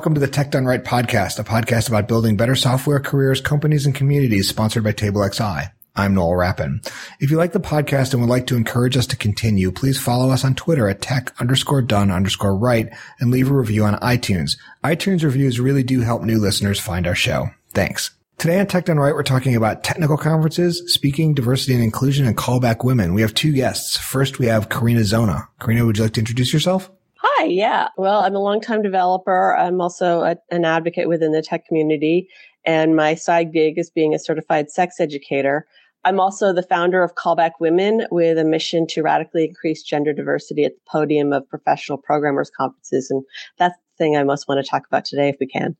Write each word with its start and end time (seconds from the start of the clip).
welcome 0.00 0.14
to 0.14 0.20
the 0.20 0.26
Tech 0.26 0.50
Done 0.50 0.64
Right 0.64 0.82
podcast, 0.82 1.38
a 1.38 1.44
podcast 1.44 1.90
about 1.90 2.08
building 2.08 2.34
better 2.34 2.54
software 2.54 3.00
careers, 3.00 3.42
companies, 3.42 3.84
and 3.84 3.94
communities 3.94 4.48
sponsored 4.48 4.82
by 4.82 4.92
TableXI. 4.92 5.72
I'm 5.94 6.14
Noel 6.14 6.36
Rappin. 6.36 6.80
If 7.20 7.30
you 7.30 7.36
like 7.36 7.52
the 7.52 7.60
podcast 7.60 8.14
and 8.14 8.22
would 8.22 8.30
like 8.30 8.46
to 8.46 8.56
encourage 8.56 8.96
us 8.96 9.06
to 9.08 9.16
continue, 9.18 9.70
please 9.70 10.00
follow 10.00 10.30
us 10.30 10.42
on 10.42 10.54
Twitter 10.54 10.88
at 10.88 11.02
tech 11.02 11.38
underscore 11.38 11.82
done 11.82 12.10
underscore 12.10 12.56
right 12.56 12.88
and 13.18 13.30
leave 13.30 13.50
a 13.50 13.54
review 13.54 13.84
on 13.84 13.96
iTunes. 13.96 14.56
iTunes 14.82 15.22
reviews 15.22 15.60
really 15.60 15.82
do 15.82 16.00
help 16.00 16.22
new 16.22 16.38
listeners 16.38 16.80
find 16.80 17.06
our 17.06 17.14
show. 17.14 17.50
Thanks. 17.74 18.10
Today 18.38 18.58
on 18.58 18.68
Tech 18.68 18.86
Done 18.86 18.96
Right, 18.96 19.12
we're 19.12 19.22
talking 19.22 19.54
about 19.54 19.84
technical 19.84 20.16
conferences, 20.16 20.82
speaking, 20.90 21.34
diversity 21.34 21.74
and 21.74 21.84
inclusion, 21.84 22.26
and 22.26 22.38
callback 22.38 22.84
women. 22.84 23.12
We 23.12 23.20
have 23.20 23.34
two 23.34 23.52
guests. 23.52 23.98
First, 23.98 24.38
we 24.38 24.46
have 24.46 24.70
Carina 24.70 25.04
Zona. 25.04 25.46
Carina, 25.58 25.84
would 25.84 25.98
you 25.98 26.04
like 26.04 26.14
to 26.14 26.20
introduce 26.20 26.54
yourself? 26.54 26.90
Hi, 27.22 27.44
yeah. 27.44 27.88
Well, 27.98 28.20
I'm 28.20 28.34
a 28.34 28.38
longtime 28.38 28.82
developer. 28.82 29.54
I'm 29.54 29.80
also 29.80 30.22
a, 30.22 30.36
an 30.50 30.64
advocate 30.64 31.08
within 31.08 31.32
the 31.32 31.42
tech 31.42 31.66
community, 31.66 32.28
and 32.64 32.96
my 32.96 33.14
side 33.14 33.52
gig 33.52 33.78
is 33.78 33.90
being 33.90 34.14
a 34.14 34.18
certified 34.18 34.70
sex 34.70 35.00
educator. 35.00 35.66
I'm 36.02 36.18
also 36.18 36.54
the 36.54 36.62
founder 36.62 37.02
of 37.02 37.14
Callback 37.14 37.52
Women 37.60 38.06
with 38.10 38.38
a 38.38 38.44
mission 38.44 38.86
to 38.88 39.02
radically 39.02 39.44
increase 39.44 39.82
gender 39.82 40.14
diversity 40.14 40.64
at 40.64 40.72
the 40.72 40.80
podium 40.90 41.32
of 41.34 41.46
professional 41.48 41.98
programmers 41.98 42.50
conferences. 42.50 43.10
And 43.10 43.22
that's 43.58 43.76
the 43.76 44.04
thing 44.04 44.16
I 44.16 44.22
most 44.22 44.48
want 44.48 44.64
to 44.64 44.68
talk 44.68 44.86
about 44.86 45.04
today 45.04 45.28
if 45.28 45.36
we 45.38 45.46
can. 45.46 45.76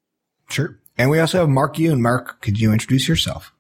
Sure. 0.51 0.79
And 0.99 1.09
we 1.09 1.21
also 1.21 1.39
have 1.39 1.49
Mark 1.49 1.77
Yoon. 1.77 2.01
Mark, 2.01 2.43
could 2.43 2.61
you 2.61 2.71
introduce 2.71 3.09
yourself? 3.09 3.55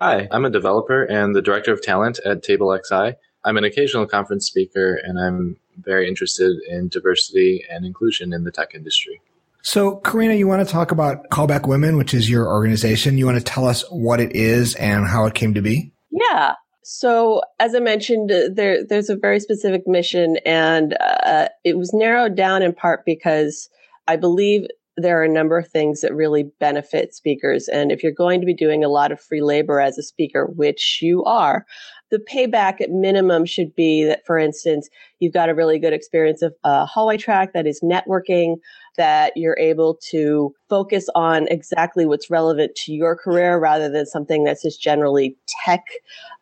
Hi, 0.00 0.26
I'm 0.30 0.46
a 0.46 0.50
developer 0.50 1.04
and 1.04 1.34
the 1.34 1.42
director 1.42 1.72
of 1.72 1.82
talent 1.82 2.18
at 2.24 2.42
TableXI. 2.42 3.14
I'm 3.44 3.56
an 3.58 3.64
occasional 3.64 4.06
conference 4.06 4.46
speaker 4.46 4.98
and 5.02 5.18
I'm 5.18 5.56
very 5.78 6.08
interested 6.08 6.56
in 6.68 6.88
diversity 6.88 7.64
and 7.70 7.84
inclusion 7.84 8.32
in 8.32 8.44
the 8.44 8.50
tech 8.50 8.74
industry. 8.74 9.20
So, 9.62 9.96
Carina, 9.96 10.34
you 10.34 10.46
want 10.46 10.66
to 10.66 10.72
talk 10.72 10.92
about 10.92 11.28
Callback 11.30 11.66
Women, 11.66 11.96
which 11.96 12.14
is 12.14 12.30
your 12.30 12.46
organization. 12.46 13.18
You 13.18 13.26
want 13.26 13.38
to 13.38 13.44
tell 13.44 13.66
us 13.66 13.82
what 13.90 14.20
it 14.20 14.34
is 14.36 14.76
and 14.76 15.06
how 15.08 15.26
it 15.26 15.34
came 15.34 15.54
to 15.54 15.60
be? 15.60 15.92
Yeah. 16.12 16.54
So, 16.84 17.42
as 17.58 17.74
I 17.74 17.80
mentioned, 17.80 18.30
there 18.30 18.84
there's 18.84 19.10
a 19.10 19.16
very 19.16 19.40
specific 19.40 19.82
mission, 19.86 20.36
and 20.46 20.96
uh, 21.00 21.48
it 21.64 21.76
was 21.76 21.92
narrowed 21.92 22.36
down 22.36 22.62
in 22.62 22.72
part 22.74 23.04
because 23.04 23.68
I 24.06 24.14
believe 24.14 24.68
there 24.96 25.20
are 25.20 25.24
a 25.24 25.28
number 25.28 25.58
of 25.58 25.68
things 25.68 26.00
that 26.00 26.14
really 26.14 26.44
benefit 26.58 27.14
speakers. 27.14 27.68
And 27.68 27.92
if 27.92 28.02
you're 28.02 28.12
going 28.12 28.40
to 28.40 28.46
be 28.46 28.54
doing 28.54 28.82
a 28.82 28.88
lot 28.88 29.12
of 29.12 29.20
free 29.20 29.42
labor 29.42 29.80
as 29.80 29.98
a 29.98 30.02
speaker, 30.02 30.46
which 30.46 31.00
you 31.02 31.24
are, 31.24 31.66
the 32.10 32.18
payback 32.18 32.80
at 32.80 32.90
minimum 32.90 33.44
should 33.44 33.74
be 33.74 34.04
that, 34.04 34.24
for 34.24 34.38
instance, 34.38 34.88
you've 35.18 35.32
got 35.32 35.48
a 35.48 35.54
really 35.54 35.78
good 35.78 35.92
experience 35.92 36.42
of 36.42 36.54
a 36.64 36.86
hallway 36.86 37.16
track 37.16 37.52
that 37.52 37.66
is 37.66 37.80
networking, 37.80 38.56
that 38.96 39.32
you're 39.36 39.58
able 39.58 39.98
to 40.10 40.54
focus 40.68 41.08
on 41.14 41.48
exactly 41.48 42.06
what's 42.06 42.30
relevant 42.30 42.74
to 42.76 42.92
your 42.92 43.16
career 43.16 43.58
rather 43.58 43.88
than 43.88 44.06
something 44.06 44.44
that's 44.44 44.62
just 44.62 44.80
generally 44.80 45.36
tech. 45.64 45.84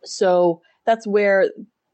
So 0.04 0.60
that's 0.84 1.06
where 1.06 1.50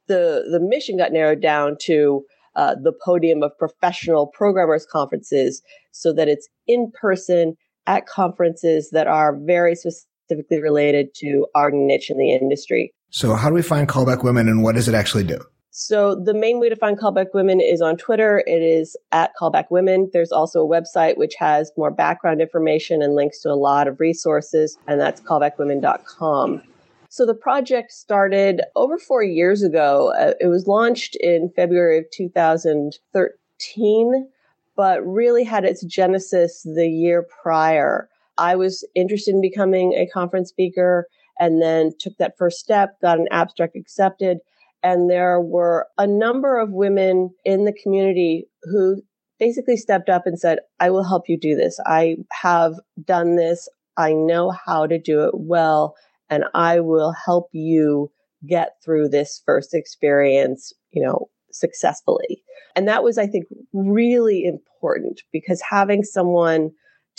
the, 0.09 0.48
the 0.51 0.61
mission 0.61 0.97
got 0.97 1.13
narrowed 1.13 1.41
down 1.41 1.77
to 1.83 2.25
uh, 2.57 2.75
the 2.75 2.93
podium 3.05 3.43
of 3.43 3.57
professional 3.59 4.27
programmers 4.27 4.85
conferences 4.85 5.63
so 5.93 6.13
that 6.13 6.29
it's 6.29 6.48
in 6.67 6.91
person 7.01 7.57
at 7.87 8.07
conferences 8.07 8.91
that 8.91 9.07
are 9.07 9.37
very 9.37 9.77
specifically 9.77 10.61
related 10.61 11.15
to 11.15 11.47
our 11.55 11.71
niche 11.71 12.11
in 12.11 12.19
the 12.19 12.33
industry. 12.33 12.93
So 13.11 13.34
how 13.34 13.48
do 13.48 13.55
we 13.55 13.62
find 13.62 13.89
callback 13.89 14.25
women 14.25 14.48
and 14.48 14.62
what 14.62 14.77
does 14.77 14.89
it 14.89 14.94
actually 14.94 15.25
do? 15.25 15.41
So 15.72 16.14
the 16.14 16.34
main 16.34 16.61
way 16.61 16.69
to 16.69 16.77
find 16.77 16.98
callback 16.98 17.28
women 17.33 17.61
is 17.61 17.80
on 17.80 17.96
Twitter. 17.96 18.42
It 18.46 18.62
is 18.62 18.96
at 19.12 19.33
callback 19.40 19.67
women. 19.70 20.11
There's 20.12 20.33
also 20.33 20.64
a 20.64 20.68
website 20.68 21.17
which 21.17 21.35
has 21.39 21.70
more 21.77 21.90
background 21.90 22.40
information 22.40 23.02
and 23.02 23.14
links 23.14 23.40
to 23.42 23.51
a 23.51 23.55
lot 23.55 23.86
of 23.86 24.01
resources, 24.01 24.77
and 24.89 25.01
that's 25.01 25.20
callbackwomen.com. 25.20 26.62
So 27.08 27.27
the 27.27 27.35
project 27.35 27.92
started 27.92 28.62
over 28.77 28.98
four 28.98 29.23
years 29.23 29.62
ago. 29.62 30.12
Uh, 30.18 30.35
it 30.40 30.46
was 30.46 30.67
launched 30.67 31.17
in 31.17 31.51
February 31.55 31.98
of 31.98 32.05
2013, 32.12 34.29
but 34.77 35.06
really 35.06 35.45
had 35.45 35.64
its 35.64 35.85
genesis 35.85 36.62
the 36.62 36.89
year 36.89 37.27
prior. 37.42 38.08
I 38.39 38.56
was 38.56 38.85
interested 38.95 39.35
in 39.35 39.40
becoming 39.40 39.92
a 39.95 40.06
conference 40.06 40.51
speaker 40.51 41.06
and 41.40 41.61
then 41.61 41.92
took 41.98 42.17
that 42.18 42.36
first 42.39 42.58
step, 42.58 43.01
got 43.01 43.18
an 43.18 43.27
abstract 43.33 43.74
accepted. 43.74 44.39
And 44.83 45.11
there 45.11 45.40
were 45.40 45.89
a 45.98 46.06
number 46.06 46.58
of 46.58 46.70
women 46.70 47.30
in 47.45 47.64
the 47.64 47.74
community 47.83 48.46
who 48.62 49.02
basically 49.39 49.77
stepped 49.77 50.08
up 50.08 50.27
and 50.27 50.39
said, 50.39 50.58
I 50.79 50.90
will 50.90 51.02
help 51.02 51.24
you 51.29 51.39
do 51.39 51.56
this. 51.56 51.80
I 51.86 52.17
have 52.30 52.74
done 53.05 53.36
this. 53.36 53.68
I 53.96 54.12
know 54.12 54.50
how 54.67 54.86
to 54.86 54.98
do 54.98 55.24
it 55.24 55.33
well 55.34 55.95
and 56.29 56.45
I 56.55 56.80
will 56.80 57.12
help 57.12 57.48
you 57.52 58.11
get 58.46 58.74
through 58.84 59.08
this 59.08 59.42
first 59.45 59.74
experience, 59.74 60.73
you 60.92 61.02
know, 61.02 61.29
successfully. 61.50 62.42
And 62.77 62.86
that 62.86 63.02
was, 63.02 63.18
I 63.18 63.27
think, 63.27 63.46
really 63.73 64.45
important 64.45 65.20
because 65.33 65.61
having 65.68 66.05
someone 66.05 66.70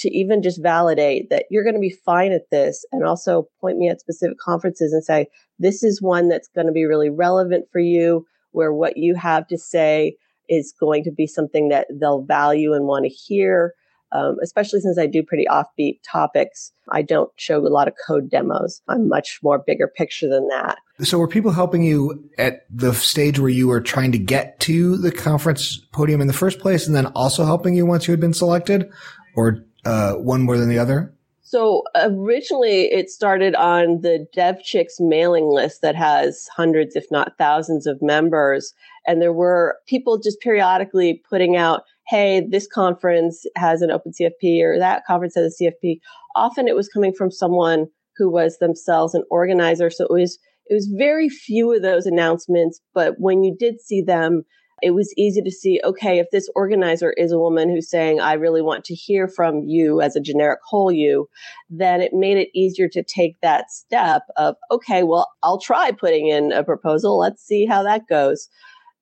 to 0.02 0.16
even 0.16 0.42
just 0.42 0.62
validate 0.62 1.30
that 1.30 1.46
you're 1.50 1.64
going 1.64 1.76
to 1.76 1.80
be 1.80 1.96
fine 2.06 2.32
at 2.32 2.50
this 2.52 2.86
and 2.92 3.06
also 3.06 3.48
point 3.60 3.78
me 3.78 3.90
at 3.90 4.00
specific 4.00 4.38
conferences 4.38 4.94
and 4.94 5.04
say, 5.04 5.28
this 5.60 5.84
is 5.84 6.02
one 6.02 6.28
that's 6.28 6.50
going 6.54 6.68
to 6.68 6.74
be 6.74 6.86
really 6.86 7.10
relevant 7.10 7.66
for 7.72 7.80
you, 7.80 8.26
where 8.52 8.74
what 8.74 8.98
you 8.98 9.16
have 9.16 9.48
to 9.48 9.58
say 9.58 10.16
is 10.50 10.74
going 10.80 11.04
to 11.04 11.12
be 11.12 11.28
something 11.28 11.70
that 11.70 11.88
they'll 11.92 12.24
value 12.24 12.74
and 12.74 12.86
want 12.86 13.06
to 13.06 13.10
hear 13.10 13.74
um, 14.14 14.38
especially 14.44 14.82
since 14.82 14.98
I 14.98 15.08
do 15.08 15.24
pretty 15.24 15.46
offbeat 15.50 16.00
topics. 16.10 16.72
I 16.90 17.02
don't 17.02 17.32
show 17.38 17.66
a 17.66 17.70
lot 17.70 17.88
of 17.88 17.94
code 18.06 18.30
demos. 18.30 18.82
I'm 18.88 19.08
much 19.08 19.40
more 19.42 19.60
bigger 19.60 19.88
picture 19.88 20.28
than 20.28 20.48
that. 20.50 20.78
So 21.02 21.18
were 21.18 21.28
people 21.28 21.52
helping 21.52 21.84
you 21.84 22.30
at 22.38 22.66
the 22.70 22.94
stage 22.94 23.40
where 23.40 23.50
you 23.50 23.68
were 23.68 23.82
trying 23.82 24.12
to 24.12 24.20
get 24.20 24.60
to 24.62 24.98
the 24.98 25.12
conference 25.12 25.78
podium 25.94 26.22
in 26.22 26.28
the 26.28 26.34
first 26.34 26.60
place 26.60 26.88
and 26.88 26.96
then 26.96 27.08
also 27.08 27.46
helping 27.46 27.74
you 27.74 27.86
once 27.86 28.08
you 28.08 28.12
had 28.12 28.20
been 28.20 28.34
selected 28.34 28.90
or 29.36 29.64
uh, 29.86 30.14
one 30.14 30.42
more 30.42 30.58
than 30.58 30.70
the 30.70 30.80
other? 30.80 31.14
So 31.42 31.84
originally 31.96 32.84
it 32.94 33.10
started 33.10 33.56
on 33.56 34.02
the 34.02 34.26
DevChix 34.36 35.00
mailing 35.00 35.50
list 35.50 35.82
that 35.82 35.96
has 35.96 36.48
hundreds, 36.56 36.96
if 36.96 37.06
not 37.12 37.38
thousands 37.38 37.86
of 37.88 38.02
members. 38.02 38.74
And 39.06 39.22
there 39.22 39.34
were 39.34 39.78
people 39.86 40.18
just 40.18 40.40
periodically 40.40 41.22
putting 41.30 41.58
out 41.58 41.82
hey, 42.12 42.46
this 42.50 42.68
conference 42.68 43.46
has 43.56 43.82
an 43.82 43.90
open 43.90 44.12
CFP 44.12 44.62
or 44.62 44.78
that 44.78 45.06
conference 45.06 45.34
has 45.36 45.58
a 45.60 45.64
CFP. 45.64 46.00
Often 46.36 46.68
it 46.68 46.76
was 46.76 46.90
coming 46.90 47.14
from 47.14 47.32
someone 47.32 47.88
who 48.18 48.30
was 48.30 48.58
themselves 48.58 49.14
an 49.14 49.24
organizer. 49.32 49.90
So 49.90 50.06
it 50.06 50.12
was, 50.12 50.38
it 50.66 50.74
was 50.74 50.94
very 50.98 51.30
few 51.30 51.74
of 51.74 51.82
those 51.82 52.06
announcements. 52.06 52.82
But 52.94 53.16
when 53.18 53.44
you 53.44 53.56
did 53.58 53.80
see 53.80 54.02
them, 54.02 54.44
it 54.82 54.92
was 54.92 55.14
easy 55.18 55.42
to 55.42 55.52
see, 55.52 55.80
okay, 55.84 56.20
if 56.20 56.28
this 56.32 56.50
organizer 56.56 57.12
is 57.14 57.32
a 57.32 57.40
woman 57.40 57.70
who's 57.70 57.90
saying, 57.90 58.20
I 58.20 58.34
really 58.34 58.62
want 58.62 58.84
to 58.86 58.96
hear 58.96 59.28
from 59.28 59.64
you 59.64 60.02
as 60.02 60.16
a 60.16 60.22
generic 60.22 60.60
whole 60.68 60.92
you, 60.92 61.28
then 61.70 62.02
it 62.02 62.14
made 62.14 62.38
it 62.38 62.50
easier 62.54 62.88
to 62.90 63.04
take 63.04 63.40
that 63.42 63.72
step 63.72 64.24
of, 64.38 64.56
okay, 64.72 65.04
well, 65.04 65.30
I'll 65.44 65.60
try 65.60 65.92
putting 65.92 66.28
in 66.28 66.52
a 66.52 66.64
proposal. 66.64 67.18
Let's 67.18 67.44
see 67.46 67.66
how 67.66 67.84
that 67.84 68.08
goes. 68.08 68.50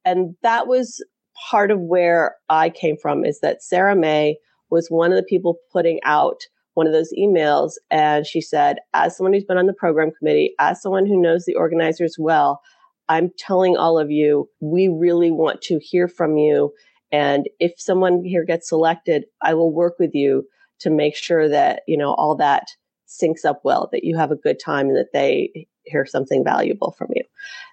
And 0.06 0.36
that 0.44 0.68
was 0.68 1.04
part 1.50 1.72
of 1.72 1.80
where 1.80 2.36
I 2.50 2.70
came 2.70 2.98
from 2.98 3.24
is 3.24 3.40
that 3.40 3.64
Sarah 3.64 3.96
Mei 3.96 4.38
was 4.70 4.90
one 4.90 5.12
of 5.12 5.18
the 5.18 5.24
people 5.24 5.58
putting 5.72 6.00
out 6.04 6.42
one 6.74 6.88
of 6.88 6.94
those 6.94 7.14
emails. 7.18 7.74
And 7.90 8.26
she 8.26 8.42
said, 8.42 8.78
as 8.94 9.16
someone 9.18 9.34
who's 9.34 9.44
been 9.44 9.58
on 9.58 9.66
the 9.66 9.74
program 9.74 10.12
committee, 10.18 10.54
as 10.60 10.82
someone 10.82 11.06
who 11.06 11.20
knows 11.20 11.46
the 11.46 11.56
organizers 11.56 12.18
well, 12.20 12.62
I'm 13.10 13.32
telling 13.38 13.76
all 13.76 14.00
of 14.00 14.12
you, 14.12 14.48
we 14.60 14.88
really 14.88 15.32
want 15.32 15.62
to 15.64 15.80
hear 15.80 16.08
from 16.08 16.38
you. 16.38 16.72
And 17.12 17.50
if 17.60 17.74
someone 17.78 18.24
here 18.24 18.46
gets 18.46 18.70
selected, 18.70 19.26
I 19.42 19.56
will 19.56 19.74
work 19.74 19.96
with 20.00 20.14
you 20.14 20.46
to 20.80 20.90
make 20.90 21.16
sure 21.16 21.50
that, 21.50 21.82
you 21.88 21.98
know, 21.98 22.14
all 22.14 22.36
that 22.36 22.68
syncs 23.08 23.44
up 23.44 23.62
well, 23.64 23.90
that 23.92 24.04
you 24.04 24.16
have 24.16 24.32
a 24.32 24.36
good 24.36 24.60
time 24.64 24.88
and 24.88 24.96
that 24.96 25.12
they 25.12 25.68
hear 25.86 26.06
something 26.06 26.44
valuable 26.44 26.92
from 26.98 27.08
you. 27.16 27.24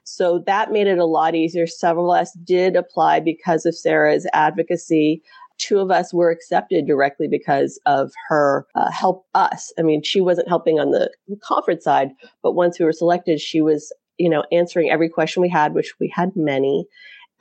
So 0.05 0.43
that 0.47 0.73
made 0.73 0.87
it 0.87 0.99
a 0.99 1.05
lot 1.05 1.35
easier. 1.35 1.67
Several 1.67 2.13
of 2.13 2.21
us 2.23 2.33
did 2.45 2.75
apply 2.75 3.21
because 3.21 3.67
of 3.67 3.77
Sarah's 3.77 4.27
advocacy. 4.33 5.23
Two 5.59 5.81
of 5.81 5.91
us 5.91 6.15
were 6.15 6.31
accepted 6.31 6.87
directly 6.87 7.29
because 7.29 7.79
of 7.85 8.13
her 8.29 8.67
uh, 8.75 8.91
help 8.91 9.27
us. 9.35 9.73
I 9.79 9.83
mean, 9.83 10.03
she 10.03 10.23
wasn't 10.23 10.49
helping 10.49 10.81
on 10.81 10.93
the 10.93 11.11
conference 11.43 11.85
side, 11.85 12.11
but 12.43 12.53
once 12.53 12.79
we 12.79 12.87
were 12.87 12.93
selected, 12.93 13.41
she 13.41 13.61
was, 13.61 13.93
you 14.19 14.29
know, 14.29 14.45
answering 14.53 14.91
every 14.91 15.09
question 15.09 15.43
we 15.43 15.49
had, 15.49 15.75
which 15.75 15.95
we 16.01 16.13
had 16.15 16.33
many, 16.35 16.87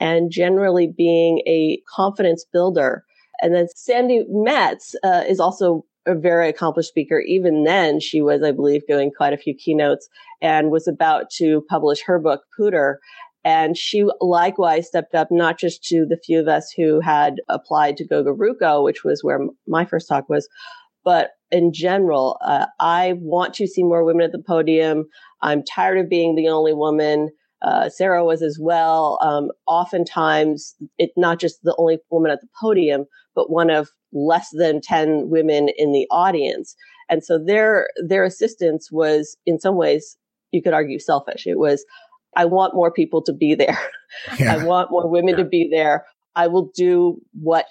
and 0.00 0.30
generally 0.30 0.86
being 0.86 1.38
a 1.46 1.80
confidence 1.94 2.44
builder. 2.52 3.04
And 3.40 3.54
then 3.54 3.68
Sandi 3.74 4.24
Metz 4.28 4.94
uh, 5.04 5.24
is 5.28 5.40
also 5.40 5.84
a 6.06 6.14
very 6.14 6.48
accomplished 6.48 6.88
speaker. 6.88 7.18
Even 7.20 7.64
then, 7.64 8.00
she 8.00 8.22
was, 8.22 8.42
I 8.42 8.52
believe, 8.52 8.86
doing 8.86 9.10
quite 9.14 9.32
a 9.32 9.38
few 9.38 9.54
keynotes 9.54 10.08
and 10.40 10.70
was 10.70 10.86
about 10.86 11.30
to 11.36 11.64
publish 11.68 12.02
her 12.02 12.18
book, 12.18 12.42
POODR. 12.58 12.96
And 13.44 13.76
she 13.76 14.04
likewise 14.20 14.88
stepped 14.88 15.14
up, 15.14 15.28
not 15.30 15.58
just 15.58 15.84
to 15.84 16.04
the 16.04 16.16
few 16.16 16.40
of 16.40 16.48
us 16.48 16.72
who 16.76 17.00
had 17.00 17.36
applied 17.48 17.96
to 17.98 18.08
GoGaRuCo, 18.08 18.82
which 18.82 19.04
was 19.04 19.22
where 19.22 19.40
my 19.66 19.84
first 19.84 20.08
talk 20.08 20.28
was, 20.28 20.48
but 21.04 21.30
in 21.52 21.72
general, 21.72 22.36
uh, 22.44 22.66
I 22.80 23.14
want 23.20 23.54
to 23.54 23.68
see 23.68 23.84
more 23.84 24.02
women 24.02 24.24
at 24.24 24.32
the 24.32 24.42
podium. 24.42 25.06
I'm 25.42 25.62
tired 25.62 25.98
of 25.98 26.08
being 26.08 26.34
the 26.34 26.48
only 26.48 26.72
woman. 26.72 27.30
Uh, 27.62 27.88
Sarah 27.88 28.24
was 28.24 28.42
as 28.42 28.58
well. 28.60 29.18
Um, 29.22 29.50
oftentimes, 29.66 30.74
it's 30.98 31.16
not 31.16 31.40
just 31.40 31.62
the 31.62 31.74
only 31.78 31.98
woman 32.10 32.30
at 32.30 32.40
the 32.40 32.48
podium, 32.60 33.06
but 33.34 33.50
one 33.50 33.70
of 33.70 33.90
less 34.12 34.48
than 34.52 34.80
10 34.80 35.28
women 35.28 35.68
in 35.76 35.92
the 35.92 36.06
audience. 36.10 36.76
And 37.08 37.24
so 37.24 37.38
their, 37.38 37.88
their 38.04 38.24
assistance 38.24 38.90
was 38.90 39.36
in 39.46 39.60
some 39.60 39.76
ways, 39.76 40.16
you 40.52 40.62
could 40.62 40.74
argue 40.74 40.98
selfish. 40.98 41.46
It 41.46 41.58
was, 41.58 41.84
I 42.36 42.44
want 42.44 42.74
more 42.74 42.90
people 42.90 43.22
to 43.22 43.32
be 43.32 43.54
there. 43.54 43.78
Yeah. 44.38 44.54
I 44.54 44.64
want 44.64 44.92
more 44.92 45.10
women 45.10 45.30
yeah. 45.30 45.42
to 45.42 45.44
be 45.44 45.68
there. 45.68 46.06
I 46.36 46.46
will 46.46 46.70
do 46.76 47.20
what 47.32 47.66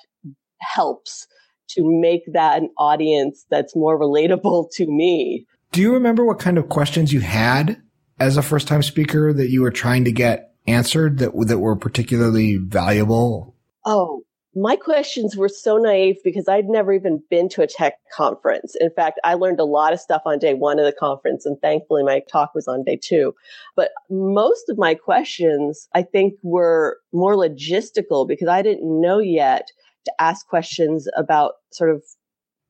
helps 0.59 1.27
to 1.69 1.81
make 1.85 2.21
that 2.33 2.62
an 2.62 2.69
audience 2.77 3.45
that's 3.50 3.75
more 3.75 3.97
relatable 3.97 4.69
to 4.73 4.85
me. 4.85 5.45
Do 5.75 5.81
you 5.81 5.95
remember 5.95 6.24
what 6.24 6.39
kind 6.39 6.57
of 6.57 6.69
questions 6.69 7.12
you 7.12 7.19
had 7.19 7.81
as 8.18 8.38
a 8.38 8.42
first 8.42 8.66
time 8.66 8.81
speaker 8.81 9.33
that 9.33 9.50
you 9.50 9.62
were 9.62 9.72
trying 9.72 10.06
to 10.06 10.12
get 10.13 10.54
answered 10.66 11.18
that 11.18 11.33
that 11.48 11.60
were 11.60 11.75
particularly 11.75 12.56
valuable? 12.56 13.57
Oh, 13.83 14.24
my 14.56 14.77
questions 14.77 15.36
were 15.36 15.50
so 15.50 15.75
naive 15.75 16.16
because 16.24 16.48
I'd 16.48 16.69
never 16.69 16.94
even 16.94 17.22
been 17.30 17.50
to 17.50 17.62
a 17.62 17.68
tech 17.68 17.95
conference. 18.16 18.74
In 18.80 18.89
fact, 18.89 19.19
I 19.25 19.33
learned 19.33 19.60
a 19.60 19.66
lot 19.66 19.92
of 19.92 20.00
stuff 20.00 20.22
on 20.25 20.39
day 20.39 20.54
one 20.54 20.80
of 20.80 20.86
the 20.86 20.94
conference, 20.94 21.45
and 21.45 21.60
thankfully 21.60 22.04
my 22.04 22.22
talk 22.31 22.56
was 22.56 22.69
on 22.69 22.86
day 22.86 22.95
two. 22.95 23.36
But 23.75 23.92
most 24.10 24.69
of 24.69 24.77
my 24.77 24.95
questions, 24.95 25.89
I 25.94 26.04
think, 26.04 26.36
were 26.42 27.00
more 27.12 27.36
logistical 27.36 28.25
because 28.25 28.48
I 28.48 28.62
didn't 28.62 29.01
know 29.01 29.19
yet 29.19 29.68
to 30.06 30.13
ask 30.22 30.48
questions 30.48 31.10
about 31.18 31.56
sort 31.74 31.89
of 31.89 32.01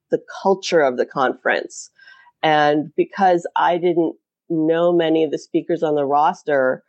the 0.10 0.24
culture 0.42 0.82
of 0.82 0.98
the 0.98 1.06
conference. 1.06 1.92
And 2.46 2.92
because 2.96 3.48
I 3.56 3.78
didn't 3.78 4.16
know 4.50 4.94
many 4.94 5.24
of 5.24 5.32
the 5.32 5.40
speakers 5.40 5.82
on 5.82 5.96
the 5.96 6.06
roster, 6.06 6.84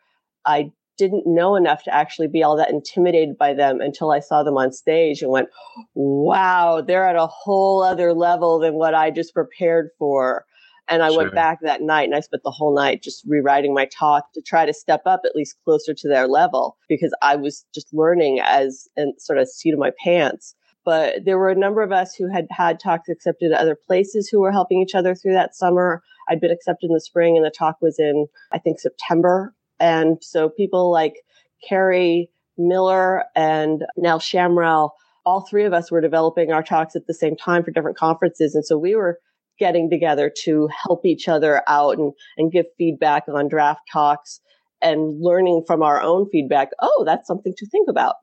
I 0.45 0.71
didn't 0.99 1.27
know 1.27 1.57
enough 1.57 1.83
to 1.85 1.95
actually 1.95 2.29
be 2.29 2.43
all 2.43 2.57
that 2.57 2.71
intimidated 2.71 3.39
by 3.39 3.55
them 3.55 3.81
until 3.81 4.11
I 4.11 4.21
saw 4.21 4.43
them 4.43 4.59
on 4.59 4.71
stage 4.71 5.23
and 5.23 5.31
went, 5.31 5.49
wow, 5.95 6.83
they're 6.87 7.09
at 7.09 7.17
a 7.17 7.27
whole 7.27 7.83
other 7.83 8.13
level 8.13 8.59
than 8.59 8.75
what 8.75 8.95
I 8.95 9.11
just 9.11 9.33
prepared 9.33 9.89
for. 9.99 10.45
And 10.89 11.03
I 11.03 11.09
sure. 11.09 11.19
went 11.19 11.35
back 11.35 11.59
that 11.63 11.81
night 11.81 12.05
and 12.05 12.15
I 12.15 12.21
spent 12.21 12.43
the 12.45 12.51
whole 12.51 12.75
night 12.75 13.03
just 13.03 13.25
rewriting 13.27 13.73
my 13.73 13.87
talk 13.87 14.33
to 14.35 14.43
try 14.43 14.67
to 14.67 14.75
step 14.75 15.03
up 15.07 15.23
at 15.25 15.35
least 15.35 15.57
closer 15.65 15.95
to 15.95 16.09
their 16.09 16.29
level 16.29 16.77
because 16.87 17.15
I 17.23 17.37
was 17.37 17.65
just 17.75 17.89
learning 17.95 18.41
as 18.41 18.89
and 18.95 19.15
sort 19.19 19.39
of 19.39 19.49
seat 19.49 19.73
of 19.73 19.81
my 19.81 19.91
pants. 20.05 20.55
But 20.87 21.27
there 21.27 21.39
were 21.39 21.51
a 21.51 21.55
number 21.55 21.83
of 21.83 21.93
us 21.93 22.15
who 22.15 22.33
had 22.33 22.47
had 22.51 22.81
talks 22.81 23.11
accepted 23.11 23.53
at 23.53 23.61
other 23.61 23.77
places 23.77 24.29
who 24.29 24.41
were 24.41 24.53
helping 24.53 24.81
each 24.81 24.95
other 24.95 25.15
through 25.15 25.35
that 25.35 25.55
summer. 25.55 26.03
I'd 26.31 26.41
been 26.41 26.51
accepted 26.51 26.87
in 26.89 26.95
the 26.95 27.01
spring 27.01 27.37
and 27.37 27.45
the 27.45 27.51
talk 27.51 27.77
was 27.83 27.99
in, 27.99 28.27
I 28.53 28.59
think, 28.59 28.81
September 28.81 29.53
and 29.79 30.19
so 30.23 30.49
people 30.49 30.91
like 30.91 31.23
Kerri 31.69 32.29
Miller 32.59 33.25
and 33.35 33.85
Nell 33.97 34.19
Shamrell, 34.19 34.91
all 35.25 35.47
three 35.47 35.65
of 35.65 35.73
us 35.73 35.91
were 35.91 36.01
developing 36.01 36.53
our 36.53 36.63
talks 36.63 36.97
at 36.97 37.07
the 37.07 37.15
same 37.15 37.37
time 37.37 37.65
for 37.65 37.71
different 37.71 37.99
conferences. 37.99 38.55
And 38.55 38.65
so 38.65 38.79
we 38.79 38.95
were 38.95 39.19
getting 39.59 39.91
together 39.91 40.33
to 40.45 40.69
help 40.85 41.05
each 41.05 41.29
other 41.29 41.63
out 41.67 41.99
and, 41.99 42.13
and 42.37 42.53
give 42.53 42.67
feedback 42.79 43.25
on 43.29 43.49
draft 43.49 43.81
talks 43.93 44.41
and 44.83 45.21
learning 45.21 45.65
from 45.67 45.83
our 45.83 46.01
own 46.01 46.29
feedback. 46.31 46.71
Oh, 46.81 47.05
that's 47.07 47.27
something 47.27 47.55
to 47.57 47.67
think 47.67 47.89
about. 47.89 48.17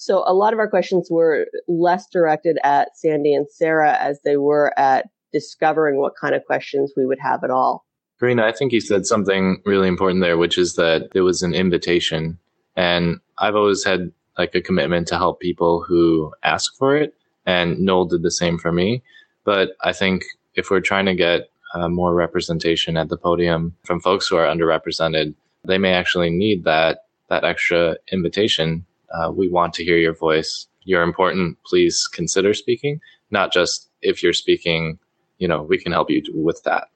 So 0.00 0.24
a 0.26 0.32
lot 0.32 0.54
of 0.54 0.58
our 0.58 0.66
questions 0.66 1.08
were 1.10 1.46
less 1.68 2.06
directed 2.06 2.58
at 2.64 2.96
Sandi 2.96 3.34
and 3.34 3.46
Sarah 3.50 3.98
as 4.00 4.18
they 4.24 4.38
were 4.38 4.72
at 4.78 5.10
discovering 5.30 6.00
what 6.00 6.14
kind 6.18 6.34
of 6.34 6.42
questions 6.46 6.94
we 6.96 7.04
would 7.04 7.18
have 7.18 7.44
at 7.44 7.50
all. 7.50 7.84
Carina, 8.18 8.46
I 8.46 8.52
think 8.52 8.72
you 8.72 8.80
said 8.80 9.04
something 9.04 9.60
really 9.66 9.88
important 9.88 10.22
there, 10.22 10.38
which 10.38 10.56
is 10.56 10.76
that 10.76 11.10
it 11.14 11.20
was 11.20 11.42
an 11.42 11.52
invitation. 11.52 12.38
And 12.76 13.20
I've 13.36 13.54
always 13.54 13.84
had 13.84 14.10
like 14.38 14.54
a 14.54 14.62
commitment 14.62 15.06
to 15.08 15.18
help 15.18 15.38
people 15.38 15.84
who 15.86 16.32
ask 16.42 16.74
for 16.78 16.96
it. 16.96 17.14
And 17.44 17.78
Noel 17.78 18.06
did 18.06 18.22
the 18.22 18.30
same 18.30 18.56
for 18.56 18.72
me. 18.72 19.02
But 19.44 19.72
I 19.82 19.92
think 19.92 20.24
if 20.54 20.70
we're 20.70 20.80
trying 20.80 21.06
to 21.06 21.14
get 21.14 21.50
uh, 21.74 21.90
more 21.90 22.14
representation 22.14 22.96
at 22.96 23.10
the 23.10 23.18
podium 23.18 23.76
from 23.84 24.00
folks 24.00 24.28
who 24.28 24.36
are 24.36 24.46
underrepresented, 24.46 25.34
they 25.62 25.76
may 25.76 25.92
actually 25.92 26.30
need 26.30 26.64
that, 26.64 27.04
that 27.28 27.44
extra 27.44 27.98
invitation. 28.10 28.86
Uh, 29.10 29.30
we 29.30 29.48
want 29.48 29.74
to 29.74 29.84
hear 29.84 29.98
your 29.98 30.14
voice. 30.14 30.66
You're 30.84 31.02
important. 31.02 31.58
Please 31.66 32.06
consider 32.06 32.54
speaking, 32.54 33.00
not 33.30 33.52
just 33.52 33.90
if 34.02 34.22
you're 34.22 34.32
speaking, 34.32 34.98
you 35.38 35.48
know, 35.48 35.62
we 35.62 35.78
can 35.78 35.92
help 35.92 36.10
you 36.10 36.22
with 36.32 36.62
that. 36.64 36.88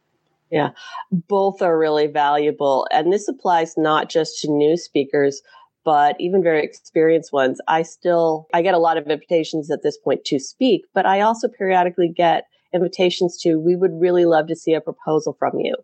Yeah, 0.51 0.71
both 1.11 1.61
are 1.63 1.79
really 1.79 2.07
valuable. 2.07 2.87
And 2.93 3.13
this 3.13 3.29
applies 3.29 3.75
not 3.77 4.09
just 4.09 4.41
to 4.41 4.51
new 4.51 4.77
speakers, 4.77 5.43
but 5.85 6.17
even 6.21 6.43
very 6.43 6.63
experienced 6.63 7.33
ones. 7.33 7.61
I 7.69 7.83
still, 7.83 8.47
I 8.55 8.63
get 8.63 8.75
a 8.75 8.79
lot 8.79 8.97
of 8.97 9.07
invitations 9.07 9.71
at 9.71 9.83
this 9.83 9.99
point 9.99 10.25
to 10.27 10.39
speak, 10.39 10.85
but 10.95 11.07
I 11.07 11.21
also 11.21 11.49
periodically 11.49 12.09
get 12.09 12.47
invitations 12.73 13.37
to, 13.43 13.57
we 13.57 13.77
would 13.77 13.93
really 14.01 14.25
love 14.25 14.47
to 14.49 14.57
see 14.57 14.75
a 14.75 14.81
proposal 14.81 15.37
from 15.39 15.59
you, 15.59 15.75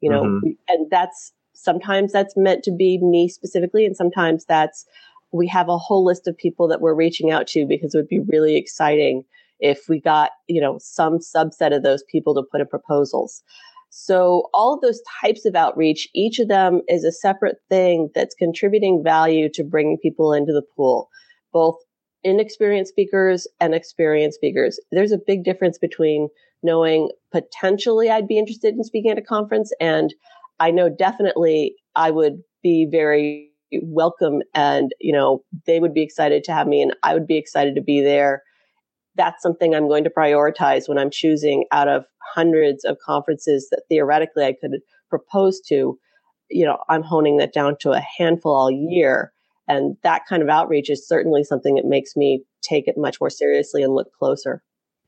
you 0.00 0.10
know, 0.10 0.22
mm-hmm. 0.22 0.50
and 0.68 0.90
that's 0.90 1.32
sometimes 1.54 2.12
that's 2.12 2.36
meant 2.36 2.62
to 2.64 2.70
be 2.70 2.98
me 2.98 3.28
specifically. 3.28 3.84
And 3.84 3.96
sometimes 3.96 4.44
that's, 4.44 4.86
we 5.32 5.46
have 5.48 5.68
a 5.68 5.78
whole 5.78 6.04
list 6.04 6.26
of 6.26 6.36
people 6.36 6.68
that 6.68 6.80
we're 6.80 6.94
reaching 6.94 7.30
out 7.30 7.46
to 7.48 7.66
because 7.66 7.94
it 7.94 7.98
would 7.98 8.08
be 8.08 8.20
really 8.20 8.56
exciting 8.56 9.24
if 9.60 9.88
we 9.88 10.00
got, 10.00 10.30
you 10.46 10.60
know, 10.60 10.78
some 10.80 11.18
subset 11.18 11.74
of 11.74 11.82
those 11.82 12.02
people 12.10 12.34
to 12.34 12.42
put 12.50 12.60
in 12.60 12.66
proposals. 12.66 13.42
So 13.90 14.48
all 14.52 14.74
of 14.74 14.80
those 14.80 15.00
types 15.20 15.44
of 15.44 15.54
outreach, 15.54 16.08
each 16.14 16.38
of 16.38 16.48
them 16.48 16.82
is 16.88 17.04
a 17.04 17.12
separate 17.12 17.56
thing 17.68 18.10
that's 18.14 18.34
contributing 18.34 19.02
value 19.02 19.48
to 19.54 19.64
bringing 19.64 19.98
people 19.98 20.32
into 20.32 20.52
the 20.52 20.62
pool, 20.76 21.08
both 21.52 21.76
inexperienced 22.22 22.90
speakers 22.90 23.46
and 23.60 23.74
experienced 23.74 24.36
speakers. 24.36 24.78
There's 24.92 25.12
a 25.12 25.18
big 25.18 25.44
difference 25.44 25.78
between 25.78 26.28
knowing 26.62 27.10
potentially 27.32 28.10
I'd 28.10 28.28
be 28.28 28.38
interested 28.38 28.74
in 28.74 28.84
speaking 28.84 29.10
at 29.10 29.18
a 29.18 29.22
conference 29.22 29.72
and 29.80 30.14
I 30.60 30.70
know 30.70 30.88
definitely 30.88 31.76
I 31.94 32.10
would 32.10 32.42
be 32.62 32.86
very 32.90 33.52
welcome 33.82 34.42
and, 34.54 34.92
you 35.00 35.12
know, 35.12 35.42
they 35.66 35.80
would 35.80 35.94
be 35.94 36.02
excited 36.02 36.44
to 36.44 36.52
have 36.52 36.66
me 36.66 36.82
and 36.82 36.94
I 37.02 37.14
would 37.14 37.26
be 37.26 37.36
excited 37.36 37.74
to 37.74 37.82
be 37.82 38.00
there 38.00 38.42
that's 39.18 39.42
something 39.42 39.74
I'm 39.74 39.88
going 39.88 40.04
to 40.04 40.10
prioritize 40.10 40.88
when 40.88 40.96
I'm 40.96 41.10
choosing 41.10 41.66
out 41.72 41.88
of 41.88 42.06
hundreds 42.34 42.84
of 42.84 42.96
conferences 43.04 43.68
that 43.70 43.82
theoretically 43.90 44.44
I 44.44 44.54
could 44.58 44.80
propose 45.10 45.60
to. 45.68 45.98
You 46.48 46.64
know, 46.64 46.78
I'm 46.88 47.02
honing 47.02 47.36
that 47.38 47.52
down 47.52 47.76
to 47.80 47.92
a 47.92 48.02
handful 48.16 48.54
all 48.54 48.70
year. 48.70 49.32
And 49.66 49.96
that 50.02 50.22
kind 50.26 50.42
of 50.42 50.48
outreach 50.48 50.88
is 50.88 51.06
certainly 51.06 51.44
something 51.44 51.74
that 51.74 51.84
makes 51.84 52.16
me 52.16 52.44
take 52.62 52.88
it 52.88 52.96
much 52.96 53.20
more 53.20 53.28
seriously 53.28 53.82
and 53.82 53.92
look 53.92 54.10
closer. 54.18 54.62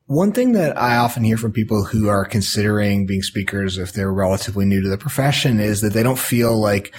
One 0.05 0.33
thing 0.33 0.51
that 0.51 0.77
I 0.77 0.97
often 0.97 1.23
hear 1.23 1.37
from 1.37 1.53
people 1.53 1.85
who 1.85 2.09
are 2.09 2.25
considering 2.25 3.05
being 3.05 3.23
speakers 3.23 3.77
if 3.77 3.93
they're 3.93 4.11
relatively 4.11 4.65
new 4.65 4.81
to 4.81 4.89
the 4.89 4.97
profession 4.97 5.59
is 5.59 5.81
that 5.81 5.93
they 5.93 6.03
don't 6.03 6.19
feel 6.19 6.59
like 6.59 6.93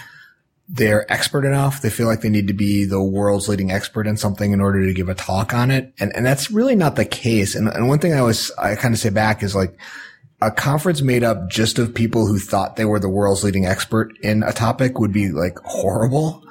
they're 0.69 1.11
expert 1.13 1.45
enough. 1.45 1.83
They 1.83 1.91
feel 1.91 2.07
like 2.07 2.21
they 2.21 2.31
need 2.31 2.49
to 2.49 2.55
be 2.55 2.85
the 2.85 3.03
world's 3.03 3.49
leading 3.49 3.71
expert 3.71 4.07
in 4.07 4.17
something 4.17 4.53
in 4.53 4.61
order 4.61 4.87
to 4.87 4.95
give 4.95 5.09
a 5.09 5.15
talk 5.15 5.53
on 5.53 5.71
it. 5.71 5.93
And, 5.99 6.15
and 6.15 6.25
that's 6.25 6.51
really 6.51 6.77
not 6.77 6.97
the 6.97 7.05
case. 7.05 7.55
And, 7.55 7.69
and 7.69 7.89
one 7.89 7.99
thing 7.99 8.13
I 8.13 8.19
always, 8.19 8.51
I 8.53 8.77
kind 8.77 8.95
of 8.95 9.01
say 9.01 9.11
back 9.11 9.43
is 9.43 9.55
like 9.55 9.77
a 10.41 10.51
conference 10.51 11.03
made 11.03 11.25
up 11.25 11.51
just 11.51 11.79
of 11.79 11.95
people 11.95 12.27
who 12.27 12.39
thought 12.39 12.77
they 12.77 12.85
were 12.85 12.99
the 12.99 13.09
world's 13.09 13.45
leading 13.45 13.67
expert 13.67 14.17
in 14.23 14.43
a 14.43 14.53
topic 14.53 14.99
would 14.99 15.13
be 15.13 15.31
like 15.31 15.59
horrible. 15.65 16.45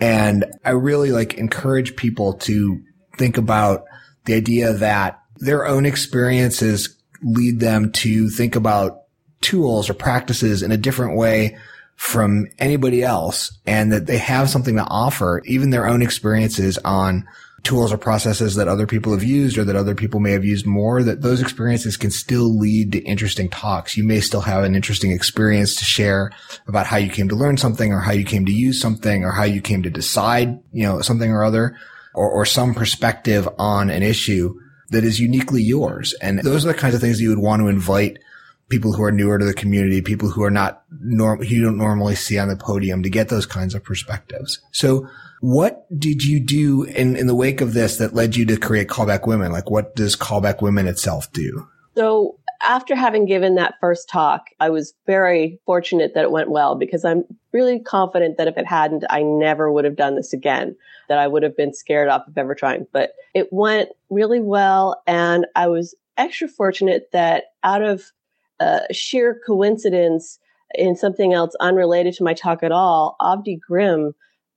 And 0.00 0.44
I 0.64 0.70
really 0.70 1.10
like 1.10 1.34
encourage 1.34 1.96
people 1.96 2.34
to 2.34 2.80
think 3.18 3.38
about 3.38 3.84
the 4.24 4.34
idea 4.34 4.72
that 4.72 5.20
their 5.36 5.66
own 5.66 5.84
experiences 5.84 6.96
lead 7.22 7.60
them 7.60 7.92
to 7.92 8.28
think 8.28 8.56
about 8.56 9.02
tools 9.40 9.90
or 9.90 9.94
practices 9.94 10.62
in 10.62 10.72
a 10.72 10.76
different 10.76 11.16
way 11.16 11.56
from 11.96 12.46
anybody 12.58 13.02
else 13.02 13.56
and 13.66 13.92
that 13.92 14.06
they 14.06 14.18
have 14.18 14.50
something 14.50 14.76
to 14.76 14.86
offer, 14.88 15.42
even 15.44 15.70
their 15.70 15.86
own 15.86 16.02
experiences 16.02 16.78
on 16.78 17.26
tools 17.62 17.92
or 17.92 17.98
processes 17.98 18.56
that 18.56 18.68
other 18.68 18.86
people 18.86 19.12
have 19.12 19.24
used 19.24 19.56
or 19.56 19.64
that 19.64 19.74
other 19.74 19.94
people 19.94 20.20
may 20.20 20.32
have 20.32 20.44
used 20.44 20.66
more, 20.66 21.02
that 21.02 21.22
those 21.22 21.40
experiences 21.40 21.96
can 21.96 22.10
still 22.10 22.58
lead 22.58 22.92
to 22.92 22.98
interesting 23.04 23.48
talks. 23.48 23.96
You 23.96 24.04
may 24.04 24.20
still 24.20 24.42
have 24.42 24.64
an 24.64 24.74
interesting 24.74 25.12
experience 25.12 25.74
to 25.76 25.84
share 25.84 26.30
about 26.66 26.86
how 26.86 26.98
you 26.98 27.10
came 27.10 27.28
to 27.30 27.34
learn 27.34 27.56
something 27.56 27.90
or 27.92 28.00
how 28.00 28.12
you 28.12 28.24
came 28.24 28.44
to 28.44 28.52
use 28.52 28.80
something 28.80 29.24
or 29.24 29.32
how 29.32 29.44
you 29.44 29.62
came 29.62 29.82
to 29.82 29.90
decide, 29.90 30.60
you 30.72 30.84
know, 30.84 31.00
something 31.00 31.30
or 31.30 31.42
other 31.42 31.76
or, 32.12 32.30
or 32.30 32.44
some 32.44 32.74
perspective 32.74 33.48
on 33.58 33.88
an 33.88 34.02
issue 34.02 34.54
that 34.90 35.04
is 35.04 35.18
uniquely 35.18 35.62
yours. 35.62 36.14
And 36.20 36.40
those 36.40 36.64
are 36.64 36.68
the 36.68 36.78
kinds 36.78 36.94
of 36.94 37.00
things 37.00 37.20
you 37.20 37.30
would 37.30 37.38
want 37.38 37.60
to 37.60 37.68
invite 37.68 38.18
people 38.68 38.92
who 38.92 39.02
are 39.02 39.12
newer 39.12 39.38
to 39.38 39.44
the 39.44 39.54
community, 39.54 40.00
people 40.00 40.30
who 40.30 40.42
are 40.42 40.50
not 40.50 40.82
norm, 41.00 41.42
you 41.42 41.62
don't 41.62 41.78
normally 41.78 42.14
see 42.14 42.38
on 42.38 42.48
the 42.48 42.56
podium 42.56 43.02
to 43.02 43.10
get 43.10 43.28
those 43.28 43.46
kinds 43.46 43.74
of 43.74 43.84
perspectives. 43.84 44.60
So 44.72 45.08
what 45.40 45.86
did 45.98 46.24
you 46.24 46.40
do 46.40 46.84
in, 46.84 47.16
in 47.16 47.26
the 47.26 47.34
wake 47.34 47.60
of 47.60 47.74
this 47.74 47.98
that 47.98 48.14
led 48.14 48.36
you 48.36 48.46
to 48.46 48.56
create 48.56 48.88
Callback 48.88 49.26
Women? 49.26 49.52
Like 49.52 49.70
what 49.70 49.94
does 49.94 50.16
Callback 50.16 50.62
Women 50.62 50.88
itself 50.88 51.30
do? 51.32 51.68
So 51.94 52.38
after 52.62 52.94
having 52.94 53.26
given 53.26 53.56
that 53.56 53.74
first 53.80 54.08
talk, 54.08 54.46
I 54.58 54.70
was 54.70 54.94
very 55.06 55.60
fortunate 55.66 56.14
that 56.14 56.24
it 56.24 56.30
went 56.30 56.50
well 56.50 56.74
because 56.74 57.04
I'm 57.04 57.24
really 57.52 57.78
confident 57.78 58.38
that 58.38 58.48
if 58.48 58.56
it 58.56 58.66
hadn't, 58.66 59.04
I 59.10 59.22
never 59.22 59.70
would 59.70 59.84
have 59.84 59.96
done 59.96 60.16
this 60.16 60.32
again, 60.32 60.76
that 61.08 61.18
I 61.18 61.28
would 61.28 61.42
have 61.42 61.56
been 61.56 61.74
scared 61.74 62.08
off 62.08 62.26
of 62.26 62.38
ever 62.38 62.54
trying. 62.54 62.86
But 62.90 63.12
it 63.34 63.52
went 63.52 63.90
really 64.08 64.40
well. 64.40 65.02
And 65.06 65.46
I 65.54 65.68
was 65.68 65.94
extra 66.16 66.48
fortunate 66.48 67.10
that 67.12 67.52
out 67.62 67.82
of 67.82 68.12
uh, 68.60 68.80
sheer 68.92 69.40
coincidence 69.46 70.38
in 70.74 70.96
something 70.96 71.32
else 71.32 71.54
unrelated 71.60 72.14
to 72.14 72.24
my 72.24 72.34
talk 72.34 72.62
at 72.62 72.72
all, 72.72 73.16
Avdi 73.20 73.58
Grimm 73.60 74.12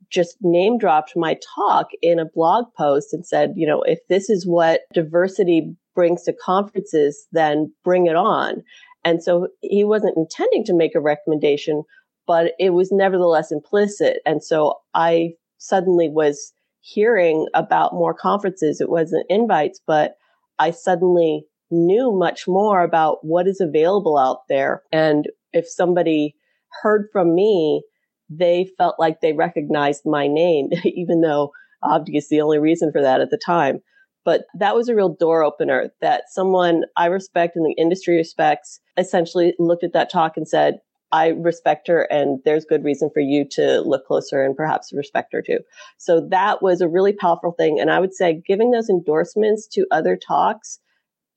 just 0.10 0.38
name 0.42 0.78
dropped 0.78 1.16
my 1.16 1.38
talk 1.56 1.88
in 2.02 2.20
a 2.20 2.26
blog 2.26 2.66
post 2.78 3.14
and 3.14 3.26
said, 3.26 3.54
you 3.56 3.68
know, 3.68 3.82
if 3.84 4.00
this 4.08 4.30
is 4.30 4.48
what 4.48 4.82
diversity 4.94 5.76
brings 5.96 6.24
to 6.24 6.34
conferences, 6.34 7.28
then 7.32 7.74
bring 7.84 8.08
it 8.08 8.16
on. 8.16 8.64
And 9.04 9.22
so 9.24 9.48
he 9.62 9.84
wasn't 9.84 10.18
intending 10.18 10.64
to 10.66 10.74
make 10.74 10.96
a 10.96 11.02
recommendation, 11.02 11.84
but 12.26 12.54
it 12.60 12.72
was 12.72 12.92
nevertheless 12.92 13.52
implicit. 13.52 14.20
And 14.26 14.44
so 14.44 14.76
I 14.94 15.34
suddenly 15.58 16.10
was 16.10 16.54
hearing 16.82 17.48
about 17.54 17.94
more 17.94 18.14
conferences. 18.14 18.80
It 18.80 18.90
wasn't 18.90 19.26
invites, 19.30 19.82
but 19.86 20.16
I 20.60 20.72
suddenly 20.72 21.46
knew 21.70 22.12
much 22.12 22.48
more 22.48 22.82
about 22.82 23.20
what 23.24 23.48
is 23.48 23.60
available 23.60 24.18
out 24.18 24.48
there. 24.50 24.84
And 24.92 25.28
if 25.54 25.68
somebody 25.68 26.36
heard 26.82 27.08
from 27.12 27.36
me, 27.36 27.84
they 28.30 28.70
felt 28.78 28.96
like 29.00 29.22
they 29.22 29.34
recognized 29.34 30.04
my 30.06 30.28
name, 30.28 30.70
even 30.84 31.22
though 31.22 31.52
obviously 31.84 32.38
the 32.38 32.42
only 32.44 32.60
reason 32.60 32.92
for 32.92 33.02
that 33.02 33.22
at 33.22 33.30
the 33.30 33.38
time. 33.38 33.80
But 34.26 34.46
that 34.56 34.76
was 34.76 34.90
a 34.90 34.96
real 34.96 35.16
door 35.18 35.42
opener 35.44 35.90
that 36.02 36.24
someone 36.30 36.84
I 36.98 37.06
respect 37.06 37.56
and 37.56 37.66
the 37.66 37.82
industry 37.82 38.18
respects 38.18 38.82
essentially 38.98 39.54
looked 39.58 39.86
at 39.86 39.94
that 39.94 40.12
talk 40.12 40.36
and 40.36 40.48
said, 40.48 40.80
I 41.12 41.30
respect 41.30 41.88
her 41.88 42.02
and 42.12 42.40
there's 42.44 42.66
good 42.66 42.84
reason 42.84 43.10
for 43.14 43.22
you 43.22 43.46
to 43.52 43.80
look 43.82 44.06
closer 44.06 44.44
and 44.44 44.56
perhaps 44.56 44.92
respect 44.94 45.32
her 45.32 45.42
too. 45.42 45.60
So 45.98 46.28
that 46.30 46.62
was 46.62 46.82
a 46.82 46.90
really 46.90 47.14
powerful 47.14 47.54
thing. 47.54 47.80
And 47.80 47.90
I 47.90 48.00
would 48.00 48.14
say 48.14 48.42
giving 48.46 48.72
those 48.72 48.90
endorsements 48.90 49.68
to 49.68 49.88
other 49.92 50.18
talks, 50.18 50.80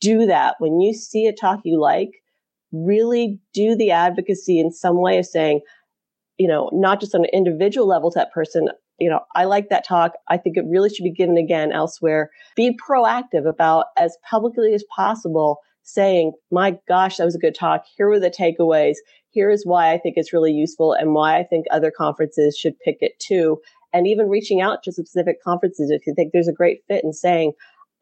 do 0.01 0.27
that. 0.27 0.57
When 0.59 0.81
you 0.81 0.95
see 0.95 1.27
a 1.27 1.33
talk 1.33 1.61
you 1.65 1.81
like, 1.81 2.11
really 2.73 3.41
do 3.53 3.75
the 3.75 3.91
advocacy 3.91 4.59
in 4.59 4.71
some 4.71 5.01
way 5.01 5.19
of 5.19 5.27
saying, 5.27 5.61
you 6.39 6.49
know, 6.49 6.71
not 6.73 7.01
just 7.01 7.15
on 7.15 7.23
an 7.23 7.31
individual 7.33 7.87
level 7.87 8.11
to 8.11 8.19
that 8.19 8.33
person, 8.33 8.69
you 8.99 9.09
know, 9.09 9.21
I 9.35 9.45
like 9.45 9.69
that 9.71 9.87
talk. 9.87 10.13
I 10.29 10.37
think 10.37 10.57
it 10.57 10.65
really 10.69 10.91
should 10.91 11.05
be 11.05 11.13
given 11.13 11.37
again 11.37 11.73
elsewhere. 11.73 12.31
Be 12.55 12.77
proactive 12.77 13.49
about 13.49 13.87
as 13.99 14.17
publicly 14.29 14.75
as 14.75 14.85
possible 14.95 15.59
saying, 15.83 16.33
my 16.51 16.79
gosh, 16.87 17.17
that 17.17 17.25
was 17.25 17.35
a 17.35 17.41
good 17.41 17.55
talk. 17.55 17.85
Here 17.97 18.09
were 18.09 18.21
the 18.21 18.31
takeaways. 18.31 18.97
Here 19.31 19.51
is 19.51 19.67
why 19.67 19.93
I 19.93 19.99
think 19.99 20.15
it's 20.17 20.33
really 20.33 20.53
useful 20.53 20.93
and 20.93 21.15
why 21.15 21.39
I 21.39 21.45
think 21.45 21.67
other 21.71 21.91
conferences 21.91 22.57
should 22.57 22.79
pick 22.81 22.99
it 23.01 23.19
too. 23.19 23.59
And 23.93 24.07
even 24.07 24.29
reaching 24.29 24.61
out 24.61 24.83
to 24.85 24.93
specific 24.93 25.43
conferences 25.43 25.91
if 25.91 26.07
you 26.07 26.15
think 26.15 26.33
there's 26.33 26.49
a 26.49 26.53
great 26.53 26.83
fit 26.87 27.03
and 27.03 27.15
saying, 27.15 27.53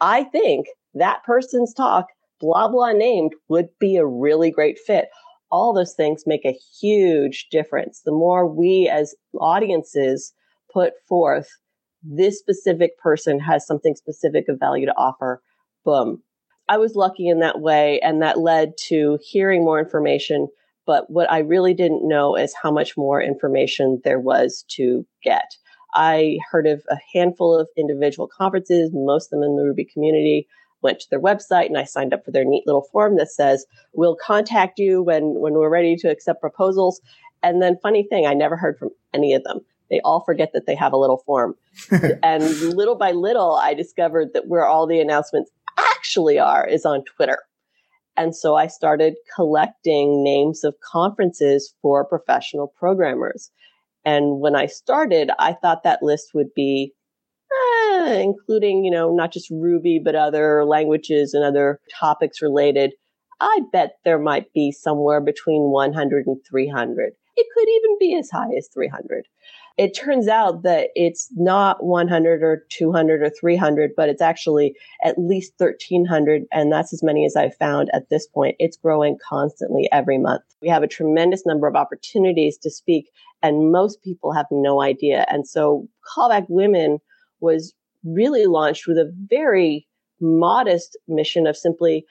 I 0.00 0.24
think 0.24 0.66
that 0.94 1.22
person's 1.24 1.74
talk, 1.74 2.06
blah, 2.40 2.68
blah 2.68 2.92
named 2.92 3.32
would 3.48 3.68
be 3.78 3.96
a 3.96 4.06
really 4.06 4.50
great 4.50 4.78
fit. 4.78 5.08
All 5.50 5.72
those 5.72 5.94
things 5.94 6.24
make 6.26 6.44
a 6.44 6.58
huge 6.80 7.48
difference. 7.50 8.02
The 8.04 8.12
more 8.12 8.46
we 8.46 8.88
as 8.88 9.14
audiences 9.38 10.32
put 10.72 10.92
forth 11.08 11.48
this 12.02 12.38
specific 12.38 12.98
person 12.98 13.40
has 13.40 13.66
something 13.66 13.94
specific 13.94 14.48
of 14.48 14.58
value 14.58 14.86
to 14.86 14.96
offer. 14.96 15.42
Boom. 15.84 16.22
I 16.68 16.76
was 16.76 16.94
lucky 16.94 17.28
in 17.28 17.40
that 17.40 17.60
way, 17.60 17.98
and 18.00 18.22
that 18.22 18.38
led 18.38 18.76
to 18.88 19.18
hearing 19.22 19.64
more 19.64 19.80
information. 19.80 20.48
But 20.86 21.10
what 21.10 21.30
I 21.30 21.38
really 21.38 21.74
didn't 21.74 22.06
know 22.06 22.36
is 22.36 22.54
how 22.54 22.70
much 22.70 22.96
more 22.96 23.20
information 23.22 24.00
there 24.04 24.20
was 24.20 24.64
to 24.76 25.06
get. 25.22 25.56
I 25.94 26.38
heard 26.50 26.66
of 26.66 26.82
a 26.90 26.98
handful 27.12 27.58
of 27.58 27.68
individual 27.76 28.28
conferences, 28.28 28.90
most 28.92 29.26
of 29.26 29.30
them 29.30 29.42
in 29.42 29.56
the 29.56 29.64
Ruby 29.64 29.84
community. 29.84 30.46
Went 30.82 31.00
to 31.00 31.10
their 31.10 31.20
website 31.20 31.66
and 31.66 31.78
I 31.78 31.84
signed 31.84 32.14
up 32.14 32.24
for 32.24 32.30
their 32.30 32.44
neat 32.44 32.66
little 32.66 32.88
form 32.92 33.16
that 33.16 33.30
says, 33.30 33.66
"We'll 33.92 34.16
contact 34.16 34.78
you 34.78 35.02
when 35.02 35.40
when 35.40 35.54
we're 35.54 35.68
ready 35.68 35.96
to 35.96 36.10
accept 36.10 36.40
proposals." 36.40 37.00
And 37.42 37.62
then, 37.62 37.78
funny 37.82 38.02
thing, 38.02 38.26
I 38.26 38.34
never 38.34 38.56
heard 38.56 38.78
from 38.78 38.90
any 39.12 39.32
of 39.34 39.44
them 39.44 39.60
they 39.90 40.00
all 40.00 40.20
forget 40.20 40.52
that 40.52 40.66
they 40.66 40.74
have 40.74 40.92
a 40.92 40.98
little 40.98 41.22
form. 41.24 41.54
and 42.22 42.44
little 42.60 42.94
by 42.94 43.12
little, 43.12 43.54
I 43.54 43.74
discovered 43.74 44.32
that 44.34 44.46
where 44.46 44.66
all 44.66 44.86
the 44.86 45.00
announcements 45.00 45.50
actually 45.78 46.38
are 46.38 46.66
is 46.66 46.84
on 46.84 47.04
Twitter. 47.04 47.42
And 48.16 48.34
so 48.34 48.56
I 48.56 48.66
started 48.66 49.14
collecting 49.34 50.24
names 50.24 50.64
of 50.64 50.74
conferences 50.80 51.74
for 51.80 52.04
professional 52.04 52.72
programmers. 52.76 53.50
And 54.04 54.40
when 54.40 54.56
I 54.56 54.66
started, 54.66 55.30
I 55.38 55.52
thought 55.52 55.84
that 55.84 56.02
list 56.02 56.34
would 56.34 56.52
be 56.54 56.94
eh, 57.52 58.20
including, 58.20 58.84
you 58.84 58.90
know, 58.90 59.14
not 59.14 59.32
just 59.32 59.50
Ruby, 59.50 60.00
but 60.02 60.14
other 60.14 60.64
languages 60.64 61.34
and 61.34 61.44
other 61.44 61.80
topics 61.98 62.42
related. 62.42 62.92
I 63.40 63.60
bet 63.72 63.98
there 64.04 64.18
might 64.18 64.52
be 64.52 64.72
somewhere 64.72 65.20
between 65.20 65.70
100 65.70 66.26
and 66.26 66.38
300. 66.48 67.12
It 67.36 67.46
could 67.54 67.68
even 67.68 67.96
be 68.00 68.16
as 68.16 68.30
high 68.30 68.52
as 68.56 68.68
300 68.74 69.26
it 69.78 69.96
turns 69.96 70.26
out 70.26 70.64
that 70.64 70.88
it's 70.96 71.28
not 71.36 71.84
100 71.84 72.42
or 72.42 72.66
200 72.68 73.22
or 73.22 73.30
300, 73.30 73.92
but 73.96 74.08
it's 74.08 74.20
actually 74.20 74.74
at 75.04 75.16
least 75.16 75.52
1300. 75.58 76.42
And 76.52 76.72
that's 76.72 76.92
as 76.92 77.02
many 77.02 77.24
as 77.24 77.36
I've 77.36 77.54
found 77.56 77.88
at 77.94 78.10
this 78.10 78.26
point. 78.26 78.56
It's 78.58 78.76
growing 78.76 79.16
constantly 79.26 79.88
every 79.92 80.18
month. 80.18 80.42
We 80.60 80.68
have 80.68 80.82
a 80.82 80.88
tremendous 80.88 81.46
number 81.46 81.68
of 81.68 81.76
opportunities 81.76 82.58
to 82.58 82.70
speak 82.70 83.08
and 83.40 83.70
most 83.70 84.02
people 84.02 84.32
have 84.32 84.46
no 84.50 84.82
idea. 84.82 85.24
And 85.28 85.46
so 85.46 85.86
Callback 86.12 86.46
Women 86.48 86.98
was 87.40 87.74
really 88.04 88.46
launched 88.46 88.86
with 88.86 88.96
a 88.96 89.12
very 89.28 89.86
modest 90.20 90.96
mission 91.06 91.46
of 91.46 91.56
simply 91.56 92.04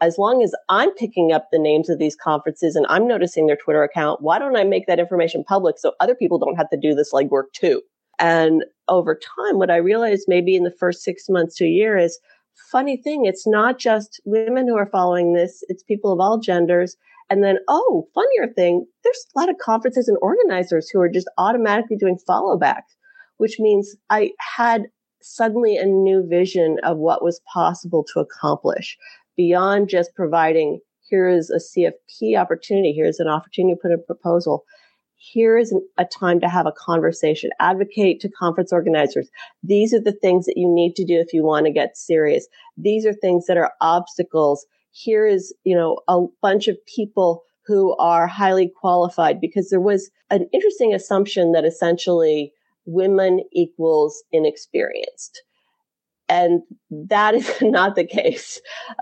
as 0.00 0.18
long 0.18 0.42
as 0.42 0.54
I'm 0.68 0.92
picking 0.94 1.32
up 1.32 1.48
the 1.50 1.58
names 1.58 1.88
of 1.88 1.98
these 1.98 2.16
conferences 2.16 2.76
and 2.76 2.84
I'm 2.88 3.06
noticing 3.06 3.46
their 3.46 3.56
Twitter 3.56 3.82
account, 3.82 4.20
why 4.20 4.38
don't 4.38 4.56
I 4.56 4.64
make 4.64 4.86
that 4.86 4.98
information 4.98 5.44
public 5.44 5.78
so 5.78 5.92
other 6.00 6.14
people 6.14 6.38
don't 6.38 6.56
have 6.56 6.68
to 6.70 6.76
do 6.76 6.94
this 6.94 7.12
legwork 7.12 7.52
too? 7.52 7.80
And 8.18 8.64
over 8.88 9.14
time, 9.14 9.58
what 9.58 9.70
I 9.70 9.76
realized 9.76 10.24
maybe 10.28 10.56
in 10.56 10.64
the 10.64 10.74
first 10.78 11.02
six 11.02 11.28
months 11.28 11.56
to 11.56 11.64
a 11.64 11.68
year 11.68 11.96
is 11.96 12.18
funny 12.70 12.96
thing. 12.96 13.24
It's 13.24 13.46
not 13.46 13.78
just 13.78 14.20
women 14.24 14.68
who 14.68 14.76
are 14.76 14.90
following 14.90 15.32
this. 15.32 15.64
It's 15.68 15.82
people 15.82 16.12
of 16.12 16.20
all 16.20 16.38
genders. 16.38 16.96
And 17.30 17.42
then, 17.42 17.58
oh, 17.68 18.06
funnier 18.14 18.52
thing, 18.52 18.86
there's 19.02 19.26
a 19.34 19.38
lot 19.38 19.48
of 19.48 19.56
conferences 19.58 20.08
and 20.08 20.18
organizers 20.20 20.90
who 20.90 21.00
are 21.00 21.08
just 21.08 21.30
automatically 21.38 21.96
doing 21.96 22.18
follow 22.26 22.58
backs, 22.58 22.94
which 23.38 23.58
means 23.58 23.96
I 24.10 24.32
had 24.38 24.86
suddenly 25.22 25.76
a 25.76 25.86
new 25.86 26.26
vision 26.26 26.78
of 26.82 26.98
what 26.98 27.24
was 27.24 27.40
possible 27.52 28.04
to 28.12 28.20
accomplish 28.20 28.98
beyond 29.36 29.88
just 29.88 30.14
providing 30.14 30.80
here 31.08 31.28
is 31.28 31.50
a 31.50 31.58
CFP 31.58 32.38
opportunity, 32.38 32.92
here's 32.92 33.20
an 33.20 33.28
opportunity 33.28 33.74
to 33.74 33.80
put 33.80 33.92
a 33.92 33.98
proposal. 33.98 34.64
Here 35.16 35.56
is 35.56 35.72
an, 35.72 35.86
a 35.96 36.04
time 36.04 36.40
to 36.40 36.48
have 36.48 36.66
a 36.66 36.72
conversation. 36.72 37.50
Advocate 37.60 38.20
to 38.20 38.28
conference 38.28 38.72
organizers. 38.72 39.28
These 39.62 39.94
are 39.94 40.00
the 40.00 40.12
things 40.12 40.46
that 40.46 40.56
you 40.56 40.68
need 40.68 40.96
to 40.96 41.04
do 41.04 41.18
if 41.18 41.32
you 41.32 41.44
want 41.44 41.66
to 41.66 41.72
get 41.72 41.96
serious. 41.96 42.46
These 42.76 43.06
are 43.06 43.12
things 43.12 43.46
that 43.46 43.56
are 43.56 43.72
obstacles. 43.80 44.66
Here 44.90 45.26
is, 45.26 45.54
you 45.64 45.76
know, 45.76 45.98
a 46.08 46.22
bunch 46.42 46.68
of 46.68 46.84
people 46.86 47.42
who 47.66 47.96
are 47.96 48.26
highly 48.26 48.70
qualified 48.80 49.40
because 49.40 49.70
there 49.70 49.80
was 49.80 50.10
an 50.30 50.46
interesting 50.52 50.92
assumption 50.92 51.52
that 51.52 51.64
essentially 51.64 52.52
women 52.86 53.40
equals 53.52 54.22
inexperienced. 54.32 55.42
And 56.28 56.62
that 56.90 57.34
is 57.34 57.50
not 57.62 57.96
the 57.96 58.06
case. 58.06 58.60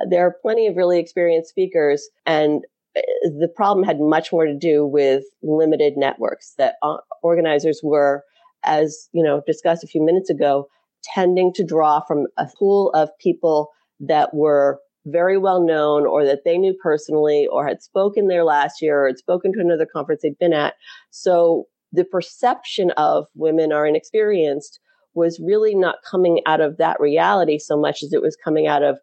There 0.09 0.27
are 0.27 0.37
plenty 0.43 0.67
of 0.67 0.77
really 0.77 0.99
experienced 0.99 1.51
speakers 1.51 2.09
and 2.27 2.65
uh, 2.97 3.01
the 3.39 3.49
problem 3.49 3.87
had 3.87 4.01
much 4.01 4.33
more 4.33 4.45
to 4.45 4.55
do 4.55 4.85
with 4.87 5.25
limited 5.43 5.95
networks 5.97 6.55
that 6.59 6.75
uh, 6.83 6.99
organizers 7.23 7.81
were, 7.83 8.23
as 8.65 9.09
you 9.12 9.23
know, 9.23 9.43
discussed 9.47 9.83
a 9.83 9.87
few 9.87 10.05
minutes 10.05 10.29
ago, 10.29 10.69
tending 11.15 11.53
to 11.55 11.65
draw 11.65 12.01
from 12.01 12.27
a 12.37 12.47
pool 12.59 12.91
of 12.91 13.09
people 13.19 13.71
that 14.01 14.35
were 14.35 14.79
very 15.07 15.37
well 15.37 15.65
known 15.65 16.07
or 16.07 16.25
that 16.25 16.45
they 16.45 16.59
knew 16.59 16.75
personally 16.81 17.49
or 17.51 17.67
had 17.67 17.83
spoken 17.83 18.29
there 18.29 18.45
last 18.45 18.81
year 18.81 19.03
or 19.03 19.07
had 19.09 19.19
spoken 19.19 19.53
to 19.53 19.61
another 19.61 19.87
conference 19.87 20.23
they'd 20.23 20.39
been 20.39 20.53
at. 20.53 20.75
So 21.11 21.67
the 21.93 22.05
perception 22.05 22.91
of 22.93 23.27
women 23.35 23.73
are 23.73 23.87
inexperienced 23.87 24.81
was 25.15 25.41
really 25.41 25.75
not 25.75 25.97
coming 26.09 26.41
out 26.47 26.61
of 26.61 26.79
that 26.79 26.99
reality 26.99 27.59
so 27.59 27.79
much 27.79 28.03
as 28.03 28.13
it 28.13 28.23
was 28.23 28.37
coming 28.43 28.67
out 28.67 28.83
of 28.83 28.99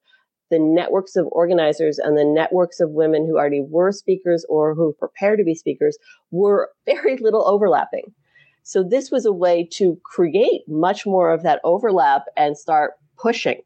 the 0.49 0.59
networks 0.59 1.15
of 1.15 1.27
organizers 1.31 1.99
and 1.99 2.17
the 2.17 2.25
networks 2.25 2.79
of 2.79 2.89
women 2.89 3.27
who 3.27 3.37
already 3.37 3.61
were 3.61 3.91
speakers 3.91 4.45
or 4.49 4.73
who 4.73 4.93
prepared 4.93 5.37
to 5.37 5.45
be 5.45 5.53
speakers 5.53 5.97
were 6.31 6.71
very 6.85 7.17
little 7.17 7.47
overlapping. 7.47 8.13
So 8.63 8.83
this 8.83 9.09
was 9.11 9.25
a 9.25 9.33
way 9.33 9.67
to 9.73 9.99
create 10.03 10.61
much 10.67 11.05
more 11.05 11.31
of 11.31 11.43
that 11.43 11.61
overlap 11.63 12.25
and 12.35 12.57
start 12.57 12.93
pushing, 13.17 13.61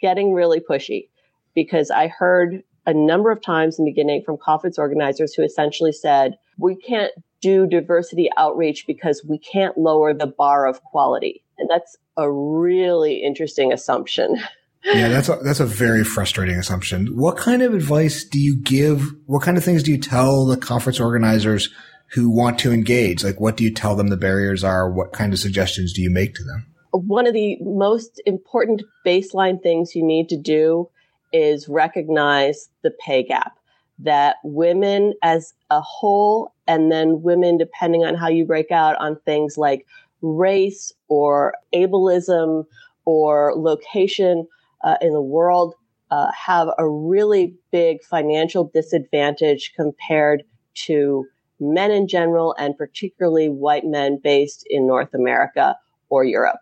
getting 0.00 0.32
really 0.32 0.60
pushy. 0.60 1.08
Because 1.54 1.90
I 1.90 2.08
heard 2.08 2.62
a 2.86 2.92
number 2.92 3.30
of 3.30 3.42
times 3.42 3.78
in 3.78 3.84
the 3.84 3.90
beginning 3.90 4.22
from 4.24 4.36
conference 4.36 4.78
organizers 4.78 5.34
who 5.34 5.42
essentially 5.42 5.92
said, 5.92 6.36
we 6.58 6.76
can't 6.76 7.12
do 7.46 7.66
diversity 7.66 8.28
outreach 8.36 8.86
because 8.88 9.24
we 9.24 9.38
can't 9.38 9.78
lower 9.78 10.12
the 10.12 10.26
bar 10.26 10.66
of 10.66 10.82
quality. 10.82 11.44
And 11.58 11.70
that's 11.70 11.96
a 12.16 12.30
really 12.30 13.22
interesting 13.22 13.72
assumption. 13.72 14.36
yeah, 14.84 15.08
that's 15.08 15.28
a, 15.28 15.36
that's 15.44 15.60
a 15.60 15.66
very 15.66 16.02
frustrating 16.02 16.56
assumption. 16.56 17.16
What 17.16 17.36
kind 17.36 17.62
of 17.62 17.72
advice 17.72 18.24
do 18.24 18.40
you 18.40 18.56
give? 18.56 19.12
What 19.26 19.44
kind 19.44 19.56
of 19.56 19.64
things 19.64 19.84
do 19.84 19.92
you 19.92 19.98
tell 19.98 20.44
the 20.44 20.56
conference 20.56 20.98
organizers 20.98 21.68
who 22.14 22.30
want 22.30 22.58
to 22.60 22.72
engage? 22.72 23.22
Like, 23.22 23.40
what 23.40 23.56
do 23.56 23.62
you 23.62 23.72
tell 23.72 23.94
them 23.94 24.08
the 24.08 24.16
barriers 24.16 24.64
are? 24.64 24.90
What 24.90 25.12
kind 25.12 25.32
of 25.32 25.38
suggestions 25.38 25.92
do 25.92 26.02
you 26.02 26.10
make 26.10 26.34
to 26.34 26.42
them? 26.42 26.66
One 26.90 27.28
of 27.28 27.34
the 27.34 27.58
most 27.60 28.20
important 28.26 28.82
baseline 29.06 29.62
things 29.62 29.94
you 29.94 30.04
need 30.04 30.28
to 30.30 30.36
do 30.36 30.88
is 31.32 31.68
recognize 31.68 32.70
the 32.82 32.90
pay 32.90 33.22
gap 33.22 33.52
that 33.98 34.36
women 34.42 35.14
as 35.22 35.54
a 35.70 35.80
whole 35.80 36.52
and 36.66 36.90
then 36.90 37.22
women 37.22 37.56
depending 37.56 38.04
on 38.04 38.14
how 38.14 38.28
you 38.28 38.44
break 38.44 38.70
out 38.70 38.96
on 38.96 39.16
things 39.24 39.56
like 39.56 39.86
race 40.22 40.92
or 41.08 41.54
ableism 41.74 42.64
or 43.04 43.52
location 43.56 44.46
uh, 44.84 44.96
in 45.00 45.12
the 45.12 45.20
world 45.20 45.74
uh, 46.10 46.30
have 46.32 46.68
a 46.78 46.88
really 46.88 47.54
big 47.72 48.02
financial 48.02 48.70
disadvantage 48.72 49.72
compared 49.74 50.44
to 50.74 51.26
men 51.58 51.90
in 51.90 52.06
general 52.06 52.54
and 52.58 52.76
particularly 52.76 53.48
white 53.48 53.84
men 53.84 54.18
based 54.22 54.66
in 54.68 54.86
North 54.86 55.14
America 55.14 55.76
or 56.08 56.24
Europe. 56.24 56.60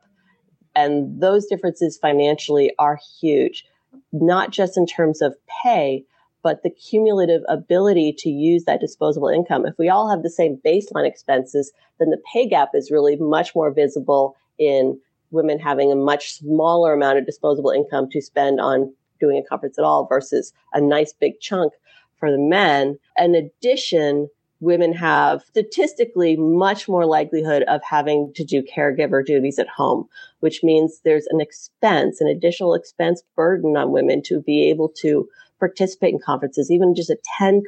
And 0.74 1.20
those 1.20 1.46
differences 1.46 1.98
financially 1.98 2.72
are 2.78 2.98
huge, 3.20 3.66
not 4.12 4.50
just 4.50 4.76
in 4.76 4.86
terms 4.86 5.20
of 5.20 5.34
pay, 5.62 6.04
but 6.44 6.62
the 6.62 6.70
cumulative 6.70 7.42
ability 7.48 8.12
to 8.18 8.28
use 8.28 8.64
that 8.64 8.78
disposable 8.78 9.28
income. 9.28 9.66
If 9.66 9.76
we 9.78 9.88
all 9.88 10.08
have 10.10 10.22
the 10.22 10.30
same 10.30 10.60
baseline 10.64 11.08
expenses, 11.08 11.72
then 11.98 12.10
the 12.10 12.22
pay 12.32 12.46
gap 12.46 12.68
is 12.74 12.90
really 12.90 13.16
much 13.16 13.54
more 13.54 13.72
visible 13.72 14.36
in 14.58 15.00
women 15.30 15.58
having 15.58 15.90
a 15.90 15.96
much 15.96 16.34
smaller 16.34 16.92
amount 16.92 17.18
of 17.18 17.26
disposable 17.26 17.70
income 17.70 18.08
to 18.10 18.20
spend 18.20 18.60
on 18.60 18.92
doing 19.18 19.38
a 19.38 19.42
conference 19.42 19.78
at 19.78 19.84
all 19.84 20.06
versus 20.06 20.52
a 20.74 20.80
nice 20.80 21.14
big 21.14 21.40
chunk 21.40 21.72
for 22.20 22.30
the 22.30 22.38
men. 22.38 22.98
In 23.16 23.34
addition, 23.34 24.28
women 24.60 24.92
have 24.92 25.42
statistically 25.44 26.36
much 26.36 26.88
more 26.88 27.06
likelihood 27.06 27.62
of 27.68 27.80
having 27.82 28.32
to 28.34 28.44
do 28.44 28.62
caregiver 28.62 29.24
duties 29.24 29.58
at 29.58 29.68
home, 29.68 30.06
which 30.40 30.62
means 30.62 31.00
there's 31.04 31.26
an 31.28 31.40
expense, 31.40 32.20
an 32.20 32.28
additional 32.28 32.74
expense 32.74 33.22
burden 33.34 33.76
on 33.78 33.92
women 33.92 34.22
to 34.22 34.40
be 34.40 34.68
able 34.68 34.90
to 34.90 35.26
participate 35.58 36.12
in 36.12 36.20
conferences, 36.20 36.70
even 36.70 36.94
just 36.94 37.10
attend 37.10 37.64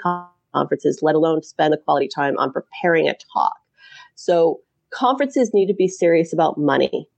conferences, 0.52 1.00
let 1.02 1.14
alone 1.14 1.42
spend 1.42 1.72
the 1.72 1.78
quality 1.78 2.08
time 2.08 2.36
on 2.38 2.52
preparing 2.52 3.08
a 3.08 3.14
talk. 3.32 3.56
So 4.14 4.60
conferences 4.90 5.52
need 5.52 5.66
to 5.66 5.74
be 5.74 5.88
serious 5.88 6.32
about 6.32 6.58
money, 6.58 7.08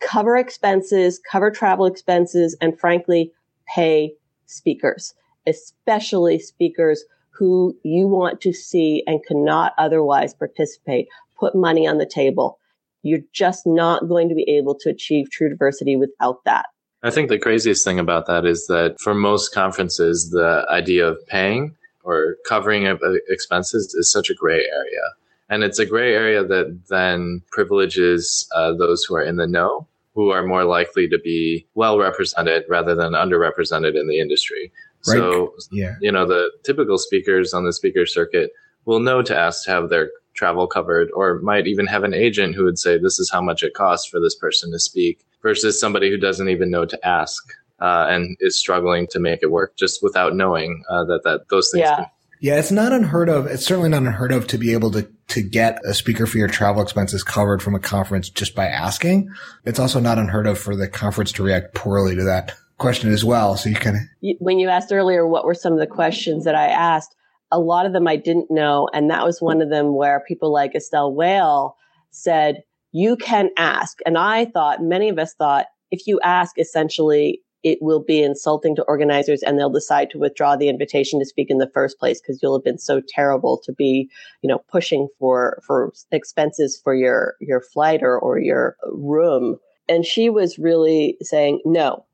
cover 0.00 0.36
expenses, 0.36 1.20
cover 1.30 1.50
travel 1.50 1.86
expenses, 1.86 2.56
and 2.60 2.78
frankly, 2.78 3.32
pay 3.66 4.14
speakers, 4.46 5.14
especially 5.46 6.38
speakers 6.38 7.04
who 7.30 7.76
you 7.84 8.08
want 8.08 8.40
to 8.40 8.52
see 8.52 9.04
and 9.06 9.24
cannot 9.24 9.72
otherwise 9.78 10.34
participate. 10.34 11.08
Put 11.38 11.54
money 11.54 11.86
on 11.86 11.98
the 11.98 12.06
table. 12.06 12.58
You're 13.02 13.20
just 13.32 13.64
not 13.64 14.08
going 14.08 14.28
to 14.28 14.34
be 14.34 14.42
able 14.50 14.74
to 14.80 14.90
achieve 14.90 15.30
true 15.30 15.48
diversity 15.48 15.96
without 15.96 16.44
that. 16.44 16.66
I 17.02 17.10
think 17.10 17.28
the 17.28 17.38
craziest 17.38 17.84
thing 17.84 17.98
about 17.98 18.26
that 18.26 18.44
is 18.44 18.66
that 18.66 18.96
for 19.00 19.14
most 19.14 19.54
conferences, 19.54 20.30
the 20.30 20.66
idea 20.70 21.06
of 21.06 21.24
paying 21.28 21.76
or 22.02 22.36
covering 22.46 22.86
uh, 22.86 22.96
expenses 23.28 23.94
is 23.94 24.10
such 24.10 24.30
a 24.30 24.34
gray 24.34 24.64
area. 24.64 25.02
And 25.48 25.62
it's 25.62 25.78
a 25.78 25.86
gray 25.86 26.14
area 26.14 26.44
that 26.44 26.80
then 26.88 27.42
privileges 27.52 28.48
uh, 28.54 28.74
those 28.74 29.04
who 29.04 29.14
are 29.14 29.22
in 29.22 29.36
the 29.36 29.46
know, 29.46 29.86
who 30.14 30.30
are 30.30 30.44
more 30.44 30.64
likely 30.64 31.08
to 31.08 31.18
be 31.18 31.66
well 31.74 31.98
represented 31.98 32.64
rather 32.68 32.94
than 32.94 33.12
underrepresented 33.12 33.98
in 33.98 34.08
the 34.08 34.18
industry. 34.20 34.72
Right. 35.06 35.16
So, 35.16 35.54
yeah. 35.70 35.94
you 36.00 36.10
know, 36.10 36.26
the 36.26 36.50
typical 36.64 36.98
speakers 36.98 37.54
on 37.54 37.64
the 37.64 37.72
speaker 37.72 38.04
circuit 38.06 38.50
will 38.84 39.00
know 39.00 39.22
to 39.22 39.36
ask 39.36 39.64
to 39.64 39.70
have 39.70 39.88
their 39.88 40.10
travel 40.34 40.66
covered 40.66 41.10
or 41.14 41.38
might 41.40 41.66
even 41.66 41.86
have 41.86 42.04
an 42.04 42.14
agent 42.14 42.54
who 42.54 42.64
would 42.64 42.78
say, 42.78 42.98
this 42.98 43.18
is 43.18 43.30
how 43.30 43.40
much 43.40 43.62
it 43.62 43.74
costs 43.74 44.08
for 44.08 44.18
this 44.20 44.34
person 44.34 44.72
to 44.72 44.78
speak 44.78 45.24
versus 45.42 45.80
somebody 45.80 46.10
who 46.10 46.16
doesn't 46.16 46.48
even 46.48 46.70
know 46.70 46.84
to 46.84 47.06
ask 47.06 47.42
uh, 47.80 48.06
and 48.08 48.36
is 48.40 48.58
struggling 48.58 49.06
to 49.08 49.20
make 49.20 49.40
it 49.42 49.50
work 49.50 49.76
just 49.76 50.02
without 50.02 50.34
knowing 50.34 50.82
uh, 50.90 51.04
that, 51.04 51.22
that 51.24 51.48
those 51.50 51.70
things 51.72 51.82
yeah. 51.82 51.96
can 51.96 52.06
yeah, 52.40 52.58
it's 52.58 52.70
not 52.70 52.92
unheard 52.92 53.28
of. 53.28 53.46
It's 53.46 53.64
certainly 53.64 53.88
not 53.88 54.02
unheard 54.02 54.32
of 54.32 54.46
to 54.48 54.58
be 54.58 54.72
able 54.72 54.92
to, 54.92 55.08
to 55.28 55.42
get 55.42 55.80
a 55.84 55.92
speaker 55.92 56.26
for 56.26 56.38
your 56.38 56.48
travel 56.48 56.82
expenses 56.82 57.24
covered 57.24 57.62
from 57.62 57.74
a 57.74 57.80
conference 57.80 58.30
just 58.30 58.54
by 58.54 58.66
asking. 58.66 59.30
It's 59.64 59.80
also 59.80 59.98
not 59.98 60.18
unheard 60.18 60.46
of 60.46 60.58
for 60.58 60.76
the 60.76 60.88
conference 60.88 61.32
to 61.32 61.42
react 61.42 61.74
poorly 61.74 62.14
to 62.14 62.24
that 62.24 62.54
question 62.78 63.10
as 63.10 63.24
well. 63.24 63.56
So 63.56 63.68
you 63.68 63.74
can. 63.74 64.08
When 64.38 64.60
you 64.60 64.68
asked 64.68 64.92
earlier, 64.92 65.26
what 65.26 65.44
were 65.44 65.54
some 65.54 65.72
of 65.72 65.80
the 65.80 65.86
questions 65.86 66.44
that 66.44 66.54
I 66.54 66.68
asked? 66.68 67.14
A 67.50 67.58
lot 67.58 67.86
of 67.86 67.92
them 67.92 68.06
I 68.06 68.16
didn't 68.16 68.50
know. 68.50 68.88
And 68.92 69.10
that 69.10 69.24
was 69.24 69.42
one 69.42 69.60
of 69.60 69.70
them 69.70 69.96
where 69.96 70.22
people 70.28 70.52
like 70.52 70.76
Estelle 70.76 71.12
Weyl 71.12 71.72
said, 72.10 72.62
you 72.92 73.16
can 73.16 73.50
ask. 73.56 73.98
And 74.06 74.16
I 74.18 74.46
thought, 74.46 74.82
many 74.82 75.08
of 75.08 75.18
us 75.18 75.34
thought, 75.34 75.66
if 75.90 76.06
you 76.06 76.20
ask, 76.20 76.58
essentially, 76.58 77.40
it 77.64 77.78
will 77.80 78.02
be 78.02 78.22
insulting 78.22 78.76
to 78.76 78.84
organizers 78.84 79.42
and 79.42 79.58
they'll 79.58 79.70
decide 79.70 80.10
to 80.10 80.18
withdraw 80.18 80.56
the 80.56 80.68
invitation 80.68 81.18
to 81.18 81.26
speak 81.26 81.50
in 81.50 81.58
the 81.58 81.70
first 81.74 81.98
place 81.98 82.20
because 82.20 82.40
you'll 82.42 82.56
have 82.56 82.64
been 82.64 82.78
so 82.78 83.02
terrible 83.08 83.58
to 83.64 83.72
be, 83.72 84.08
you 84.42 84.48
know, 84.48 84.62
pushing 84.70 85.08
for, 85.18 85.60
for 85.66 85.92
expenses 86.12 86.80
for 86.82 86.94
your, 86.94 87.34
your 87.40 87.60
flight 87.60 88.02
or, 88.02 88.18
or 88.18 88.38
your 88.38 88.76
room. 88.92 89.56
And 89.88 90.04
she 90.04 90.30
was 90.30 90.58
really 90.58 91.16
saying, 91.20 91.60
no, 91.64 92.04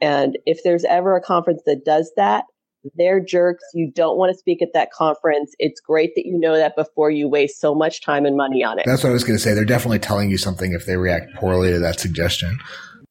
and 0.00 0.38
if 0.46 0.62
there's 0.62 0.84
ever 0.84 1.16
a 1.16 1.22
conference 1.22 1.62
that 1.66 1.84
does 1.84 2.12
that, 2.16 2.44
they're 2.94 3.20
jerks. 3.20 3.64
You 3.74 3.90
don't 3.90 4.16
want 4.16 4.32
to 4.32 4.38
speak 4.38 4.62
at 4.62 4.72
that 4.74 4.92
conference. 4.92 5.54
It's 5.58 5.80
great 5.80 6.14
that 6.14 6.26
you 6.26 6.38
know 6.38 6.56
that 6.56 6.76
before 6.76 7.10
you 7.10 7.28
waste 7.28 7.60
so 7.60 7.74
much 7.74 8.02
time 8.02 8.24
and 8.24 8.36
money 8.36 8.62
on 8.62 8.78
it. 8.78 8.84
That's 8.86 9.02
what 9.02 9.10
I 9.10 9.12
was 9.12 9.24
going 9.24 9.36
to 9.36 9.42
say. 9.42 9.54
They're 9.54 9.64
definitely 9.64 9.98
telling 9.98 10.30
you 10.30 10.38
something 10.38 10.72
if 10.72 10.86
they 10.86 10.96
react 10.96 11.34
poorly 11.34 11.70
to 11.70 11.78
that 11.78 12.00
suggestion. 12.00 12.58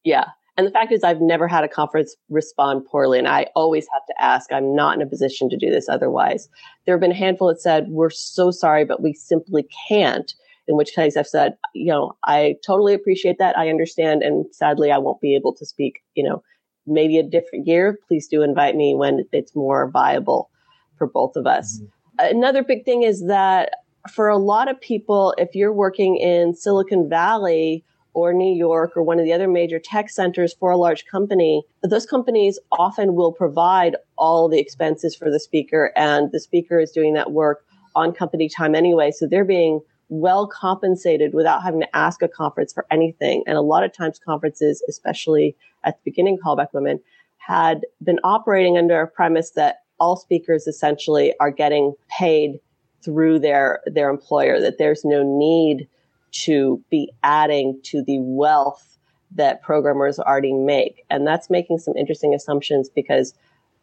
Yeah. 0.04 0.26
And 0.56 0.66
the 0.66 0.70
fact 0.70 0.90
is, 0.90 1.04
I've 1.04 1.20
never 1.20 1.46
had 1.48 1.64
a 1.64 1.68
conference 1.68 2.16
respond 2.30 2.86
poorly, 2.86 3.18
and 3.18 3.28
I 3.28 3.46
always 3.54 3.86
have 3.92 4.06
to 4.06 4.14
ask. 4.22 4.50
I'm 4.52 4.74
not 4.74 4.96
in 4.96 5.02
a 5.02 5.06
position 5.06 5.50
to 5.50 5.56
do 5.56 5.70
this 5.70 5.88
otherwise. 5.88 6.48
There 6.84 6.94
have 6.94 7.00
been 7.00 7.12
a 7.12 7.14
handful 7.14 7.48
that 7.48 7.60
said, 7.60 7.88
We're 7.88 8.10
so 8.10 8.50
sorry, 8.50 8.84
but 8.84 9.02
we 9.02 9.12
simply 9.12 9.68
can't. 9.88 10.32
In 10.68 10.76
which 10.76 10.94
case 10.94 11.16
I've 11.16 11.28
said, 11.28 11.56
You 11.74 11.92
know, 11.92 12.16
I 12.24 12.56
totally 12.66 12.94
appreciate 12.94 13.36
that. 13.38 13.58
I 13.58 13.68
understand. 13.68 14.22
And 14.22 14.46
sadly, 14.50 14.90
I 14.90 14.98
won't 14.98 15.20
be 15.20 15.34
able 15.34 15.54
to 15.56 15.66
speak, 15.66 16.00
you 16.14 16.24
know, 16.24 16.42
maybe 16.86 17.18
a 17.18 17.22
different 17.22 17.66
year, 17.66 17.98
please 18.08 18.28
do 18.28 18.42
invite 18.42 18.76
me 18.76 18.94
when 18.94 19.26
it's 19.32 19.54
more 19.54 19.88
viable 19.90 20.50
for 20.96 21.06
both 21.06 21.36
of 21.36 21.46
us. 21.46 21.80
Mm-hmm. 21.80 22.36
Another 22.36 22.62
big 22.62 22.84
thing 22.84 23.02
is 23.02 23.26
that 23.26 23.70
for 24.10 24.28
a 24.28 24.38
lot 24.38 24.70
of 24.70 24.80
people, 24.80 25.34
if 25.36 25.54
you're 25.54 25.72
working 25.72 26.16
in 26.16 26.54
Silicon 26.54 27.08
Valley 27.08 27.84
or 28.14 28.32
New 28.32 28.54
York 28.54 28.96
or 28.96 29.02
one 29.02 29.18
of 29.18 29.24
the 29.24 29.32
other 29.32 29.48
major 29.48 29.78
tech 29.78 30.08
centers 30.08 30.54
for 30.54 30.70
a 30.70 30.76
large 30.76 31.04
company, 31.06 31.62
those 31.82 32.06
companies 32.06 32.58
often 32.72 33.14
will 33.14 33.32
provide 33.32 33.96
all 34.16 34.48
the 34.48 34.58
expenses 34.58 35.14
for 35.14 35.30
the 35.30 35.40
speaker 35.40 35.92
and 35.96 36.32
the 36.32 36.40
speaker 36.40 36.80
is 36.80 36.92
doing 36.92 37.12
that 37.14 37.32
work 37.32 37.64
on 37.94 38.12
company 38.12 38.48
time 38.48 38.74
anyway. 38.74 39.10
So 39.10 39.26
they're 39.26 39.44
being 39.44 39.80
well 40.08 40.46
compensated 40.46 41.34
without 41.34 41.62
having 41.62 41.80
to 41.80 41.96
ask 41.96 42.22
a 42.22 42.28
conference 42.28 42.72
for 42.72 42.86
anything. 42.90 43.42
And 43.46 43.56
a 43.56 43.62
lot 43.62 43.84
of 43.84 43.92
times 43.92 44.18
conferences, 44.18 44.82
especially 44.88 45.56
at 45.84 45.96
the 45.96 46.10
beginning, 46.10 46.38
Callback 46.44 46.68
Women, 46.72 47.00
had 47.38 47.86
been 48.02 48.20
operating 48.24 48.78
under 48.78 49.00
a 49.00 49.06
premise 49.06 49.50
that 49.52 49.82
all 49.98 50.16
speakers 50.16 50.66
essentially 50.66 51.34
are 51.40 51.50
getting 51.50 51.94
paid 52.08 52.60
through 53.02 53.38
their, 53.38 53.80
their 53.86 54.10
employer, 54.10 54.60
that 54.60 54.78
there's 54.78 55.04
no 55.04 55.22
need 55.22 55.88
to 56.32 56.82
be 56.90 57.10
adding 57.22 57.80
to 57.84 58.02
the 58.02 58.18
wealth 58.20 58.98
that 59.34 59.62
programmers 59.62 60.18
already 60.18 60.52
make. 60.52 61.04
And 61.10 61.26
that's 61.26 61.50
making 61.50 61.78
some 61.78 61.96
interesting 61.96 62.34
assumptions 62.34 62.88
because 62.88 63.34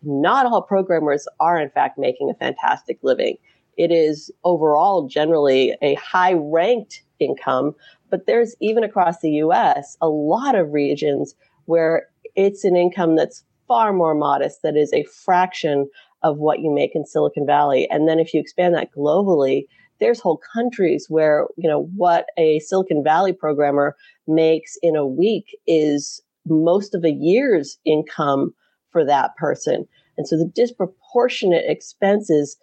not 0.01 0.45
all 0.45 0.61
programmers 0.61 1.27
are 1.39 1.59
in 1.59 1.69
fact 1.69 1.97
making 1.97 2.29
a 2.29 2.33
fantastic 2.33 2.99
living. 3.01 3.37
It 3.77 3.91
is 3.91 4.31
overall 4.43 5.07
generally 5.07 5.75
a 5.81 5.95
high 5.95 6.33
ranked 6.33 7.03
income, 7.19 7.75
but 8.09 8.25
there's 8.27 8.55
even 8.59 8.83
across 8.83 9.19
the 9.19 9.31
US 9.31 9.97
a 10.01 10.09
lot 10.09 10.55
of 10.55 10.73
regions 10.73 11.35
where 11.65 12.07
it's 12.35 12.63
an 12.63 12.75
income 12.75 13.15
that's 13.15 13.43
far 13.67 13.93
more 13.93 14.15
modest. 14.15 14.61
That 14.61 14.75
is 14.75 14.91
a 14.93 15.03
fraction 15.03 15.89
of 16.21 16.37
what 16.37 16.59
you 16.59 16.71
make 16.71 16.95
in 16.95 17.05
Silicon 17.05 17.45
Valley. 17.45 17.87
And 17.89 18.07
then 18.07 18.19
if 18.19 18.33
you 18.33 18.39
expand 18.39 18.75
that 18.75 18.93
globally, 18.95 19.65
there's 19.99 20.19
whole 20.19 20.39
countries 20.53 21.07
where, 21.09 21.47
you 21.57 21.69
know, 21.69 21.89
what 21.95 22.27
a 22.37 22.59
Silicon 22.59 23.03
Valley 23.03 23.33
programmer 23.33 23.95
makes 24.27 24.77
in 24.81 24.95
a 24.95 25.07
week 25.07 25.57
is 25.67 26.21
most 26.45 26.93
of 26.93 27.03
a 27.03 27.11
year's 27.11 27.77
income 27.85 28.53
for 28.91 29.05
that 29.05 29.35
person. 29.37 29.87
And 30.17 30.27
so 30.27 30.37
the 30.37 30.45
disproportionate 30.45 31.65
expenses 31.67 32.57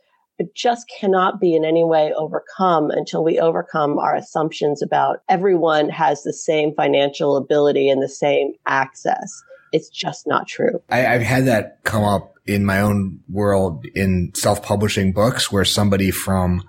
just 0.54 0.90
cannot 1.00 1.40
be 1.40 1.54
in 1.54 1.64
any 1.64 1.84
way 1.84 2.12
overcome 2.16 2.90
until 2.90 3.22
we 3.22 3.38
overcome 3.38 3.98
our 3.98 4.14
assumptions 4.14 4.82
about 4.82 5.22
everyone 5.28 5.88
has 5.88 6.22
the 6.22 6.32
same 6.32 6.74
financial 6.74 7.36
ability 7.36 7.88
and 7.88 8.02
the 8.02 8.08
same 8.08 8.52
access. 8.66 9.42
It's 9.72 9.88
just 9.88 10.26
not 10.26 10.48
true. 10.48 10.82
I, 10.88 10.98
have 10.98 11.22
had 11.22 11.46
that 11.46 11.82
come 11.84 12.04
up 12.04 12.34
in 12.46 12.64
my 12.64 12.80
own 12.80 13.20
world 13.28 13.84
in 13.94 14.32
self-publishing 14.34 15.12
books 15.12 15.52
where 15.52 15.64
somebody 15.64 16.10
from 16.10 16.64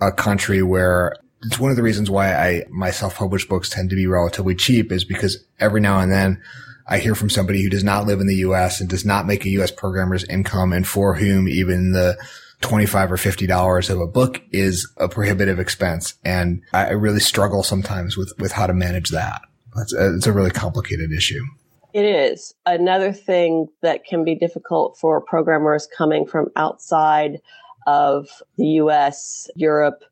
a 0.00 0.12
country 0.12 0.62
where 0.62 1.14
it's 1.42 1.58
one 1.58 1.70
of 1.70 1.76
the 1.76 1.82
reasons 1.82 2.10
why 2.10 2.34
I, 2.34 2.64
my 2.70 2.90
self-published 2.90 3.48
books 3.48 3.68
tend 3.68 3.90
to 3.90 3.96
be 3.96 4.06
relatively 4.06 4.54
cheap 4.54 4.92
is 4.92 5.04
because 5.04 5.44
every 5.58 5.80
now 5.80 6.00
and 6.00 6.12
then 6.12 6.42
I 6.86 6.98
hear 6.98 7.14
from 7.14 7.30
somebody 7.30 7.62
who 7.62 7.70
does 7.70 7.84
not 7.84 8.06
live 8.06 8.20
in 8.20 8.26
the 8.26 8.36
U.S. 8.36 8.80
and 8.80 8.88
does 8.88 9.04
not 9.04 9.26
make 9.26 9.44
a 9.44 9.50
U.S. 9.50 9.70
programmer's 9.70 10.24
income 10.24 10.72
and 10.72 10.86
for 10.86 11.14
whom 11.14 11.48
even 11.48 11.92
the 11.92 12.16
25 12.64 13.12
or 13.12 13.16
$50 13.16 13.90
of 13.90 14.00
a 14.00 14.06
book 14.06 14.40
is 14.50 14.90
a 14.96 15.06
prohibitive 15.06 15.60
expense. 15.60 16.14
And 16.24 16.62
I 16.72 16.92
really 16.92 17.20
struggle 17.20 17.62
sometimes 17.62 18.16
with, 18.16 18.32
with 18.38 18.52
how 18.52 18.66
to 18.66 18.72
manage 18.72 19.10
that. 19.10 19.42
A, 19.76 20.14
it's 20.14 20.26
a 20.26 20.32
really 20.32 20.50
complicated 20.50 21.12
issue. 21.12 21.44
It 21.92 22.06
is. 22.06 22.54
Another 22.64 23.12
thing 23.12 23.68
that 23.82 24.06
can 24.06 24.24
be 24.24 24.34
difficult 24.34 24.96
for 24.98 25.20
programmers 25.20 25.86
coming 25.94 26.26
from 26.26 26.46
outside 26.56 27.42
of 27.86 28.28
the 28.56 28.66
US, 28.80 29.50
Europe, 29.56 30.02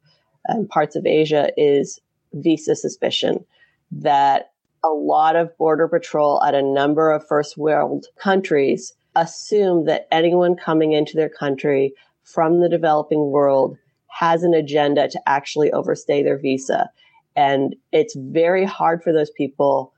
and 0.45 0.69
parts 0.69 0.95
of 0.95 1.07
Asia 1.07 1.51
is 1.57 2.01
visa 2.35 2.77
suspicion. 2.77 3.47
That 3.93 4.53
a 4.85 4.91
lot 4.91 5.37
of 5.37 5.57
Border 5.57 5.89
Patrol 5.89 6.43
at 6.43 6.55
a 6.55 6.63
number 6.63 7.11
of 7.13 7.27
first 7.27 7.57
world 7.57 8.09
countries 8.19 8.93
assume 9.17 9.87
that 9.87 10.07
anyone 10.13 10.55
coming 10.55 10.93
into 10.93 11.17
their 11.17 11.31
country 11.31 11.95
from 12.25 12.61
the 12.61 12.69
developing 12.69 13.31
world 13.31 13.77
has 14.09 14.43
an 14.43 14.55
agenda 14.55 15.09
to 15.09 15.21
actually 15.27 15.73
overstay 15.73 16.23
their 16.23 16.39
visa. 16.39 16.91
And 17.35 17.75
it's 17.93 18.15
very 18.17 18.65
hard 18.65 19.03
for 19.03 19.13
those 19.13 19.31
people 19.31 19.93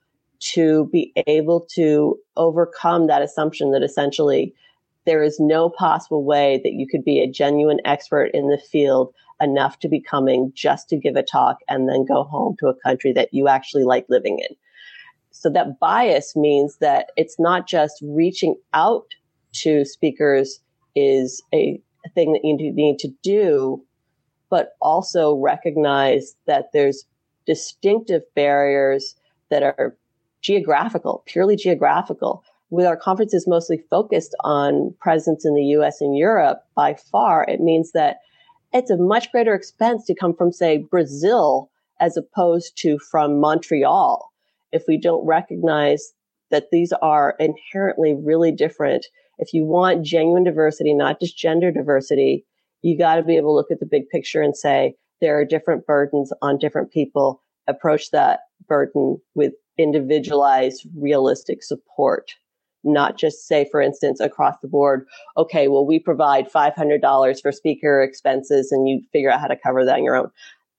to 0.53 0.89
be 0.93 1.13
able 1.27 1.67
to 1.75 2.17
overcome 2.37 3.07
that 3.07 3.23
assumption 3.23 3.73
that 3.73 3.83
essentially 3.83 4.55
there 5.07 5.23
is 5.23 5.39
no 5.41 5.69
possible 5.69 6.25
way 6.25 6.61
that 6.65 6.73
you 6.73 6.87
could 6.87 7.05
be 7.05 7.21
a 7.21 7.31
genuine 7.31 7.81
expert 7.85 8.31
in 8.35 8.49
the 8.49 8.59
field 8.59 9.13
enough 9.41 9.79
to 9.81 9.89
be 9.89 10.01
coming 10.01 10.53
just 10.55 10.89
to 10.89 10.97
give 10.97 11.17
a 11.17 11.23
talk 11.23 11.59
and 11.69 11.89
then 11.89 12.05
go 12.05 12.25
home 12.25 12.57
to 12.59 12.69
a 12.69 12.75
country 12.75 13.13
that 13.13 13.33
you 13.33 13.49
actually 13.49 13.85
like 13.85 14.07
living 14.09 14.39
in. 14.39 14.57
So 15.31 15.51
that 15.51 15.79
bias 15.81 16.37
means 16.37 16.79
that 16.79 17.11
it's 17.17 17.39
not 17.39 17.67
just 17.67 18.03
reaching 18.03 18.55
out 18.73 19.07
to 19.55 19.85
speakers 19.85 20.61
is 20.95 21.43
a 21.53 21.81
thing 22.11 22.33
that 22.33 22.45
you 22.45 22.55
need 22.73 22.99
to 23.01 23.09
do, 23.23 23.83
but 24.51 24.77
also 24.81 25.35
recognize 25.35 26.37
that 26.47 26.71
there's 26.73 27.05
distinctive 27.47 28.23
barriers 28.35 29.17
that 29.51 29.62
are 29.62 29.97
geographical, 30.40 31.23
purely 31.27 31.57
geographical. 31.57 32.45
With 32.71 32.87
our 32.87 32.97
conferences 32.97 33.47
mostly 33.47 33.79
focused 33.90 34.35
on 34.40 34.95
presence 35.01 35.45
in 35.45 35.55
the 35.55 35.64
US 35.77 36.01
and 36.01 36.17
Europe 36.17 36.64
by 36.75 36.95
far, 36.95 37.45
it 37.49 37.61
means 37.61 37.93
that 37.93 38.19
it's 38.73 38.90
a 38.90 38.97
much 38.97 39.31
greater 39.31 39.55
expense 39.55 40.05
to 40.07 40.14
come 40.14 40.35
from, 40.35 40.53
say, 40.53 40.79
Brazil 40.79 41.71
as 42.01 42.17
opposed 42.17 42.77
to 42.79 42.99
from 42.99 43.38
Montreal 43.38 44.33
if 44.73 44.85
we 44.88 44.99
don't 44.99 45.25
recognize 45.25 46.12
that 46.51 46.71
these 46.71 46.93
are 46.93 47.37
inherently 47.38 48.14
really 48.14 48.51
different. 48.51 49.07
If 49.38 49.53
you 49.53 49.64
want 49.64 50.05
genuine 50.05 50.44
diversity, 50.44 50.94
not 50.94 51.20
just 51.20 51.37
gender 51.37 51.70
diversity, 51.70 52.44
you 52.83 52.99
got 52.99 53.16
to 53.16 53.23
be 53.23 53.37
able 53.37 53.51
to 53.51 53.57
look 53.57 53.70
at 53.70 53.81
the 53.81 53.87
big 53.87 54.09
picture 54.09 54.42
and 54.42 54.57
say 54.57 54.94
there 55.20 55.38
are 55.38 55.44
different 55.44 55.87
burdens 55.87 56.33
on 56.42 56.59
different 56.59 56.90
people. 56.92 57.42
Approach 57.66 58.11
that 58.11 58.40
burden 58.68 59.18
with 59.35 59.53
individualized, 59.79 60.87
realistic 60.97 61.62
support. 61.62 62.31
Not 62.85 63.16
just 63.16 63.49
say, 63.49 63.66
for 63.70 63.81
instance, 63.81 64.20
across 64.20 64.57
the 64.61 64.68
board, 64.68 65.07
okay, 65.38 65.68
well, 65.68 65.87
we 65.87 65.99
provide 65.99 66.53
$500 66.53 67.40
for 67.40 67.51
speaker 67.51 68.03
expenses 68.03 68.70
and 68.70 68.87
you 68.87 69.01
figure 69.11 69.31
out 69.31 69.40
how 69.40 69.47
to 69.47 69.57
cover 69.57 69.85
that 69.85 69.97
on 69.97 70.05
your 70.05 70.16
own. 70.16 70.31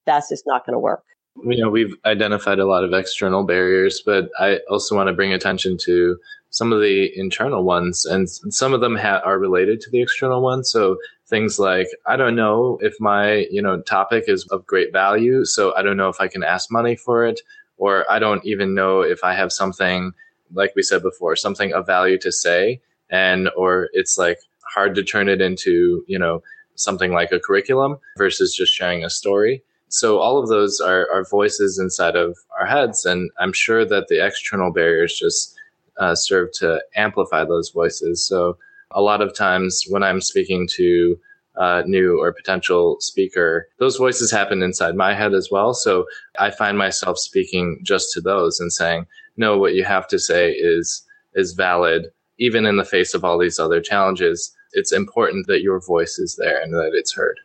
That's 0.06 0.28
just 0.28 0.44
not 0.46 0.64
going 0.64 0.74
to 0.74 0.78
work 0.78 1.02
you 1.44 1.62
know 1.62 1.70
we've 1.70 1.94
identified 2.04 2.58
a 2.58 2.66
lot 2.66 2.84
of 2.84 2.92
external 2.92 3.44
barriers 3.44 4.02
but 4.04 4.30
i 4.38 4.58
also 4.70 4.94
want 4.94 5.08
to 5.08 5.12
bring 5.12 5.32
attention 5.32 5.76
to 5.76 6.18
some 6.50 6.72
of 6.72 6.80
the 6.80 7.10
internal 7.18 7.64
ones 7.64 8.06
and 8.06 8.28
some 8.28 8.72
of 8.72 8.80
them 8.80 8.96
ha- 8.96 9.20
are 9.24 9.38
related 9.38 9.80
to 9.80 9.90
the 9.90 10.00
external 10.00 10.42
ones 10.42 10.70
so 10.70 10.96
things 11.26 11.58
like 11.58 11.88
i 12.06 12.16
don't 12.16 12.36
know 12.36 12.78
if 12.80 12.94
my 13.00 13.46
you 13.50 13.60
know 13.60 13.80
topic 13.82 14.24
is 14.28 14.46
of 14.48 14.66
great 14.66 14.92
value 14.92 15.44
so 15.44 15.74
i 15.76 15.82
don't 15.82 15.96
know 15.96 16.08
if 16.08 16.20
i 16.20 16.28
can 16.28 16.42
ask 16.42 16.70
money 16.70 16.96
for 16.96 17.24
it 17.24 17.40
or 17.76 18.10
i 18.10 18.18
don't 18.18 18.44
even 18.44 18.74
know 18.74 19.00
if 19.00 19.22
i 19.22 19.34
have 19.34 19.52
something 19.52 20.12
like 20.54 20.72
we 20.76 20.82
said 20.82 21.02
before 21.02 21.36
something 21.36 21.72
of 21.72 21.86
value 21.86 22.18
to 22.18 22.32
say 22.32 22.80
and 23.10 23.50
or 23.56 23.88
it's 23.92 24.16
like 24.16 24.38
hard 24.62 24.94
to 24.94 25.02
turn 25.02 25.28
it 25.28 25.40
into 25.40 26.04
you 26.06 26.18
know 26.18 26.42
something 26.74 27.12
like 27.12 27.32
a 27.32 27.40
curriculum 27.40 27.98
versus 28.18 28.54
just 28.54 28.72
sharing 28.72 29.04
a 29.04 29.10
story 29.10 29.62
so 29.88 30.18
all 30.18 30.38
of 30.38 30.48
those 30.48 30.80
are, 30.80 31.08
are 31.12 31.24
voices 31.24 31.78
inside 31.78 32.16
of 32.16 32.36
our 32.58 32.66
heads 32.66 33.04
and 33.04 33.30
i'm 33.38 33.52
sure 33.52 33.84
that 33.84 34.08
the 34.08 34.24
external 34.24 34.72
barriers 34.72 35.18
just 35.18 35.56
uh, 35.98 36.14
serve 36.14 36.52
to 36.52 36.82
amplify 36.94 37.44
those 37.44 37.70
voices. 37.70 38.26
So 38.26 38.58
a 38.92 39.00
lot 39.00 39.20
of 39.20 39.34
times 39.34 39.84
when 39.88 40.02
i'm 40.02 40.20
speaking 40.20 40.68
to 40.74 41.18
a 41.56 41.82
new 41.86 42.20
or 42.20 42.32
potential 42.32 42.98
speaker 43.00 43.66
those 43.78 43.96
voices 43.96 44.30
happen 44.30 44.62
inside 44.62 44.94
my 44.94 45.12
head 45.14 45.34
as 45.34 45.48
well. 45.50 45.74
So 45.74 46.06
i 46.38 46.50
find 46.50 46.78
myself 46.78 47.18
speaking 47.18 47.80
just 47.82 48.12
to 48.12 48.20
those 48.20 48.60
and 48.60 48.72
saying 48.72 49.06
no 49.36 49.58
what 49.58 49.74
you 49.74 49.84
have 49.84 50.06
to 50.08 50.18
say 50.18 50.52
is 50.52 51.02
is 51.34 51.52
valid 51.52 52.06
even 52.38 52.66
in 52.66 52.76
the 52.76 52.84
face 52.84 53.14
of 53.14 53.24
all 53.24 53.38
these 53.38 53.58
other 53.58 53.80
challenges. 53.80 54.54
It's 54.72 54.92
important 54.92 55.46
that 55.46 55.62
your 55.62 55.80
voice 55.80 56.18
is 56.18 56.36
there 56.36 56.60
and 56.62 56.72
that 56.74 56.92
it's 56.92 57.14
heard 57.14 57.40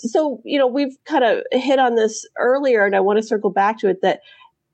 so, 0.00 0.40
you 0.44 0.58
know, 0.58 0.66
we've 0.66 0.96
kind 1.04 1.24
of 1.24 1.42
hit 1.52 1.78
on 1.78 1.94
this 1.94 2.26
earlier, 2.38 2.84
and 2.84 2.96
I 2.96 3.00
want 3.00 3.18
to 3.18 3.22
circle 3.22 3.50
back 3.50 3.78
to 3.80 3.88
it 3.88 4.02
that 4.02 4.20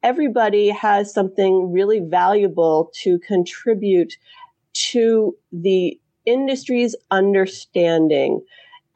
everybody 0.03 0.69
has 0.69 1.13
something 1.13 1.73
really 1.73 2.01
valuable 2.01 2.91
to 3.03 3.19
contribute 3.19 4.15
to 4.75 5.37
the 5.53 5.99
industry's 6.27 6.95
understanding. 7.11 8.43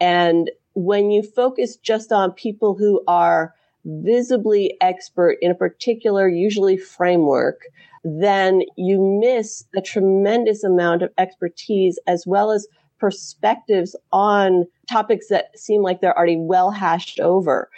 And 0.00 0.50
when 0.74 1.10
you 1.10 1.22
focus 1.22 1.76
just 1.76 2.12
on 2.12 2.32
people 2.32 2.76
who 2.76 3.02
are 3.08 3.54
visibly 3.84 4.76
expert 4.80 5.36
in 5.40 5.50
a 5.50 5.54
particular, 5.54 6.28
usually 6.28 6.76
framework, 6.76 7.62
then 8.04 8.62
you 8.76 9.20
miss 9.20 9.64
a 9.76 9.80
tremendous 9.80 10.64
amount 10.64 11.02
of 11.02 11.10
expertise 11.18 11.98
as 12.06 12.26
well 12.26 12.50
as 12.50 12.66
perspectives 12.98 13.96
on 14.12 14.66
topics 14.90 15.28
that 15.28 15.58
seem 15.58 15.82
like 15.82 16.00
they're 16.00 16.16
already 16.16 16.36
well 16.36 16.70
hashed 16.70 17.20
over. 17.20 17.70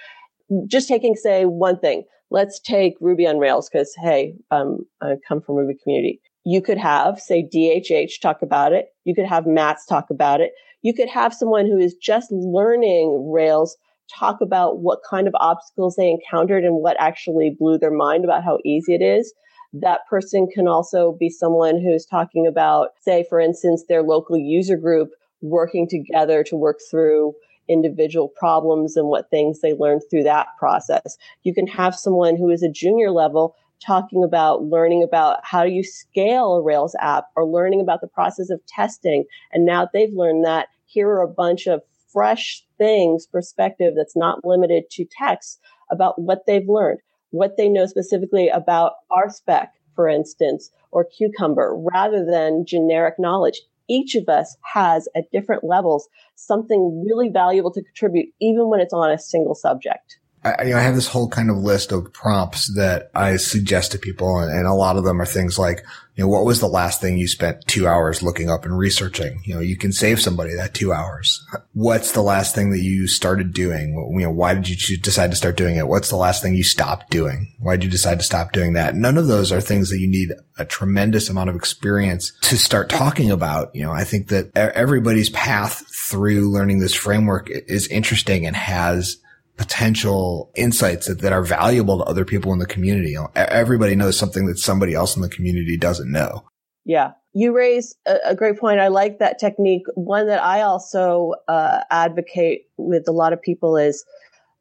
Just 0.66 0.88
taking, 0.88 1.14
say, 1.14 1.44
one 1.44 1.79
thing. 1.79 2.05
Let's 2.31 2.59
take 2.59 2.94
Ruby 3.01 3.27
on 3.27 3.38
Rails 3.38 3.68
because, 3.70 3.94
hey, 4.03 4.35
um, 4.51 4.87
I 5.03 5.14
come 5.27 5.40
from 5.40 5.57
Ruby 5.57 5.79
community. 5.83 6.20
You 6.44 6.61
could 6.62 6.79
have, 6.79 7.20
say, 7.20 7.42
DHH 7.42 8.20
talk 8.20 8.42
about 8.42 8.72
it. 8.72 8.87
You 9.05 9.14
could 9.14 9.27
have 9.27 9.46
Matz 9.46 9.87
talk 9.87 10.11
about 10.11 10.40
it. 10.40 10.53
You 10.83 10.92
could 10.92 11.09
have 11.09 11.35
someone 11.35 11.66
who 11.66 11.79
is 11.79 11.94
just 11.94 12.33
learning 12.33 13.31
Rails 13.33 13.77
talk 14.18 14.40
about 14.40 14.81
what 14.81 15.01
kind 15.09 15.29
of 15.29 15.35
obstacles 15.38 15.96
they 15.96 16.11
encountered 16.11 16.64
and 16.64 16.77
what 16.77 16.96
actually 16.98 17.55
blew 17.59 17.79
their 17.79 17.92
mind 17.92 18.25
about 18.25 18.44
how 18.44 18.59
easy 18.64 18.94
it 18.94 19.03
is. 19.03 19.33
That 19.72 20.01
person 20.09 20.48
can 20.53 20.68
also 20.68 21.16
be 21.18 21.31
someone 21.31 21.81
who's 21.81 22.05
talking 22.05 22.46
about, 22.46 22.90
say, 23.01 23.25
for 23.29 23.40
instance, 23.40 23.85
their 23.88 24.03
local 24.03 24.37
user 24.37 24.77
group 24.77 25.11
working 25.43 25.89
together 25.89 26.43
to 26.45 26.57
work 26.57 26.81
through 26.91 27.35
individual 27.69 28.29
problems 28.29 28.97
and 28.97 29.09
what 29.09 29.31
things 29.31 29.61
they 29.61 29.75
learned 29.75 30.03
through 30.11 30.25
that 30.25 30.49
process. 30.59 31.17
You 31.43 31.55
can 31.55 31.67
have 31.69 31.95
someone 31.95 32.37
who 32.37 32.51
is 32.51 32.63
a 32.63 32.69
junior 32.69 33.11
level 33.11 33.55
talking 33.85 34.23
about 34.25 34.65
learning 34.65 35.03
about 35.03 35.41
how 35.43 35.63
you 35.63 35.83
scale 35.83 36.55
a 36.55 36.63
Rails 36.63 36.95
app 37.01 37.27
or 37.37 37.45
learning 37.45 37.81
about 37.81 38.01
the 38.01 38.09
process 38.09 38.51
of 38.51 38.65
testing. 38.67 39.25
And 39.53 39.65
now 39.65 39.89
they've 39.93 40.13
learned 40.13 40.45
that 40.45 40.69
here 40.87 41.09
are 41.09 41.23
a 41.23 41.29
bunch 41.29 41.67
of 41.67 41.83
fresh 42.13 42.65
things, 42.79 43.27
perspective 43.27 43.95
that's 43.97 44.17
not 44.17 44.45
limited 44.45 44.85
to 44.91 45.07
text 45.19 45.61
about 45.91 46.21
what 46.21 46.47
they've 46.47 46.69
learned 46.69 46.99
what 47.33 47.57
they 47.57 47.69
know 47.69 47.87
specifically 47.87 48.49
about 48.49 48.93
RSpec, 49.11 49.69
for 49.95 50.09
instance, 50.09 50.71
or 50.93 51.05
cucumber 51.05 51.75
rather 51.93 52.25
than 52.25 52.65
generic 52.65 53.15
knowledge. 53.19 53.61
Each 53.88 54.14
of 54.14 54.29
us 54.29 54.57
has 54.73 55.09
at 55.16 55.31
different 55.31 55.64
levels 55.64 56.09
something 56.35 57.05
really 57.07 57.29
valuable 57.29 57.73
to 57.73 57.83
contribute, 57.83 58.29
even 58.40 58.68
when 58.68 58.81
it's 58.81 58.95
on 58.95 59.11
a 59.11 59.18
single 59.18 59.55
subject. 59.55 60.18
I, 60.45 60.73
I 60.73 60.81
have 60.81 60.95
this 60.95 61.07
whole 61.07 61.29
kind 61.29 61.51
of 61.51 61.57
list 61.57 61.93
of 61.93 62.13
prompts 62.13 62.75
that 62.75 63.11
I 63.15 63.37
suggest 63.37 63.93
to 63.93 63.99
people, 63.99 64.39
and, 64.39 64.51
and, 64.51 64.67
a 64.67 64.75
lot 64.75 64.97
of 64.97 65.05
them 65.05 65.21
are 65.21 65.27
things 65.27 65.59
like, 65.59 65.85
you 66.17 66.25
know, 66.25 66.29
what 66.29 66.45
was 66.45 66.61
the 66.61 66.67
last 66.67 67.01
thing 67.01 67.17
you 67.17 67.29
spent 67.29 67.67
two 67.67 67.87
hours 67.87 68.23
looking 68.23 68.51
up 68.51 68.65
and 68.65 68.77
researching? 68.77 69.41
You 69.45 69.55
know, 69.55 69.61
you 69.61 69.77
can 69.77 69.93
save 69.93 70.21
somebody 70.21 70.55
that 70.55 70.75
two 70.75 70.93
hours. 70.93 71.45
What's 71.73 72.13
the 72.13 72.23
last 72.23 72.55
thing 72.55 72.71
that 72.71 72.81
you 72.81 73.07
started 73.07 73.55
doing? 73.55 73.95
You 74.13 74.25
know, 74.27 74.31
why 74.31 74.55
did 74.55 74.89
you 74.89 74.99
decide 74.99 75.31
to 75.31 75.37
start 75.37 75.57
doing 75.57 75.77
it? 75.77 75.89
What's 75.89 76.11
the 76.11 76.17
last 76.17 76.43
thing 76.43 76.55
you 76.55 76.65
stopped 76.65 77.11
doing? 77.11 77.55
Why 77.61 77.77
did 77.77 77.85
you 77.85 77.91
decide 77.91 78.19
to 78.19 78.25
stop 78.25 78.53
doing 78.53 78.75
that? 78.75 78.95
None 78.95 79.17
of 79.17 79.27
those 79.27 79.53
are 79.53 79.61
things 79.61 79.91
that 79.91 80.01
you 80.01 80.09
need 80.09 80.33
a 80.59 80.65
tremendous 80.65 81.31
amount 81.31 81.51
of 81.51 81.57
experience 81.57 82.33
to 82.43 82.59
start 82.59 82.91
talking 82.91 83.31
about. 83.31 83.75
You 83.75 83.85
know, 83.85 83.93
I 83.93 84.05
think 84.05 84.29
that 84.29 84.51
everybody's 84.55 85.31
path 85.31 85.83
through 85.95 86.51
learning 86.51 86.81
this 86.81 86.95
framework 86.95 87.49
is 87.49 87.89
interesting 87.89 88.45
and 88.45 88.57
has 88.57 89.17
potential 89.57 90.51
insights 90.55 91.07
that, 91.07 91.21
that 91.21 91.33
are 91.33 91.43
valuable 91.43 91.99
to 91.99 92.05
other 92.05 92.25
people 92.25 92.53
in 92.53 92.59
the 92.59 92.67
community. 92.67 93.11
You 93.11 93.21
know, 93.21 93.31
everybody 93.35 93.95
knows 93.95 94.19
something 94.19 94.47
that 94.47 94.59
somebody 94.59 94.95
else 94.95 95.17
in 95.17 95.23
the 95.23 95.29
community 95.29 95.77
doesn't 95.77 96.11
know. 96.11 96.45
Yeah. 96.85 97.12
You 97.35 97.55
raise 97.57 97.95
a, 98.07 98.17
a 98.27 98.35
great 98.35 98.59
point. 98.59 98.81
I 98.81 98.88
like 98.88 99.19
that 99.19 99.38
technique. 99.38 99.85
One 99.95 100.27
that 100.27 100.43
I 100.43 100.62
also 100.62 101.35
uh, 101.49 101.81
advocate 101.91 102.62
with 102.77 103.09
a 103.09 103.12
lot 103.12 103.33
of 103.33 103.41
people 103.41 103.77
is 103.77 104.05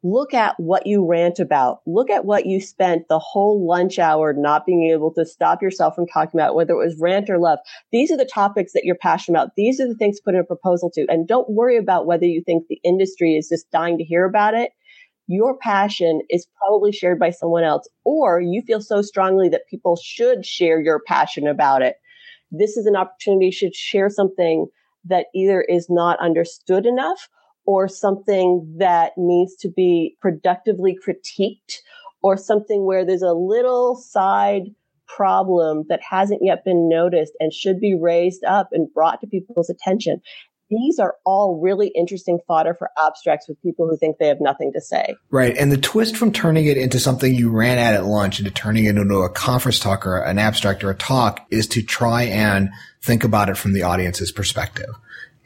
look 0.02 0.34
at 0.34 0.58
what 0.58 0.86
you 0.86 1.06
rant 1.06 1.38
about. 1.38 1.80
Look 1.86 2.10
at 2.10 2.24
what 2.24 2.46
you 2.46 2.60
spent 2.60 3.08
the 3.08 3.18
whole 3.18 3.66
lunch 3.66 3.98
hour 3.98 4.32
not 4.32 4.66
being 4.66 4.90
able 4.90 5.12
to 5.14 5.24
stop 5.24 5.62
yourself 5.62 5.94
from 5.94 6.06
talking 6.06 6.38
about, 6.40 6.54
whether 6.54 6.72
it 6.72 6.84
was 6.84 6.96
rant 6.98 7.30
or 7.30 7.38
love. 7.38 7.58
These 7.92 8.10
are 8.10 8.16
the 8.16 8.24
topics 8.24 8.72
that 8.72 8.84
you're 8.84 8.96
passionate 8.96 9.38
about. 9.38 9.56
These 9.56 9.80
are 9.80 9.86
the 9.86 9.94
things 9.94 10.16
to 10.16 10.22
put 10.24 10.34
in 10.34 10.40
a 10.40 10.44
proposal 10.44 10.90
to. 10.94 11.06
And 11.08 11.28
don't 11.28 11.50
worry 11.50 11.76
about 11.76 12.06
whether 12.06 12.26
you 12.26 12.42
think 12.44 12.66
the 12.68 12.80
industry 12.82 13.36
is 13.36 13.48
just 13.48 13.70
dying 13.70 13.98
to 13.98 14.04
hear 14.04 14.24
about 14.24 14.54
it 14.54 14.72
your 15.26 15.56
passion 15.56 16.20
is 16.28 16.46
probably 16.58 16.92
shared 16.92 17.18
by 17.18 17.30
someone 17.30 17.64
else, 17.64 17.88
or 18.04 18.40
you 18.40 18.62
feel 18.62 18.80
so 18.80 19.02
strongly 19.02 19.48
that 19.48 19.68
people 19.68 19.96
should 19.96 20.44
share 20.44 20.80
your 20.80 21.00
passion 21.06 21.46
about 21.46 21.82
it. 21.82 21.96
This 22.50 22.76
is 22.76 22.86
an 22.86 22.96
opportunity 22.96 23.50
to 23.50 23.70
share 23.72 24.10
something 24.10 24.66
that 25.04 25.26
either 25.34 25.62
is 25.62 25.88
not 25.88 26.18
understood 26.20 26.86
enough 26.86 27.28
or 27.64 27.88
something 27.88 28.74
that 28.78 29.12
needs 29.16 29.54
to 29.56 29.68
be 29.68 30.16
productively 30.20 30.96
critiqued 31.06 31.76
or 32.22 32.36
something 32.36 32.84
where 32.84 33.04
there's 33.04 33.22
a 33.22 33.32
little 33.32 33.96
side 33.96 34.64
problem 35.06 35.84
that 35.88 36.00
hasn't 36.08 36.40
yet 36.42 36.64
been 36.64 36.88
noticed 36.88 37.32
and 37.40 37.52
should 37.52 37.78
be 37.78 37.94
raised 37.94 38.44
up 38.44 38.68
and 38.72 38.92
brought 38.94 39.20
to 39.20 39.26
people's 39.26 39.70
attention 39.70 40.20
these 40.72 40.98
are 40.98 41.16
all 41.26 41.60
really 41.60 41.88
interesting 41.88 42.38
fodder 42.48 42.74
for 42.74 42.90
abstracts 42.98 43.46
with 43.46 43.60
people 43.62 43.86
who 43.88 43.96
think 43.96 44.16
they 44.16 44.28
have 44.28 44.40
nothing 44.40 44.72
to 44.72 44.80
say. 44.80 45.14
Right. 45.30 45.54
And 45.56 45.70
the 45.70 45.76
twist 45.76 46.16
from 46.16 46.32
turning 46.32 46.66
it 46.66 46.78
into 46.78 46.98
something 46.98 47.34
you 47.34 47.50
ran 47.50 47.78
at 47.78 47.94
at 47.94 48.06
lunch 48.06 48.38
into 48.38 48.50
turning 48.50 48.86
it 48.86 48.96
into 48.96 49.16
a 49.16 49.28
conference 49.28 49.78
talk 49.78 50.06
or 50.06 50.18
an 50.22 50.38
abstract 50.38 50.82
or 50.82 50.90
a 50.90 50.94
talk 50.94 51.46
is 51.50 51.66
to 51.68 51.82
try 51.82 52.22
and 52.22 52.70
think 53.02 53.22
about 53.22 53.50
it 53.50 53.58
from 53.58 53.74
the 53.74 53.82
audience's 53.82 54.32
perspective 54.32 54.88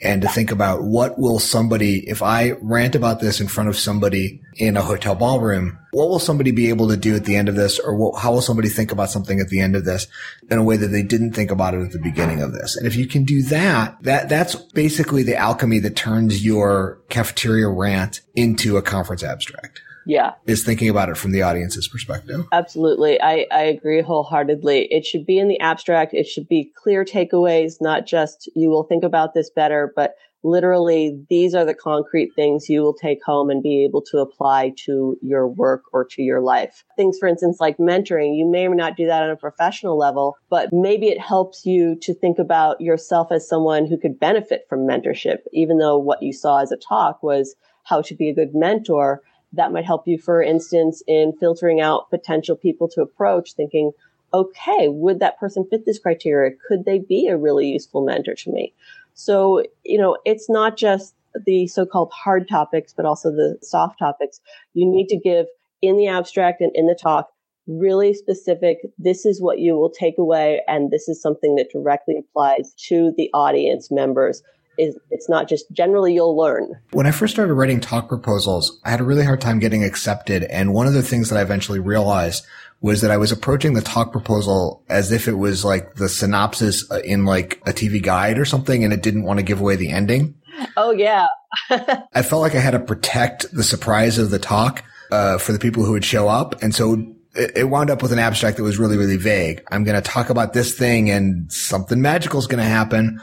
and 0.02 0.22
to 0.22 0.28
think 0.28 0.50
about 0.50 0.82
what 0.82 1.18
will 1.18 1.38
somebody, 1.38 2.06
if 2.08 2.22
I 2.22 2.52
rant 2.60 2.94
about 2.94 3.20
this 3.20 3.40
in 3.40 3.48
front 3.48 3.70
of 3.70 3.76
somebody 3.76 4.42
in 4.56 4.76
a 4.76 4.82
hotel 4.82 5.14
ballroom, 5.14 5.78
what 5.92 6.10
will 6.10 6.18
somebody 6.18 6.50
be 6.50 6.68
able 6.68 6.88
to 6.88 6.96
do 6.96 7.16
at 7.16 7.24
the 7.24 7.36
end 7.36 7.48
of 7.48 7.54
this? 7.54 7.78
Or 7.78 7.96
what, 7.96 8.20
how 8.20 8.32
will 8.32 8.42
somebody 8.42 8.68
think 8.68 8.92
about 8.92 9.10
something 9.10 9.40
at 9.40 9.48
the 9.48 9.60
end 9.60 9.74
of 9.74 9.86
this 9.86 10.06
in 10.50 10.58
a 10.58 10.62
way 10.62 10.76
that 10.76 10.88
they 10.88 11.02
didn't 11.02 11.32
think 11.32 11.50
about 11.50 11.74
it 11.74 11.82
at 11.82 11.92
the 11.92 11.98
beginning 11.98 12.42
of 12.42 12.52
this? 12.52 12.76
And 12.76 12.86
if 12.86 12.94
you 12.94 13.06
can 13.06 13.24
do 13.24 13.42
that, 13.44 13.96
that, 14.02 14.28
that's 14.28 14.54
basically 14.54 15.22
the 15.22 15.36
alchemy 15.36 15.78
that 15.80 15.96
turns 15.96 16.44
your 16.44 17.00
cafeteria 17.08 17.68
rant 17.68 18.20
into 18.34 18.76
a 18.76 18.82
conference 18.82 19.22
abstract 19.22 19.80
yeah. 20.06 20.34
Is 20.46 20.64
thinking 20.64 20.88
about 20.88 21.08
it 21.08 21.16
from 21.16 21.32
the 21.32 21.42
audience's 21.42 21.88
perspective. 21.88 22.46
Absolutely. 22.52 23.20
I, 23.20 23.46
I 23.50 23.62
agree 23.62 24.00
wholeheartedly. 24.00 24.86
It 24.92 25.04
should 25.04 25.26
be 25.26 25.38
in 25.38 25.48
the 25.48 25.58
abstract. 25.60 26.14
It 26.14 26.26
should 26.26 26.48
be 26.48 26.72
clear 26.76 27.04
takeaways 27.04 27.80
not 27.80 28.06
just 28.06 28.48
you 28.54 28.70
will 28.70 28.84
think 28.84 29.04
about 29.04 29.34
this 29.34 29.50
better 29.50 29.92
but 29.94 30.14
literally 30.42 31.18
these 31.28 31.54
are 31.54 31.64
the 31.64 31.74
concrete 31.74 32.30
things 32.36 32.68
you 32.68 32.80
will 32.80 32.94
take 32.94 33.22
home 33.24 33.50
and 33.50 33.62
be 33.62 33.84
able 33.84 34.00
to 34.00 34.18
apply 34.18 34.72
to 34.76 35.18
your 35.20 35.48
work 35.48 35.82
or 35.92 36.04
to 36.04 36.22
your 36.22 36.40
life. 36.40 36.84
Things 36.96 37.18
for 37.18 37.26
instance 37.26 37.58
like 37.58 37.78
mentoring 37.78 38.36
you 38.36 38.46
may 38.46 38.66
or 38.66 38.70
may 38.70 38.76
not 38.76 38.96
do 38.96 39.06
that 39.06 39.24
on 39.24 39.30
a 39.30 39.36
professional 39.36 39.98
level 39.98 40.36
but 40.48 40.72
maybe 40.72 41.08
it 41.08 41.20
helps 41.20 41.66
you 41.66 41.96
to 42.02 42.14
think 42.14 42.38
about 42.38 42.80
yourself 42.80 43.32
as 43.32 43.48
someone 43.48 43.86
who 43.86 43.98
could 43.98 44.20
benefit 44.20 44.66
from 44.68 44.86
mentorship 44.86 45.38
even 45.52 45.78
though 45.78 45.98
what 45.98 46.22
you 46.22 46.32
saw 46.32 46.62
as 46.62 46.70
a 46.70 46.76
talk 46.76 47.22
was 47.22 47.56
how 47.82 48.00
to 48.02 48.14
be 48.14 48.28
a 48.28 48.34
good 48.34 48.54
mentor 48.54 49.22
that 49.56 49.72
might 49.72 49.84
help 49.84 50.06
you, 50.06 50.18
for 50.18 50.42
instance, 50.42 51.02
in 51.06 51.32
filtering 51.38 51.80
out 51.80 52.10
potential 52.10 52.56
people 52.56 52.88
to 52.88 53.02
approach, 53.02 53.54
thinking, 53.54 53.92
okay, 54.32 54.88
would 54.88 55.20
that 55.20 55.38
person 55.38 55.66
fit 55.68 55.86
this 55.86 55.98
criteria? 55.98 56.56
Could 56.68 56.84
they 56.84 56.98
be 56.98 57.28
a 57.28 57.36
really 57.36 57.68
useful 57.68 58.04
mentor 58.04 58.34
to 58.34 58.52
me? 58.52 58.72
So, 59.14 59.62
you 59.84 59.98
know, 59.98 60.18
it's 60.24 60.50
not 60.50 60.76
just 60.76 61.14
the 61.44 61.66
so-called 61.66 62.12
hard 62.12 62.48
topics, 62.48 62.92
but 62.94 63.06
also 63.06 63.30
the 63.30 63.58
soft 63.62 63.98
topics. 63.98 64.40
You 64.74 64.86
need 64.86 65.08
to 65.08 65.16
give 65.16 65.46
in 65.82 65.96
the 65.96 66.08
abstract 66.08 66.60
and 66.60 66.72
in 66.74 66.86
the 66.86 66.94
talk 66.94 67.30
really 67.66 68.14
specific. 68.14 68.78
This 68.98 69.26
is 69.26 69.40
what 69.40 69.58
you 69.58 69.74
will 69.74 69.90
take 69.90 70.18
away. 70.18 70.62
And 70.68 70.90
this 70.90 71.08
is 71.08 71.20
something 71.20 71.56
that 71.56 71.70
directly 71.70 72.16
applies 72.16 72.74
to 72.88 73.12
the 73.16 73.30
audience 73.34 73.90
members 73.90 74.42
is 74.78 74.96
it's 75.10 75.28
not 75.28 75.48
just 75.48 75.70
generally 75.72 76.14
you'll 76.14 76.36
learn. 76.36 76.74
When 76.92 77.06
I 77.06 77.10
first 77.10 77.34
started 77.34 77.54
writing 77.54 77.80
talk 77.80 78.08
proposals, 78.08 78.80
I 78.84 78.90
had 78.90 79.00
a 79.00 79.04
really 79.04 79.24
hard 79.24 79.40
time 79.40 79.58
getting 79.58 79.84
accepted. 79.84 80.44
And 80.44 80.72
one 80.72 80.86
of 80.86 80.92
the 80.92 81.02
things 81.02 81.30
that 81.30 81.38
I 81.38 81.42
eventually 81.42 81.80
realized 81.80 82.44
was 82.80 83.00
that 83.00 83.10
I 83.10 83.16
was 83.16 83.32
approaching 83.32 83.74
the 83.74 83.80
talk 83.80 84.12
proposal 84.12 84.82
as 84.88 85.10
if 85.10 85.28
it 85.28 85.34
was 85.34 85.64
like 85.64 85.94
the 85.94 86.08
synopsis 86.08 86.90
uh, 86.90 87.00
in 87.04 87.24
like 87.24 87.60
a 87.66 87.72
TV 87.72 88.02
guide 88.02 88.38
or 88.38 88.44
something 88.44 88.84
and 88.84 88.92
it 88.92 89.02
didn't 89.02 89.24
want 89.24 89.38
to 89.38 89.42
give 89.42 89.60
away 89.60 89.76
the 89.76 89.90
ending. 89.90 90.34
Oh 90.76 90.90
yeah. 90.90 91.26
I 91.70 92.22
felt 92.22 92.42
like 92.42 92.54
I 92.54 92.60
had 92.60 92.72
to 92.72 92.78
protect 92.78 93.52
the 93.54 93.62
surprise 93.62 94.18
of 94.18 94.30
the 94.30 94.38
talk 94.38 94.84
uh, 95.10 95.38
for 95.38 95.52
the 95.52 95.58
people 95.58 95.84
who 95.84 95.92
would 95.92 96.04
show 96.04 96.28
up. 96.28 96.62
And 96.62 96.74
so 96.74 97.16
it 97.36 97.68
wound 97.68 97.90
up 97.90 98.02
with 98.02 98.12
an 98.12 98.18
abstract 98.18 98.56
that 98.56 98.62
was 98.62 98.78
really, 98.78 98.96
really 98.96 99.16
vague. 99.16 99.62
I'm 99.70 99.84
going 99.84 100.00
to 100.00 100.10
talk 100.10 100.30
about 100.30 100.52
this 100.52 100.76
thing 100.76 101.10
and 101.10 101.52
something 101.52 102.00
magical 102.00 102.38
is 102.38 102.46
going 102.46 102.62
to 102.62 102.68
happen. 102.68 103.20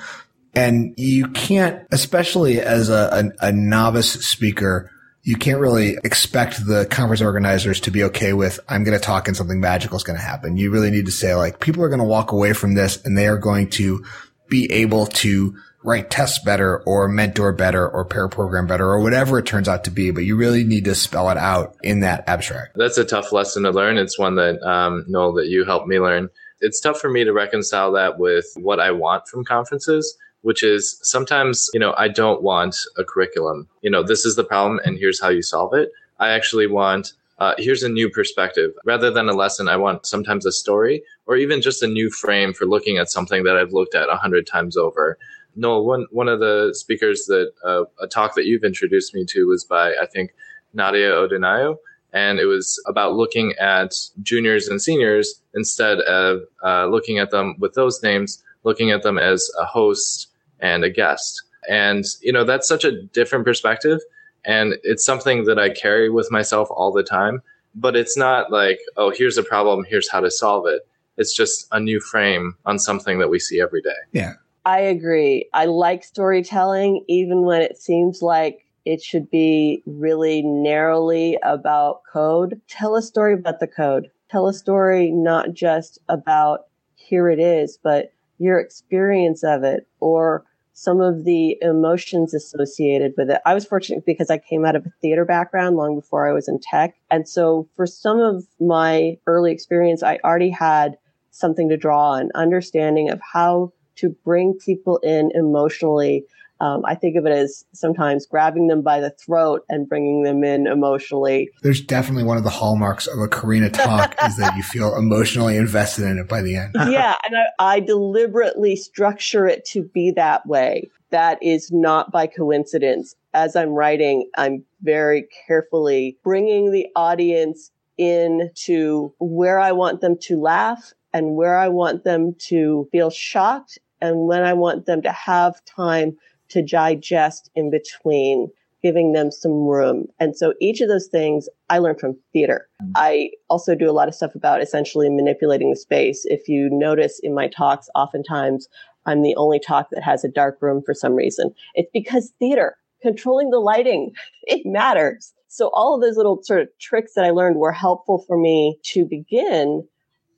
And 0.53 0.93
you 0.97 1.29
can't, 1.29 1.85
especially 1.91 2.59
as 2.61 2.89
a, 2.89 3.31
a, 3.41 3.47
a 3.47 3.51
novice 3.51 4.11
speaker, 4.25 4.91
you 5.23 5.37
can't 5.37 5.59
really 5.59 5.97
expect 6.03 6.65
the 6.65 6.85
conference 6.85 7.21
organizers 7.21 7.79
to 7.81 7.91
be 7.91 8.03
okay 8.03 8.33
with, 8.33 8.59
I'm 8.67 8.83
going 8.83 8.97
to 8.97 9.03
talk 9.03 9.27
and 9.27 9.35
something 9.35 9.59
magical 9.59 9.97
is 9.97 10.03
going 10.03 10.19
to 10.19 10.23
happen. 10.23 10.57
You 10.57 10.69
really 10.69 10.91
need 10.91 11.05
to 11.05 11.11
say 11.11 11.33
like, 11.33 11.59
people 11.59 11.81
are 11.83 11.89
going 11.89 11.99
to 11.99 12.05
walk 12.05 12.33
away 12.33 12.53
from 12.53 12.75
this 12.75 13.03
and 13.05 13.17
they 13.17 13.27
are 13.27 13.37
going 13.37 13.69
to 13.71 14.03
be 14.49 14.71
able 14.71 15.07
to 15.07 15.55
write 15.81 16.09
tests 16.09 16.39
better 16.43 16.81
or 16.83 17.07
mentor 17.07 17.51
better 17.53 17.89
or 17.89 18.05
pair 18.05 18.27
program 18.27 18.67
better 18.67 18.85
or 18.85 19.01
whatever 19.01 19.39
it 19.39 19.45
turns 19.45 19.67
out 19.67 19.85
to 19.85 19.91
be. 19.91 20.11
But 20.11 20.25
you 20.25 20.35
really 20.35 20.63
need 20.63 20.85
to 20.85 20.95
spell 20.95 21.29
it 21.29 21.37
out 21.37 21.77
in 21.81 22.01
that 22.01 22.25
abstract. 22.27 22.75
That's 22.75 22.97
a 22.97 23.05
tough 23.05 23.31
lesson 23.31 23.63
to 23.63 23.71
learn. 23.71 23.97
It's 23.97 24.19
one 24.19 24.35
that, 24.35 24.61
um, 24.61 25.05
Noel, 25.07 25.33
that 25.33 25.47
you 25.47 25.65
helped 25.65 25.87
me 25.87 25.99
learn. 25.99 26.29
It's 26.59 26.79
tough 26.79 26.99
for 26.99 27.09
me 27.09 27.23
to 27.23 27.33
reconcile 27.33 27.93
that 27.93 28.19
with 28.19 28.45
what 28.55 28.79
I 28.79 28.91
want 28.91 29.27
from 29.27 29.43
conferences 29.45 30.17
which 30.43 30.61
is 30.61 30.99
sometimes, 31.01 31.69
you 31.73 31.79
know, 31.79 31.95
I 31.97 32.07
don't 32.07 32.43
want 32.43 32.77
a 32.97 33.03
curriculum. 33.03 33.67
You 33.81 33.89
know, 33.89 34.03
this 34.03 34.25
is 34.25 34.35
the 34.35 34.43
problem 34.43 34.79
and 34.85 34.97
here's 34.97 35.19
how 35.19 35.29
you 35.29 35.41
solve 35.41 35.73
it. 35.73 35.89
I 36.19 36.29
actually 36.29 36.67
want, 36.67 37.13
uh, 37.39 37.55
here's 37.57 37.81
a 37.81 37.89
new 37.89 38.09
perspective. 38.09 38.71
Rather 38.85 39.09
than 39.09 39.29
a 39.29 39.33
lesson, 39.33 39.67
I 39.67 39.77
want 39.77 40.05
sometimes 40.05 40.45
a 40.45 40.51
story 40.51 41.01
or 41.25 41.37
even 41.37 41.61
just 41.61 41.81
a 41.81 41.87
new 41.87 42.09
frame 42.09 42.53
for 42.53 42.65
looking 42.65 42.97
at 42.97 43.09
something 43.09 43.43
that 43.43 43.57
I've 43.57 43.73
looked 43.73 43.95
at 43.95 44.09
a 44.09 44.17
hundred 44.17 44.45
times 44.45 44.77
over. 44.77 45.17
Noel, 45.55 45.85
one, 45.85 46.05
one 46.11 46.27
of 46.27 46.39
the 46.39 46.73
speakers 46.73 47.25
that, 47.25 47.51
uh, 47.63 47.85
a 48.01 48.07
talk 48.07 48.35
that 48.35 48.45
you've 48.45 48.63
introduced 48.63 49.15
me 49.15 49.25
to 49.29 49.47
was 49.47 49.63
by, 49.63 49.93
I 49.93 50.05
think, 50.05 50.33
Nadia 50.73 51.11
Odunayo. 51.11 51.77
And 52.11 52.37
it 52.37 52.45
was 52.45 52.81
about 52.85 53.15
looking 53.15 53.53
at 53.53 53.93
juniors 54.21 54.67
and 54.67 54.81
seniors 54.81 55.41
instead 55.55 55.99
of 56.01 56.41
uh, 56.63 56.85
looking 56.87 57.17
at 57.17 57.31
them 57.31 57.55
with 57.59 57.73
those 57.75 58.03
names, 58.03 58.43
looking 58.63 58.91
at 58.91 59.03
them 59.03 59.17
as 59.17 59.49
a 59.59 59.65
host 59.65 60.27
and 60.63 60.83
a 60.83 60.89
guest. 60.89 61.43
And, 61.69 62.05
you 62.21 62.31
know, 62.31 62.43
that's 62.43 62.67
such 62.67 62.83
a 62.85 63.03
different 63.03 63.45
perspective. 63.45 63.99
And 64.45 64.75
it's 64.83 65.05
something 65.05 65.43
that 65.45 65.59
I 65.59 65.69
carry 65.69 66.09
with 66.09 66.31
myself 66.31 66.69
all 66.71 66.91
the 66.91 67.03
time. 67.03 67.43
But 67.75 67.95
it's 67.95 68.17
not 68.17 68.51
like, 68.51 68.79
oh, 68.97 69.11
here's 69.11 69.37
a 69.37 69.43
problem, 69.43 69.85
here's 69.87 70.09
how 70.09 70.21
to 70.21 70.31
solve 70.31 70.65
it. 70.67 70.87
It's 71.17 71.35
just 71.35 71.67
a 71.71 71.79
new 71.79 71.99
frame 71.99 72.55
on 72.65 72.79
something 72.79 73.19
that 73.19 73.29
we 73.29 73.39
see 73.39 73.61
every 73.61 73.81
day. 73.81 73.89
Yeah. 74.11 74.33
I 74.65 74.79
agree. 74.79 75.49
I 75.53 75.65
like 75.65 76.03
storytelling, 76.03 77.03
even 77.07 77.41
when 77.41 77.61
it 77.61 77.77
seems 77.77 78.21
like 78.21 78.65
it 78.85 79.01
should 79.01 79.29
be 79.29 79.83
really 79.85 80.41
narrowly 80.41 81.37
about 81.43 82.01
code. 82.11 82.61
Tell 82.67 82.95
a 82.95 83.01
story 83.01 83.33
about 83.33 83.59
the 83.59 83.67
code. 83.67 84.09
Tell 84.29 84.47
a 84.47 84.53
story 84.53 85.11
not 85.11 85.53
just 85.53 85.99
about 86.09 86.67
here 86.95 87.29
it 87.29 87.39
is, 87.39 87.77
but 87.81 88.13
your 88.39 88.59
experience 88.59 89.43
of 89.43 89.63
it 89.63 89.87
or 89.99 90.45
some 90.73 91.01
of 91.01 91.23
the 91.23 91.57
emotions 91.61 92.33
associated 92.33 93.13
with 93.17 93.29
it. 93.29 93.41
I 93.45 93.53
was 93.53 93.65
fortunate 93.65 94.05
because 94.05 94.29
I 94.29 94.39
came 94.39 94.65
out 94.65 94.75
of 94.75 94.85
a 94.85 94.93
theater 95.01 95.23
background 95.23 95.77
long 95.77 95.95
before 95.95 96.27
I 96.27 96.33
was 96.33 96.47
in 96.47 96.59
tech. 96.59 96.95
And 97.11 97.27
so 97.29 97.67
for 97.75 97.85
some 97.85 98.19
of 98.19 98.45
my 98.59 99.17
early 99.27 99.51
experience, 99.51 100.03
I 100.03 100.19
already 100.23 100.49
had 100.49 100.97
something 101.31 101.69
to 101.69 101.77
draw 101.77 102.13
on, 102.13 102.31
understanding 102.35 103.09
of 103.09 103.21
how 103.21 103.71
to 103.95 104.09
bring 104.25 104.55
people 104.65 104.97
in 104.97 105.31
emotionally 105.35 106.25
um, 106.59 106.83
I 106.85 106.95
think 106.95 107.17
of 107.17 107.25
it 107.25 107.31
as 107.31 107.65
sometimes 107.73 108.25
grabbing 108.25 108.67
them 108.67 108.81
by 108.81 108.99
the 108.99 109.09
throat 109.09 109.65
and 109.69 109.87
bringing 109.87 110.23
them 110.23 110.43
in 110.43 110.67
emotionally. 110.67 111.49
There's 111.61 111.81
definitely 111.81 112.23
one 112.23 112.37
of 112.37 112.43
the 112.43 112.49
hallmarks 112.49 113.07
of 113.07 113.19
a 113.19 113.27
Carina 113.27 113.69
talk 113.69 114.15
is 114.25 114.37
that 114.37 114.55
you 114.55 114.63
feel 114.63 114.95
emotionally 114.95 115.57
invested 115.57 116.05
in 116.05 116.19
it 116.19 116.29
by 116.29 116.41
the 116.41 116.55
end. 116.55 116.75
yeah, 116.89 117.15
and 117.25 117.35
I, 117.35 117.75
I 117.75 117.79
deliberately 117.79 118.75
structure 118.75 119.45
it 119.45 119.65
to 119.65 119.83
be 119.83 120.11
that 120.11 120.45
way. 120.45 120.89
That 121.09 121.41
is 121.43 121.71
not 121.71 122.11
by 122.11 122.27
coincidence. 122.27 123.15
As 123.33 123.55
I'm 123.55 123.69
writing, 123.69 124.29
I'm 124.37 124.63
very 124.81 125.27
carefully 125.47 126.17
bringing 126.23 126.71
the 126.71 126.87
audience 126.95 127.71
into 127.97 129.13
where 129.19 129.59
I 129.59 129.71
want 129.71 130.01
them 130.01 130.17
to 130.21 130.39
laugh 130.39 130.93
and 131.13 131.35
where 131.35 131.57
I 131.57 131.67
want 131.67 132.03
them 132.03 132.35
to 132.47 132.87
feel 132.91 133.09
shocked 133.09 133.79
and 134.01 134.27
when 134.27 134.43
I 134.43 134.53
want 134.53 134.85
them 134.85 135.01
to 135.03 135.11
have 135.11 135.63
time 135.65 136.17
to 136.53 136.61
digest 136.61 137.49
in 137.55 137.71
between, 137.71 138.49
giving 138.81 139.13
them 139.13 139.31
some 139.31 139.65
room. 139.65 140.05
And 140.19 140.35
so 140.37 140.53
each 140.61 140.81
of 140.81 140.87
those 140.87 141.07
things 141.07 141.49
I 141.69 141.79
learned 141.79 141.99
from 141.99 142.17
theater. 142.31 142.67
Mm-hmm. 142.81 142.91
I 142.95 143.31
also 143.49 143.75
do 143.75 143.89
a 143.89 143.93
lot 143.93 144.07
of 144.07 144.15
stuff 144.15 144.35
about 144.35 144.61
essentially 144.61 145.09
manipulating 145.09 145.69
the 145.69 145.75
space. 145.75 146.25
If 146.25 146.47
you 146.47 146.69
notice 146.69 147.19
in 147.23 147.33
my 147.33 147.47
talks, 147.47 147.89
oftentimes 147.95 148.67
I'm 149.05 149.23
the 149.23 149.35
only 149.35 149.59
talk 149.59 149.89
that 149.91 150.03
has 150.03 150.23
a 150.23 150.29
dark 150.29 150.61
room 150.61 150.81
for 150.85 150.93
some 150.93 151.13
reason. 151.13 151.53
It's 151.75 151.89
because 151.91 152.33
theater, 152.39 152.77
controlling 153.01 153.49
the 153.49 153.59
lighting, 153.59 154.11
it 154.43 154.65
matters. 154.65 155.33
So 155.47 155.69
all 155.73 155.95
of 155.95 156.01
those 156.01 156.17
little 156.17 156.41
sort 156.43 156.61
of 156.61 156.69
tricks 156.79 157.13
that 157.15 157.25
I 157.25 157.31
learned 157.31 157.57
were 157.57 157.71
helpful 157.71 158.23
for 158.27 158.37
me 158.37 158.79
to 158.83 159.05
begin 159.05 159.87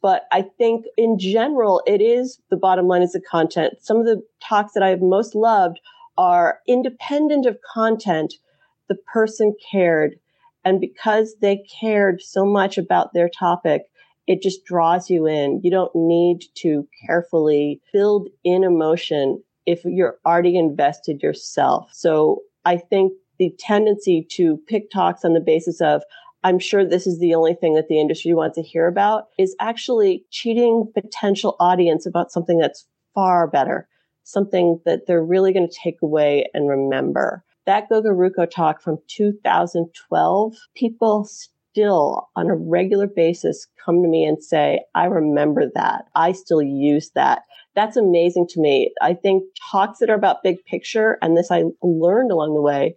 but 0.05 0.27
I 0.31 0.43
think 0.43 0.85
in 0.97 1.17
general, 1.17 1.81
it 1.87 1.99
is 1.99 2.39
the 2.51 2.57
bottom 2.57 2.87
line 2.87 3.01
is 3.01 3.13
the 3.13 3.19
content. 3.19 3.73
Some 3.81 3.97
of 3.97 4.05
the 4.05 4.21
talks 4.39 4.73
that 4.73 4.83
I've 4.83 5.01
most 5.01 5.33
loved 5.33 5.79
are 6.17 6.59
independent 6.67 7.45
of 7.45 7.57
content. 7.73 8.35
The 8.87 8.95
person 8.95 9.55
cared. 9.71 10.15
And 10.63 10.79
because 10.79 11.35
they 11.41 11.63
cared 11.79 12.21
so 12.21 12.45
much 12.45 12.77
about 12.77 13.13
their 13.13 13.29
topic, 13.29 13.83
it 14.27 14.41
just 14.41 14.65
draws 14.65 15.09
you 15.09 15.27
in. 15.27 15.61
You 15.63 15.71
don't 15.71 15.95
need 15.95 16.45
to 16.55 16.87
carefully 17.05 17.81
build 17.93 18.29
in 18.43 18.63
emotion 18.63 19.43
if 19.65 19.83
you're 19.85 20.17
already 20.25 20.57
invested 20.57 21.21
yourself. 21.21 21.89
So 21.93 22.41
I 22.65 22.77
think 22.77 23.13
the 23.37 23.53
tendency 23.59 24.25
to 24.31 24.59
pick 24.67 24.89
talks 24.89 25.25
on 25.25 25.33
the 25.33 25.39
basis 25.39 25.81
of, 25.81 26.01
I'm 26.43 26.59
sure 26.59 26.85
this 26.85 27.07
is 27.07 27.19
the 27.19 27.35
only 27.35 27.55
thing 27.55 27.73
that 27.73 27.87
the 27.87 27.99
industry 27.99 28.33
wants 28.33 28.55
to 28.55 28.61
hear 28.61 28.87
about 28.87 29.25
is 29.37 29.55
actually 29.59 30.25
cheating 30.31 30.91
potential 30.93 31.55
audience 31.59 32.05
about 32.05 32.31
something 32.31 32.57
that's 32.57 32.85
far 33.13 33.47
better 33.47 33.87
something 34.25 34.81
that 34.85 35.07
they're 35.07 35.23
really 35.23 35.53
going 35.53 35.67
to 35.67 35.79
take 35.81 36.01
away 36.01 36.45
and 36.53 36.67
remember. 36.67 37.43
That 37.65 37.89
GoGaRuCo 37.89 38.49
talk 38.51 38.81
from 38.81 38.99
2012, 39.07 40.53
people 40.75 41.25
still 41.25 42.29
on 42.35 42.49
a 42.49 42.55
regular 42.55 43.07
basis 43.07 43.67
come 43.83 44.01
to 44.01 44.07
me 44.07 44.25
and 44.25 44.43
say, 44.43 44.81
I 44.93 45.05
remember 45.05 45.71
that. 45.75 46.05
I 46.15 46.31
still 46.31 46.61
use 46.61 47.11
that. 47.15 47.43
That's 47.75 47.97
amazing 47.97 48.47
to 48.49 48.61
me. 48.61 48.93
I 49.01 49.13
think 49.13 49.43
talks 49.71 49.99
that 49.99 50.09
are 50.09 50.15
about 50.15 50.43
big 50.43 50.63
picture, 50.65 51.17
and 51.21 51.35
this 51.35 51.51
I 51.51 51.63
learned 51.81 52.31
along 52.31 52.53
the 52.53 52.61
way, 52.61 52.95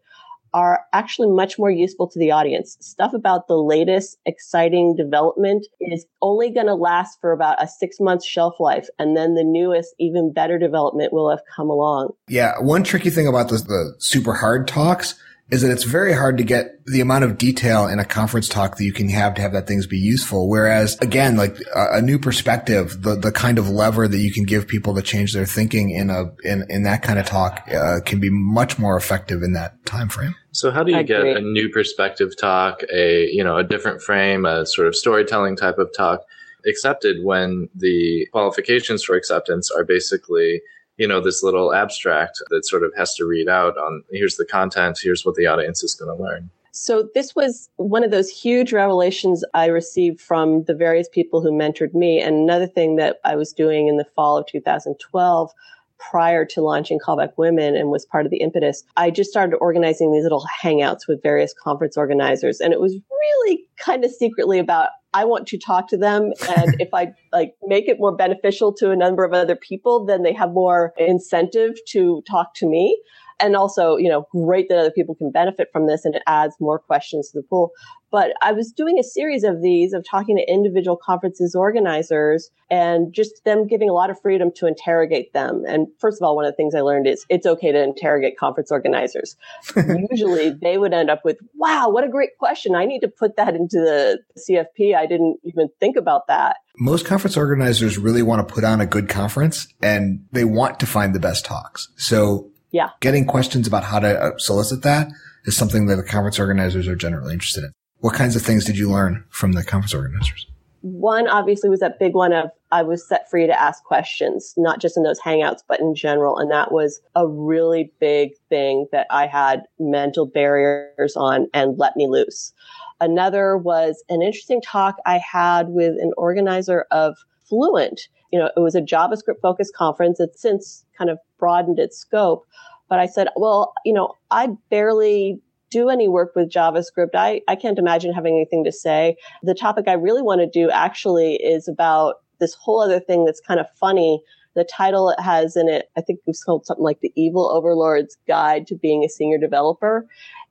are 0.55 0.81
actually 0.93 1.29
much 1.29 1.59
more 1.59 1.71
useful 1.71 2.09
to 2.09 2.19
the 2.19 2.31
audience. 2.31 2.77
Stuff 2.81 3.13
about 3.15 3.49
the 3.49 3.57
latest 3.57 4.19
exciting 4.27 4.95
development 4.97 5.67
is 5.81 6.07
only 6.23 6.51
going 6.51 6.67
to 6.67 6.75
last 6.75 7.19
for 7.21 7.33
about 7.33 7.63
a 7.63 7.69
six 7.69 7.99
month 8.01 8.25
shelf 8.25 8.55
life. 8.59 8.89
And 8.99 9.17
then 9.17 9.35
the 9.35 9.45
newest, 9.45 9.95
even 9.99 10.33
better 10.33 10.59
development 10.59 11.13
will 11.13 11.31
have 11.31 11.41
come 11.55 11.71
along. 11.71 12.11
Yeah. 12.29 12.55
One 12.61 12.85
tricky 12.85 13.11
thing 13.11 13.27
about 13.27 13.49
the, 13.49 13.57
the 13.57 13.95
super 13.99 14.35
hard 14.35 14.69
talks 14.69 15.15
is 15.51 15.63
that 15.63 15.71
it's 15.71 15.85
very 15.85 16.13
hard 16.13 16.37
to 16.37 16.45
get 16.45 16.85
the 16.85 17.01
amount 17.01 17.25
of 17.25 17.39
detail 17.39 17.87
in 17.87 17.99
a 17.99 18.05
conference 18.05 18.49
talk 18.49 18.77
that 18.77 18.85
you 18.85 18.93
can 18.93 19.09
have 19.09 19.35
to 19.35 19.41
have 19.41 19.53
that 19.53 19.67
things 19.67 19.87
be 19.87 19.97
useful. 19.97 20.49
Whereas 20.49 20.99
again, 21.01 21.37
like 21.37 21.59
a, 21.75 21.99
a, 21.99 22.03
new 22.03 22.19
perspective, 22.19 23.03
the, 23.03 23.15
the 23.15 23.33
kind 23.33 23.59
of 23.59 23.69
lever 23.69 24.07
that 24.07 24.19
you 24.19 24.31
can 24.31 24.45
give 24.45 24.69
people 24.69 24.95
to 24.95 25.03
change 25.03 25.33
their 25.33 25.47
thinking 25.47 25.91
in 25.91 26.11
a, 26.11 26.25
in, 26.45 26.67
in 26.69 26.83
that 26.83 27.03
kind 27.03 27.19
of 27.19 27.25
talk, 27.25 27.67
uh, 27.73 28.01
can 28.05 28.21
be 28.21 28.29
much 28.31 28.79
more 28.79 28.97
effective 28.97 29.43
in 29.43 29.55
that 29.55 29.85
time 29.87 30.11
frame. 30.11 30.35
So 30.53 30.71
how 30.71 30.83
do 30.83 30.93
you 30.93 31.03
get 31.03 31.23
a 31.23 31.41
new 31.41 31.71
perspective 31.71 32.37
talk, 32.39 32.83
a, 32.93 33.29
you 33.33 33.43
know, 33.43 33.57
a 33.57 33.65
different 33.65 34.03
frame, 34.03 34.45
a 34.45 34.67
sort 34.67 34.87
of 34.87 34.95
storytelling 34.95 35.57
type 35.57 35.79
of 35.79 35.89
talk 35.97 36.21
accepted 36.67 37.25
when 37.25 37.69
the 37.75 38.27
qualifications 38.33 39.03
for 39.03 39.17
acceptance 39.17 39.71
are 39.71 39.85
basically 39.85 40.61
you 40.99 41.09
know, 41.09 41.21
this 41.21 41.43
little 41.43 41.73
abstract 41.73 42.43
that 42.51 42.67
sort 42.67 42.83
of 42.83 42.93
has 42.97 43.15
to 43.15 43.25
read 43.25 43.49
out 43.49 43.79
on 43.79 44.03
here's 44.11 44.37
the 44.37 44.45
content, 44.45 44.99
here's 45.03 45.25
what 45.25 45.37
the 45.37 45.47
audience 45.47 45.83
is 45.83 45.95
going 45.95 46.15
to 46.15 46.23
learn. 46.23 46.51
So 46.73 47.09
this 47.15 47.35
was 47.35 47.71
one 47.77 48.05
of 48.05 48.11
those 48.11 48.29
huge 48.29 48.73
revelations 48.73 49.45
I 49.55 49.67
received 49.67 50.21
from 50.21 50.65
the 50.65 50.75
various 50.75 51.09
people 51.09 51.41
who 51.41 51.51
mentored 51.51 51.95
me. 51.95 52.21
And 52.21 52.37
another 52.37 52.67
thing 52.67 52.97
that 52.97 53.19
I 53.25 53.37
was 53.37 53.53
doing 53.53 53.89
in 53.89 53.97
the 53.97 54.05
fall 54.05 54.37
of 54.37 54.47
2012 54.47 55.51
prior 55.99 56.45
to 56.47 56.63
launching 56.63 56.99
Callback 56.99 57.33
Women 57.37 57.77
and 57.77 57.91
was 57.91 58.07
part 58.07 58.25
of 58.25 58.31
the 58.31 58.39
impetus, 58.39 58.85
I 58.97 59.11
just 59.11 59.31
started 59.31 59.57
organizing 59.57 60.13
these 60.13 60.23
little 60.23 60.47
hangouts 60.63 61.09
with 61.09 61.23
various 61.23 61.55
conference 61.55 61.97
organizers. 61.97 62.61
And 62.61 62.73
it 62.73 62.81
was 62.81 62.97
really 63.11 63.65
kind 63.79 64.05
of 64.05 64.11
secretly 64.11 64.59
about 64.59 64.89
I 65.15 65.25
want 65.25 65.47
to 65.49 65.59
talk 65.59 65.89
to 65.89 65.97
them. 65.97 66.33
And 66.49 66.77
if 66.81 66.91
I 66.93 67.09
like 67.33 67.55
make 67.63 67.89
it 67.89 67.99
more 67.99 68.15
beneficial 68.15 68.73
to 68.75 68.91
a 68.91 68.97
number 68.97 69.25
of 69.25 69.33
other 69.33 69.57
people, 69.57 70.05
then 70.05 70.23
they 70.23 70.35
have 70.35 70.53
more 70.53 70.93
incentive 70.99 71.77
to 71.89 72.23
talk 72.29 72.55
to 72.57 72.67
me 72.67 73.01
and 73.41 73.57
also, 73.57 73.97
you 73.97 74.09
know, 74.09 74.27
great 74.33 74.69
that 74.69 74.79
other 74.79 74.91
people 74.91 75.15
can 75.15 75.31
benefit 75.31 75.69
from 75.73 75.87
this 75.87 76.05
and 76.05 76.15
it 76.15 76.23
adds 76.27 76.55
more 76.61 76.79
questions 76.79 77.31
to 77.31 77.39
the 77.39 77.43
pool. 77.43 77.73
But 78.11 78.33
I 78.43 78.53
was 78.53 78.73
doing 78.73 78.99
a 78.99 79.03
series 79.03 79.45
of 79.45 79.61
these 79.61 79.93
of 79.93 80.05
talking 80.09 80.37
to 80.37 80.51
individual 80.51 80.97
conferences 80.97 81.55
organizers 81.55 82.51
and 82.71 83.13
just 83.13 83.45
them 83.45 83.67
giving 83.67 83.91
a 83.91 83.93
lot 83.93 84.09
of 84.09 84.21
freedom 84.21 84.51
to 84.57 84.67
interrogate 84.67 85.33
them. 85.35 85.65
And 85.67 85.89
first 85.99 86.21
of 86.21 86.27
all, 86.27 86.35
one 86.35 86.47
of 86.47 86.53
the 86.53 86.57
things 86.57 86.75
I 86.75 86.81
learned 86.81 87.07
is 87.07 87.27
it's 87.29 87.47
okay 87.47 87.71
to 87.71 87.83
interrogate 87.83 88.39
conference 88.39 88.71
organizers. 88.71 89.37
Usually 90.11 90.51
they 90.51 90.79
would 90.79 90.95
end 90.95 91.11
up 91.11 91.23
with, 91.25 91.39
wow, 91.55 91.91
what 91.91 92.05
a 92.05 92.09
great 92.09 92.39
question. 92.39 92.75
I 92.75 92.87
need 92.87 93.01
to 93.01 93.09
put 93.09 93.37
that 93.37 93.55
into 93.55 93.79
the 93.79 94.21
CFP. 94.39 94.95
I 94.95 95.07
didn't 95.07 95.41
even 95.45 95.69
think 95.79 95.97
about 95.97 96.29
that. 96.29 96.57
Most 96.79 97.05
conference 97.05 97.37
organizers 97.37 97.99
really 97.99 98.23
want 98.23 98.47
to 98.47 98.55
put 98.55 98.65
on 98.65 98.81
a 98.81 98.87
good 98.87 99.09
conference 99.09 99.69
and 99.83 100.25
they 100.33 100.45
want 100.45 100.81
to 100.81 100.87
find 100.87 101.15
the 101.15 101.21
best 101.21 101.45
talks. 101.45 101.89
So 101.97 102.53
yeah. 102.71 102.91
Getting 103.01 103.25
questions 103.25 103.67
about 103.67 103.85
how 103.85 103.99
to 103.99 104.09
uh, 104.09 104.39
solicit 104.39 104.83
that 104.83 105.09
is 105.45 105.57
something 105.57 105.87
that 105.87 105.97
the 105.97 106.03
conference 106.03 106.39
organizers 106.39 106.87
are 106.87 106.97
generally 106.97 107.33
interested 107.33 107.65
in. 107.65 107.73
What 107.99 108.15
kinds 108.15 108.37
of 108.37 108.43
things 108.43 108.65
did 108.65 108.79
you 108.79 108.91
learn 108.91 109.25
from 109.31 109.53
the 109.53 109.65
conference 109.65 109.95
organizers? 109.95 110.47
One 110.83 111.27
obviously 111.27 111.69
was 111.69 111.81
that 111.81 111.99
big 111.99 112.15
one 112.15 112.33
of 112.33 112.51
I 112.71 112.83
was 112.83 113.07
set 113.07 113.29
free 113.31 113.47
to 113.47 113.61
ask 113.61 113.83
questions, 113.83 114.55
not 114.57 114.81
just 114.81 114.97
in 114.97 115.03
those 115.03 115.21
hangouts, 115.21 115.63
but 115.67 115.81
in 115.81 115.95
general. 115.95 116.39
And 116.39 116.51
that 116.51 116.71
was 116.71 117.01
a 117.17 117.27
really 117.27 117.91
big 117.99 118.33
thing 118.49 118.87
that 118.93 119.07
I 119.11 119.27
had 119.27 119.63
mental 119.79 120.27
barriers 120.27 121.17
on 121.17 121.49
and 121.55 121.79
let 121.79 121.97
me 121.97 122.07
loose. 122.07 122.53
Another 123.01 123.57
was 123.57 124.05
an 124.09 124.23
interesting 124.23 124.61
talk 124.61 124.97
I 125.07 125.19
had 125.19 125.69
with 125.69 125.95
an 126.01 126.13
organizer 126.17 126.87
of 126.91 127.17
Fluent. 127.49 128.09
You 128.31 128.39
know, 128.39 128.51
it 128.57 128.61
was 128.61 128.75
a 128.75 128.81
JavaScript 128.81 129.41
focused 129.41 129.75
conference. 129.75 130.21
It's 130.21 130.41
since 130.41 130.85
kind 130.97 131.11
of 131.11 131.19
broadened 131.39 131.79
its 131.79 131.99
scope. 131.99 132.47
But 132.89 132.99
I 132.99 133.07
said, 133.07 133.29
well, 133.37 133.75
you 133.85 133.93
know, 133.93 134.15
I 134.31 134.49
barely 134.71 135.41
do 135.71 135.91
any 135.91 136.09
work 136.09 136.35
with 136.35 136.51
JavaScript. 136.51 137.11
I, 137.15 137.43
I 137.47 137.55
can't 137.55 137.79
imagine 137.79 138.13
having 138.13 138.35
anything 138.35 138.65
to 138.65 138.73
say. 138.73 139.17
The 139.43 139.55
topic 139.55 139.87
I 139.87 139.93
really 139.93 140.23
want 140.23 140.41
to 140.41 140.47
do 140.47 140.71
actually 140.71 141.35
is 141.37 141.69
about 141.69 142.17
this 142.41 142.55
whole 142.55 142.81
other 142.81 143.01
thing 143.01 143.25
that's 143.25 143.41
kind 143.41 143.61
of 143.61 143.67
funny. 143.79 144.23
The 144.55 144.65
title 144.65 145.11
it 145.11 145.21
has 145.21 145.57
in 145.57 145.69
it, 145.69 145.91
I 145.97 146.01
think 146.01 146.21
it's 146.27 146.43
called 146.43 146.67
something 146.67 146.85
like 146.85 147.01
the 147.01 147.13
Evil 147.17 147.51
Overlord's 147.51 148.17
Guide 148.27 148.67
to 148.69 148.75
Being 148.75 149.05
a 149.05 149.09
Senior 149.09 149.39
Developer. 149.39 150.07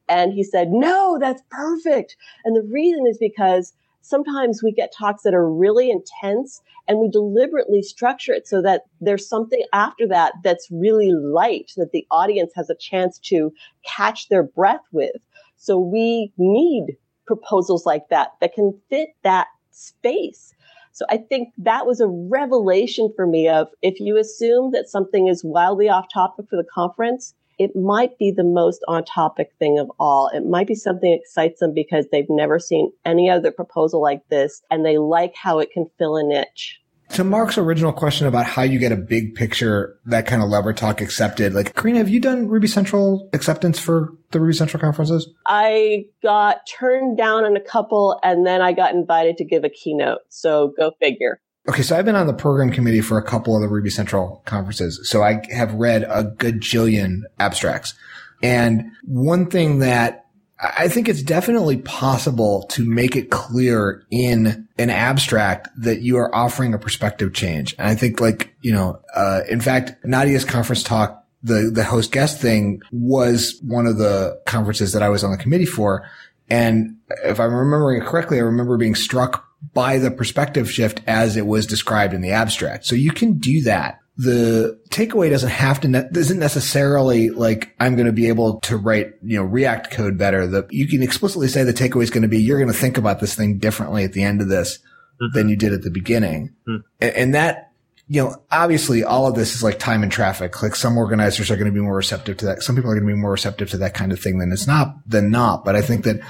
And 0.08 0.34
he 0.34 0.44
said, 0.44 0.70
no, 0.70 1.18
that's 1.20 1.42
perfect. 1.50 2.16
And 2.46 2.56
the 2.56 2.68
reason 2.72 3.06
is 3.08 3.18
because 3.18 3.74
sometimes 4.08 4.64
we 4.64 4.72
get 4.72 4.94
talks 4.98 5.24
that 5.24 5.34
are 5.34 5.52
really 5.52 5.92
intense 5.92 6.62
and 6.88 7.00
we 7.00 7.10
deliberately 7.10 7.82
structure 7.82 8.32
it 8.32 8.48
so 8.48 8.62
that 8.62 8.84
there's 9.02 9.28
something 9.28 9.64
after 9.74 10.08
that 10.08 10.34
that's 10.44 10.68
really 10.72 11.12
light 11.12 11.72
that 11.76 11.92
the 11.92 12.08
audience 12.10 12.54
has 12.56 12.70
a 12.70 12.76
chance 12.76 13.20
to 13.20 13.52
catch 13.86 14.30
their 14.30 14.44
breath 14.44 14.84
with. 14.92 15.16
So 15.58 15.78
we 15.78 16.32
need 16.38 16.98
proposals 17.26 17.86
like 17.86 18.08
that 18.10 18.30
that 18.40 18.54
can 18.54 18.80
fit 18.90 19.10
that 19.24 19.48
space. 19.72 20.54
So 20.94 21.06
I 21.10 21.18
think 21.18 21.50
that 21.58 21.86
was 21.86 22.00
a 22.00 22.08
revelation 22.08 23.12
for 23.16 23.28
me 23.28 23.48
of 23.48 23.68
if 23.82 24.00
you 24.00 24.18
assume 24.18 24.72
that 24.72 24.90
something 24.90 25.28
is 25.28 25.44
wildly 25.44 25.90
off 25.90 26.08
topic 26.12 26.48
for 26.50 26.56
the 26.56 26.68
conference, 26.74 27.36
it 27.58 27.76
might 27.76 28.18
be 28.18 28.32
the 28.32 28.44
most 28.44 28.84
on 28.88 29.04
topic 29.04 29.52
thing 29.60 29.80
of 29.80 29.92
all. 30.00 30.30
It 30.34 30.46
might 30.46 30.68
be 30.68 30.76
something 30.76 31.10
that 31.10 31.20
excites 31.20 31.60
them 31.60 31.74
because 31.74 32.06
they've 32.12 32.30
never 32.30 32.60
seen 32.60 32.92
any 33.06 33.30
other 33.30 33.52
proposal 33.52 34.02
like 34.02 34.28
this 34.30 34.62
and 34.70 34.86
they 34.86 34.98
like 34.98 35.34
how 35.36 35.60
it 35.60 35.72
can 35.72 35.88
fill 35.98 36.18
a 36.18 36.24
niche. 36.24 36.80
To 37.12 37.24
Mark's 37.24 37.58
original 37.58 37.94
question 37.94 38.28
about 38.28 38.46
how 38.46 38.64
you 38.64 38.80
get 38.80 38.92
a 38.92 38.98
big 38.98 39.34
picture, 39.34 39.98
that 40.06 40.28
kind 40.28 40.44
of 40.44 40.50
lever 40.50 40.74
talk 40.74 41.00
accepted, 41.00 41.54
like 41.54 41.74
Carina, 41.74 42.00
have 42.00 42.10
you 42.10 42.20
done 42.20 42.50
Ruby 42.50 42.68
Central 42.68 43.30
acceptance 43.32 43.80
for 43.80 44.14
the 44.32 44.42
Ruby 44.42 44.54
Central 44.54 44.82
conferences? 44.82 45.30
I 45.46 46.06
got 46.22 46.68
turned 46.68 47.18
down 47.18 47.46
on 47.46 47.56
a 47.56 47.62
couple 47.62 48.20
and 48.24 48.46
then 48.46 48.62
I 48.62 48.74
got 48.74 48.94
invited 48.94 49.38
to 49.38 49.46
give 49.46 49.64
a 49.64 49.70
keynote. 49.70 50.20
So 50.28 50.74
go 50.78 50.92
figure. 51.00 51.40
Okay, 51.70 51.82
so 51.82 51.98
I've 51.98 52.06
been 52.06 52.16
on 52.16 52.28
the 52.28 52.34
program 52.34 52.72
committee 52.72 53.02
for 53.02 53.18
a 53.18 53.24
couple 53.24 53.56
of 53.56 53.62
the 53.62 53.68
Ruby 53.68 53.90
Central 53.90 54.42
conferences. 54.46 55.02
So 55.10 55.22
I 55.22 55.42
have 55.52 55.74
read 55.74 56.04
a 56.04 56.24
gajillion 56.24 57.24
abstracts. 57.40 57.94
And 58.42 58.92
one 59.04 59.50
thing 59.50 59.80
that 59.80 60.28
I 60.60 60.88
think 60.88 61.10
it's 61.10 61.22
definitely 61.22 61.78
possible 61.78 62.64
to 62.70 62.86
make 62.86 63.16
it 63.16 63.30
clear 63.30 64.06
in 64.10 64.68
an 64.78 64.90
abstract 64.90 65.68
that 65.78 66.02
you 66.02 66.18
are 66.18 66.34
offering 66.34 66.74
a 66.74 66.80
perspective 66.80 67.34
change. 67.34 67.76
And 67.78 67.88
I 67.88 67.96
think 67.96 68.22
like, 68.22 68.56
you 68.62 68.72
know, 68.72 69.00
uh, 69.14 69.42
in 69.50 69.62
fact, 69.62 70.04
Nadia's 70.04 70.46
conference 70.46 70.84
talk, 70.84 71.26
the, 71.44 71.70
the 71.72 71.84
host 71.84 72.12
guest 72.12 72.42
thing 72.42 72.82
was 72.92 73.60
one 73.62 73.86
of 73.86 73.98
the 73.98 74.42
conferences 74.46 74.94
that 74.94 75.04
I 75.04 75.10
was 75.10 75.24
on 75.24 75.32
the 75.32 75.38
committee 75.38 75.66
for. 75.66 76.10
And 76.50 76.98
if 77.24 77.40
I'm 77.40 77.54
remembering 77.54 78.02
it 78.02 78.08
correctly, 78.08 78.38
I 78.38 78.44
remember 78.44 78.78
being 78.78 78.96
struck 78.96 79.47
by 79.74 79.98
the 79.98 80.12
perspective 80.12 80.72
shift 80.72 81.02
as 81.08 81.36
it 81.36 81.46
was 81.46 81.66
described 81.66 82.14
in 82.14 82.22
the 82.22 82.32
abstract. 82.32 82.86
So 82.86 82.96
you 82.96 83.12
can 83.12 83.38
do 83.38 83.64
that 83.64 84.00
the 84.18 84.80
takeaway 84.90 85.30
doesn't 85.30 85.50
have 85.50 85.80
to, 85.82 85.88
ne- 85.88 86.10
isn't 86.16 86.40
necessarily 86.40 87.30
like, 87.30 87.76
I'm 87.80 87.96
going 87.96 88.08
to 88.08 88.12
be 88.12 88.30
able 88.30 88.60
to 88.62 88.76
write, 88.76 89.14
you 89.22 89.38
know, 89.38 89.44
React 89.44 89.92
code 89.92 90.18
better. 90.18 90.48
The, 90.48 90.68
you 90.72 90.88
can 90.88 91.04
explicitly 91.04 91.48
say 91.48 91.64
the 91.64 91.72
takeaway 91.72 92.02
is 92.02 92.10
going 92.10 92.24
to 92.24 92.28
be, 92.28 92.42
you're 92.42 92.58
going 92.58 92.72
to 92.72 92.78
think 92.78 92.98
about 92.98 93.20
this 93.20 93.36
thing 93.36 93.60
differently 93.60 94.04
at 94.04 94.14
the 94.14 94.24
end 94.24 94.42
of 94.42 94.48
this 94.48 94.80
mm-hmm. 95.22 95.38
than 95.38 95.50
you 95.50 95.56
did 95.56 95.72
at 95.72 95.84
the 95.84 95.92
beginning. 95.92 96.56
Mm-hmm. 96.68 96.88
And, 97.00 97.16
and 97.16 97.36
that, 97.36 97.72
you 98.08 98.24
know, 98.24 98.42
obviously 98.52 99.04
all 99.04 99.28
of 99.28 99.36
this 99.36 99.54
is 99.54 99.62
like 99.62 99.78
time 99.78 100.02
and 100.02 100.12
traffic. 100.12 100.64
Like 100.64 100.76
some 100.76 100.98
organizers 100.98 101.52
are 101.52 101.56
going 101.56 101.72
to 101.72 101.72
be 101.72 101.82
more 101.82 101.96
receptive 101.96 102.38
to 102.38 102.46
that. 102.48 102.64
Some 102.64 102.76
people 102.76 102.90
are 102.90 102.96
going 102.96 103.08
to 103.08 103.14
be 103.14 103.22
more 103.22 103.32
receptive 103.32 103.70
to 103.72 103.78
that 103.78 103.94
kind 103.94 104.12
of 104.12 104.20
thing 104.20 104.40
than 104.40 104.52
it's 104.52 104.66
not, 104.66 104.96
than 105.08 105.30
not. 105.30 105.64
But 105.64 105.76
I 105.76 105.84
think 105.84 106.06
that 106.06 106.22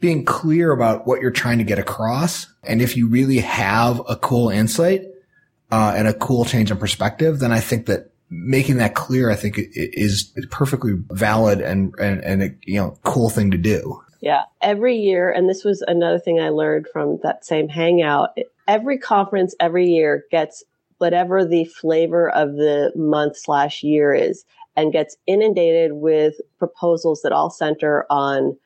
being 0.00 0.24
clear 0.24 0.72
about 0.72 1.06
what 1.06 1.20
you're 1.20 1.30
trying 1.30 1.58
to 1.58 1.64
get 1.64 1.78
across 1.78 2.46
and 2.62 2.80
if 2.80 2.96
you 2.96 3.08
really 3.08 3.38
have 3.38 4.00
a 4.08 4.16
cool 4.16 4.48
insight, 4.48 5.02
uh, 5.70 5.94
and 5.96 6.08
a 6.08 6.14
cool 6.14 6.44
change 6.44 6.70
in 6.70 6.76
perspective, 6.76 7.40
then 7.40 7.52
I 7.52 7.60
think 7.60 7.86
that 7.86 8.10
making 8.30 8.76
that 8.78 8.94
clear, 8.94 9.30
I 9.30 9.36
think 9.36 9.56
is 9.58 10.34
perfectly 10.50 10.94
valid 11.10 11.60
and, 11.60 11.94
and, 11.98 12.22
and 12.22 12.42
a, 12.42 12.50
you 12.62 12.78
know, 12.78 12.98
cool 13.04 13.30
thing 13.30 13.50
to 13.50 13.58
do. 13.58 14.02
Yeah. 14.20 14.44
Every 14.60 14.96
year, 14.96 15.30
and 15.30 15.48
this 15.48 15.64
was 15.64 15.82
another 15.86 16.18
thing 16.18 16.40
I 16.40 16.48
learned 16.48 16.86
from 16.92 17.18
that 17.22 17.44
same 17.44 17.68
hangout, 17.68 18.30
every 18.66 18.98
conference 18.98 19.54
every 19.60 19.88
year 19.88 20.24
gets 20.30 20.64
whatever 20.98 21.44
the 21.44 21.64
flavor 21.64 22.28
of 22.30 22.54
the 22.54 22.92
month 22.96 23.36
slash 23.36 23.82
year 23.82 24.12
is 24.12 24.44
and 24.76 24.92
gets 24.92 25.16
inundated 25.26 25.92
with 25.94 26.34
proposals 26.58 27.20
that 27.22 27.32
all 27.32 27.50
center 27.50 28.04
on 28.10 28.56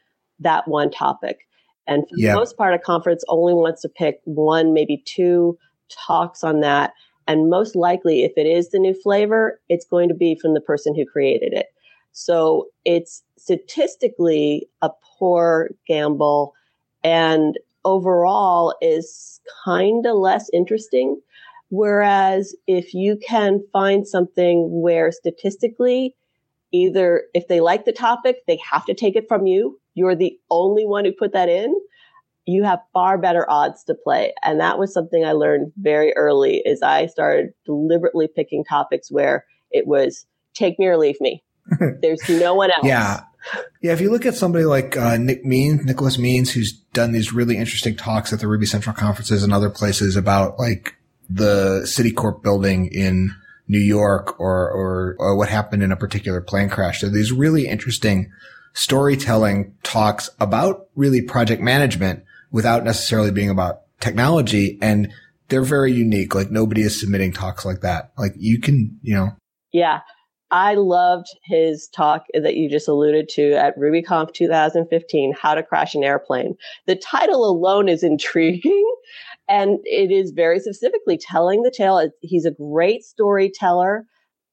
that 0.43 0.69
one 0.69 0.91
topic. 0.91 1.47
And 1.87 2.05
for 2.09 2.15
yeah. 2.17 2.33
the 2.33 2.39
most 2.39 2.57
part, 2.57 2.75
a 2.75 2.79
conference 2.79 3.25
only 3.29 3.55
wants 3.55 3.83
to 3.83 3.89
pick 3.89 4.21
one, 4.25 4.73
maybe 4.73 5.03
two 5.05 5.59
talks 5.91 6.45
on 6.45 6.61
that. 6.61 6.93
And 7.27 7.51
most 7.51 7.77
likely, 7.77 8.25
if 8.25 8.33
it 8.37 8.47
is 8.47 8.71
the 8.71 8.79
new 8.79 8.95
flavor, 8.95 9.61
it's 9.69 9.87
going 9.87 10.09
to 10.09 10.15
be 10.15 10.37
from 10.41 10.55
the 10.55 10.61
person 10.61 10.95
who 10.95 11.05
created 11.05 11.53
it. 11.53 11.67
So 12.13 12.69
it's 12.85 13.23
statistically 13.39 14.69
a 14.83 14.91
poor 15.19 15.71
gamble 15.87 16.55
and 17.03 17.59
overall 17.85 18.77
is 18.81 19.41
kind 19.65 20.07
of 20.07 20.17
less 20.17 20.49
interesting. 20.53 21.21
Whereas 21.71 22.55
if 22.67 22.93
you 22.93 23.17
can 23.17 23.61
find 23.73 24.07
something 24.07 24.69
where 24.83 25.11
statistically, 25.11 26.15
either 26.71 27.25
if 27.35 27.49
they 27.49 27.61
like 27.61 27.85
the 27.85 27.93
topic, 27.93 28.39
they 28.47 28.59
have 28.71 28.85
to 28.87 28.95
take 28.95 29.17
it 29.17 29.27
from 29.27 29.47
you. 29.47 29.81
You're 29.95 30.17
the 30.17 30.39
only 30.51 30.85
one 30.85 31.05
who 31.05 31.13
put 31.13 31.33
that 31.33 31.49
in 31.49 31.75
you 32.45 32.65
have 32.65 32.81
far 32.93 33.19
better 33.19 33.49
odds 33.49 33.85
to 33.85 33.95
play. 33.95 34.33
And 34.43 34.61
that 34.61 34.79
was 34.79 34.93
something 34.93 35.25
I 35.25 35.33
learned 35.33 35.73
very 35.77 36.13
early 36.17 36.57
is 36.65 36.83
I 36.83 37.07
started 37.07 37.53
deliberately 37.65 38.29
picking 38.35 38.65
topics 38.65 39.11
where 39.11 39.45
it 39.71 39.87
was 39.87 40.27
take 40.55 40.79
me 40.79 40.87
or 40.87 40.97
leave 40.97 41.21
me. 41.21 41.43
There's 42.01 42.29
no 42.29 42.55
one 42.55 42.71
else. 42.71 42.85
Yeah. 42.85 43.21
Yeah. 43.81 43.93
If 43.93 44.01
you 44.01 44.11
look 44.11 44.27
at 44.27 44.35
somebody 44.35 44.65
like 44.65 44.97
uh, 44.97 45.17
Nick 45.17 45.45
Means, 45.45 45.85
Nicholas 45.85 46.19
Means, 46.19 46.51
who's 46.53 46.73
done 46.73 47.13
these 47.13 47.33
really 47.33 47.57
interesting 47.57 47.97
talks 47.97 48.33
at 48.33 48.41
the 48.41 48.49
Ruby 48.49 48.67
Central 48.67 48.95
conferences 48.95 49.43
and 49.43 49.53
other 49.53 49.71
places 49.71 50.17
about 50.17 50.59
like 50.59 50.97
the 51.31 51.83
Citicorp 51.85 52.43
building 52.43 52.87
in 52.87 53.35
New 53.69 53.81
York 53.81 54.39
or, 54.41 54.71
or, 54.71 55.17
or 55.19 55.37
what 55.37 55.49
happened 55.49 55.83
in 55.83 55.93
a 55.93 55.97
particular 55.97 56.41
plane 56.41 56.69
crash. 56.69 57.01
So 57.01 57.09
these 57.09 57.33
really 57.33 57.69
interesting 57.69 58.33
storytelling 58.75 59.75
talks 59.83 60.31
about 60.41 60.89
really 60.95 61.23
project 61.23 61.63
management 61.63 62.25
without 62.51 62.85
necessarily 62.85 63.31
being 63.31 63.51
about 63.51 63.83
technology. 64.01 64.79
And 64.81 65.13
they're 65.49 65.63
very 65.63 65.93
unique. 65.93 66.35
Like 66.35 66.51
nobody 66.51 66.83
is 66.83 66.99
submitting 66.99 67.33
talks 67.33 67.65
like 67.65 67.81
that. 67.81 68.13
Like 68.17 68.33
you 68.37 68.61
can, 68.61 68.99
you 69.03 69.15
know. 69.15 69.31
Yeah. 69.73 70.01
I 70.51 70.75
loved 70.75 71.29
his 71.45 71.89
talk 71.89 72.27
that 72.35 72.57
you 72.57 72.69
just 72.69 72.87
alluded 72.87 73.31
to 73.31 73.53
at 73.55 73.79
RubyConf 73.79 74.35
2015, 74.35 75.35
How 75.41 75.55
to 75.55 75.63
Crash 75.63 75.95
an 75.95 76.05
Airplane. 76.05 76.57
The 76.87 76.97
title 76.97 77.49
alone 77.49 77.89
is 77.89 78.03
intriguing 78.03 78.95
and 79.49 79.79
it 79.85 80.11
is 80.11 80.33
very 80.33 80.61
specifically 80.61 81.19
telling 81.19 81.63
the 81.63 81.73
tale. 81.75 82.11
He's 82.21 82.45
a 82.45 82.51
great 82.51 83.03
storyteller 83.05 84.07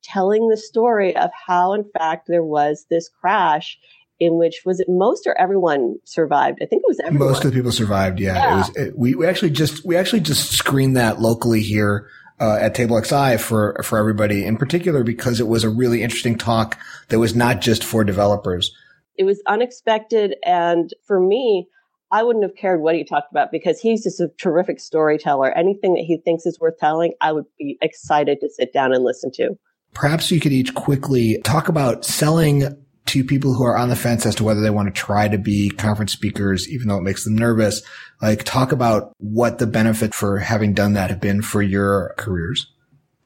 telling 0.03 0.47
the 0.47 0.57
story 0.57 1.15
of 1.15 1.29
how, 1.47 1.73
in 1.73 1.83
fact, 1.97 2.27
there 2.27 2.43
was 2.43 2.85
this 2.89 3.09
crash 3.09 3.77
in 4.19 4.37
which 4.37 4.61
was 4.65 4.79
it 4.79 4.87
most 4.89 5.25
or 5.25 5.39
everyone 5.39 5.95
survived? 6.03 6.59
I 6.61 6.65
think 6.65 6.81
it 6.83 6.87
was 6.87 6.99
everyone. 6.99 7.29
Most 7.29 7.45
of 7.45 7.51
the 7.51 7.57
people 7.57 7.71
survived. 7.71 8.19
Yeah, 8.19 8.35
yeah. 8.35 8.53
It 8.53 8.57
was, 8.57 8.75
it, 8.75 8.97
we, 8.97 9.15
we 9.15 9.25
actually 9.25 9.51
just 9.51 9.85
we 9.85 9.95
actually 9.95 10.21
just 10.21 10.51
screened 10.51 10.97
that 10.97 11.19
locally 11.19 11.61
here 11.61 12.09
uh, 12.39 12.57
at 12.59 12.75
TableXI 12.75 13.39
for 13.39 13.79
for 13.83 13.97
everybody, 13.97 14.45
in 14.45 14.57
particular 14.57 15.03
because 15.03 15.39
it 15.39 15.47
was 15.47 15.63
a 15.63 15.69
really 15.69 16.03
interesting 16.03 16.37
talk 16.37 16.77
that 17.09 17.19
was 17.19 17.35
not 17.35 17.61
just 17.61 17.83
for 17.83 18.03
developers. 18.03 18.75
It 19.17 19.23
was 19.23 19.41
unexpected, 19.47 20.35
and 20.45 20.93
for 21.05 21.19
me, 21.19 21.67
I 22.11 22.23
wouldn't 22.23 22.43
have 22.43 22.55
cared 22.55 22.81
what 22.81 22.95
he 22.95 23.03
talked 23.03 23.31
about 23.31 23.51
because 23.51 23.79
he's 23.79 24.03
just 24.03 24.19
a 24.19 24.29
terrific 24.39 24.79
storyteller. 24.79 25.51
Anything 25.51 25.93
that 25.93 26.05
he 26.05 26.17
thinks 26.17 26.45
is 26.45 26.59
worth 26.59 26.77
telling, 26.77 27.13
I 27.21 27.33
would 27.33 27.45
be 27.57 27.77
excited 27.81 28.39
to 28.41 28.49
sit 28.49 28.73
down 28.73 28.93
and 28.93 29.03
listen 29.03 29.31
to. 29.35 29.57
Perhaps 29.93 30.31
you 30.31 30.39
could 30.39 30.51
each 30.51 30.73
quickly 30.75 31.39
talk 31.43 31.67
about 31.67 32.05
selling 32.05 32.75
to 33.09 33.23
people 33.23 33.55
who 33.55 33.63
are 33.63 33.75
on 33.75 33.89
the 33.89 33.95
fence 33.95 34.25
as 34.25 34.35
to 34.35 34.43
whether 34.43 34.61
they 34.61 34.69
want 34.69 34.87
to 34.87 35.01
try 35.01 35.27
to 35.27 35.37
be 35.37 35.69
conference 35.69 36.13
speakers, 36.13 36.69
even 36.69 36.87
though 36.87 36.97
it 36.97 37.03
makes 37.03 37.23
them 37.23 37.35
nervous. 37.35 37.81
Like 38.21 38.43
talk 38.43 38.71
about 38.71 39.13
what 39.17 39.57
the 39.57 39.65
benefit 39.65 40.13
for 40.13 40.37
having 40.37 40.73
done 40.73 40.93
that 40.93 41.09
have 41.09 41.19
been 41.19 41.41
for 41.41 41.61
your 41.61 42.13
careers. 42.17 42.71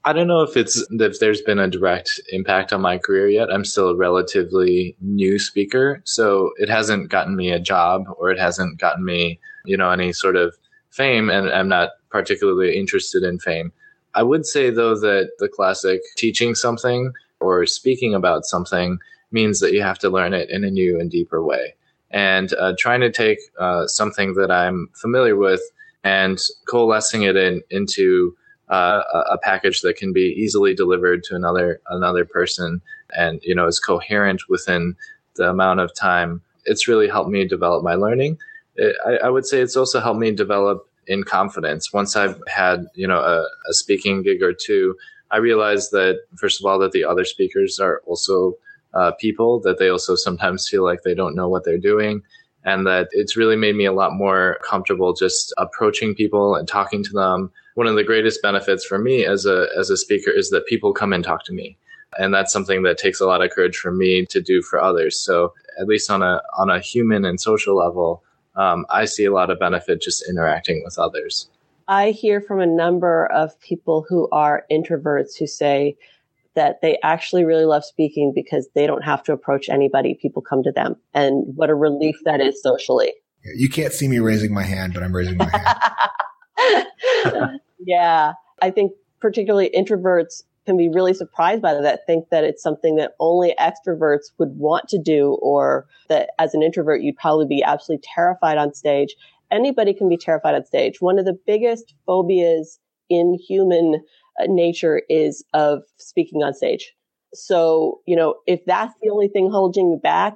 I 0.06 0.14
don't 0.14 0.28
know 0.28 0.42
if 0.42 0.56
it's 0.56 0.86
if 0.90 1.20
there's 1.20 1.42
been 1.42 1.60
a 1.60 1.70
direct 1.70 2.22
impact 2.32 2.72
on 2.72 2.82
my 2.82 2.98
career 2.98 3.28
yet. 3.28 3.52
I'm 3.52 3.66
still 3.66 3.90
a 3.90 3.96
relatively 3.96 4.96
new 5.02 5.38
speaker, 5.38 6.02
so 6.06 6.52
it 6.58 6.70
hasn't 6.70 7.10
gotten 7.10 7.36
me 7.36 7.52
a 7.52 7.60
job 7.60 8.06
or 8.18 8.30
it 8.30 8.40
hasn't 8.40 8.80
gotten 8.80 9.04
me, 9.04 9.40
you 9.66 9.76
know, 9.76 9.92
any 9.92 10.14
sort 10.14 10.38
of 10.38 10.56
fame 10.92 11.30
and 11.30 11.50
I'm 11.50 11.68
not 11.68 11.90
particularly 12.10 12.78
interested 12.78 13.24
in 13.24 13.40
fame. 13.40 13.74
I 14.14 14.24
would 14.24 14.46
say 14.46 14.70
though 14.70 14.96
that 14.96 15.32
the 15.40 15.50
classic 15.50 16.02
teaching 16.16 16.56
something 16.56 17.12
or 17.42 17.66
speaking 17.66 18.14
about 18.14 18.46
something 18.46 19.00
means 19.34 19.60
that 19.60 19.74
you 19.74 19.82
have 19.82 20.00
to 20.00 20.10
learn 20.10 20.34
it 20.34 20.50
in 20.50 20.64
a 20.64 20.72
new 20.72 21.00
and 21.00 21.10
deeper 21.10 21.44
way. 21.44 21.76
And 22.12 22.54
uh, 22.54 22.74
trying 22.78 23.02
to 23.02 23.12
take 23.12 23.40
uh, 23.60 23.88
something 23.88 24.36
that 24.36 24.52
I'm 24.52 24.90
familiar 24.94 25.36
with 25.36 25.62
and 26.04 26.40
coalescing 26.68 27.24
it 27.24 27.36
in, 27.36 27.64
into 27.70 28.36
uh, 28.70 29.04
a 29.30 29.38
package 29.38 29.82
that 29.82 29.98
can 29.98 30.14
be 30.14 30.36
easily 30.38 30.74
delivered 30.74 31.24
to 31.24 31.36
another 31.36 31.82
another 31.90 32.26
person 32.26 32.82
and 33.16 33.42
you 33.44 33.54
know 33.54 33.68
is 33.68 33.80
coherent 33.80 34.42
within 34.50 34.96
the 35.36 35.50
amount 35.50 35.80
of 35.80 35.94
time. 35.94 36.42
It's 36.66 36.88
really 36.88 37.08
helped 37.08 37.30
me 37.30 37.48
develop 37.48 37.84
my 37.84 37.96
learning. 37.96 38.38
it, 38.76 38.96
I, 39.06 39.28
I, 39.28 39.30
would 39.30 39.46
say 39.46 39.60
it's 39.60 39.76
also 39.76 40.00
helped 40.00 40.20
me 40.20 40.32
develop 40.32 40.88
in 41.08 41.24
confidence. 41.24 41.92
Once 41.92 42.16
I've 42.16 42.42
had, 42.48 42.86
you 42.96 43.08
know, 43.08 43.20
a, 43.20 43.46
a 43.70 43.74
speaking 43.74 44.24
gig 44.24 44.42
or 44.42 44.54
two, 44.54 44.96
I 45.32 45.38
realized 45.38 45.92
that 45.92 46.22
first 46.38 46.62
of 46.62 46.66
all, 46.66 46.80
that 46.80 46.92
the 46.92 47.04
other 47.04 47.26
speakers 47.26 47.80
are 47.80 48.02
also 48.06 48.56
uh, 48.94 49.12
people, 49.20 49.60
that 49.62 49.80
they 49.80 49.90
also 49.90 50.16
sometimes 50.16 50.68
feel 50.68 50.84
like 50.84 51.02
they 51.04 51.16
don't 51.16 51.36
know 51.36 51.50
what 51.50 51.64
they're 51.64 51.78
doing. 51.78 52.22
And 52.66 52.88
that 52.88 53.10
it's 53.12 53.36
really 53.36 53.58
made 53.58 53.76
me 53.76 53.86
a 53.86 53.92
lot 53.92 54.14
more 54.14 54.58
comfortable 54.64 55.14
just 55.14 55.54
approaching 55.58 56.16
people 56.16 56.56
and 56.56 56.68
talking 56.68 57.04
to 57.04 57.12
them. 57.12 57.52
One 57.76 57.88
of 57.88 57.96
the 57.96 58.04
greatest 58.04 58.42
benefits 58.42 58.86
for 58.86 58.98
me 58.98 59.26
as 59.26 59.46
a, 59.46 59.68
as 59.78 59.90
a 59.90 59.98
speaker 59.98 60.32
is 60.32 60.50
that 60.52 60.66
people 60.68 60.94
come 60.94 61.12
and 61.12 61.24
talk 61.24 61.44
to 61.46 61.54
me. 61.54 61.78
And 62.18 62.34
that's 62.34 62.54
something 62.54 62.84
that 62.84 62.98
takes 62.98 63.20
a 63.20 63.26
lot 63.26 63.44
of 63.44 63.52
courage 63.52 63.76
for 63.76 63.92
me 63.92 64.26
to 64.28 64.40
do 64.40 64.62
for 64.62 64.82
others. 64.82 65.20
So 65.20 65.54
at 65.80 65.88
least 65.88 66.10
on 66.10 66.22
a, 66.22 66.42
on 66.58 66.70
a 66.70 66.80
human 66.80 67.26
and 67.26 67.42
social 67.42 67.76
level, 67.76 68.24
um, 68.56 68.86
I 68.90 69.06
see 69.06 69.26
a 69.26 69.34
lot 69.34 69.50
of 69.50 69.60
benefit 69.60 70.02
just 70.02 70.30
interacting 70.30 70.84
with 70.86 70.98
others. 71.00 71.50
I 71.88 72.12
hear 72.12 72.40
from 72.40 72.62
a 72.62 72.66
number 72.66 73.26
of 73.26 73.60
people 73.60 74.06
who 74.08 74.30
are 74.32 74.66
introverts 74.72 75.38
who 75.38 75.48
say 75.48 75.98
that 76.56 76.82
they 76.82 76.98
actually 77.04 77.44
really 77.44 77.66
love 77.66 77.84
speaking 77.84 78.32
because 78.34 78.70
they 78.76 78.86
don't 78.86 79.04
have 79.04 79.24
to 79.24 79.34
approach 79.34 79.70
anybody. 79.70 80.18
People 80.22 80.42
come 80.42 80.64
to 80.64 80.72
them 80.72 80.96
and 81.14 81.44
what 81.56 81.70
a 81.70 81.76
relief 81.76 82.16
that 82.26 82.42
is 82.42 82.62
socially. 82.62 83.14
You 83.56 83.70
can't 83.70 83.92
see 83.92 84.08
me 84.08 84.20
raising 84.20 84.54
my 84.54 84.64
hand, 84.64 84.94
but 84.94 85.04
I'm 85.04 85.14
raising 85.14 85.38
my 85.38 85.50
hand. 86.58 87.60
yeah. 87.80 88.34
I 88.62 88.70
think 88.72 88.94
particularly 89.20 89.70
introverts 89.76 90.44
can 90.66 90.78
be 90.78 90.90
really 90.90 91.14
surprised 91.14 91.62
by 91.62 91.74
that, 91.74 92.06
think 92.08 92.30
that 92.30 92.44
it's 92.44 92.64
something 92.64 92.96
that 92.96 93.14
only 93.20 93.54
extroverts 93.60 94.32
would 94.38 94.56
want 94.56 94.88
to 94.90 94.98
do, 94.98 95.38
or 95.42 95.88
that 96.08 96.30
as 96.40 96.54
an 96.54 96.64
introvert, 96.64 97.02
you'd 97.02 97.18
probably 97.18 97.46
be 97.46 97.62
absolutely 97.62 98.04
terrified 98.14 98.58
on 98.58 98.74
stage. 98.74 99.16
Anybody 99.52 99.94
can 99.94 100.08
be 100.08 100.18
terrified 100.18 100.56
on 100.56 100.66
stage. 100.66 101.02
One 101.02 101.20
of 101.20 101.26
the 101.26 101.38
biggest 101.46 101.94
phobias 102.06 102.80
in 103.10 103.38
human 103.46 104.02
Uh, 104.40 104.46
nature 104.48 105.02
is 105.10 105.44
of 105.54 105.84
speaking 105.98 106.44
on 106.44 106.54
stage. 106.54 106.94
So, 107.34 108.02
you 108.06 108.16
know, 108.16 108.36
if 108.48 108.64
that's 108.66 108.94
the 109.02 109.10
only 109.10 109.28
thing 109.28 109.50
holding 109.50 109.92
you 109.92 109.98
back, 109.98 110.36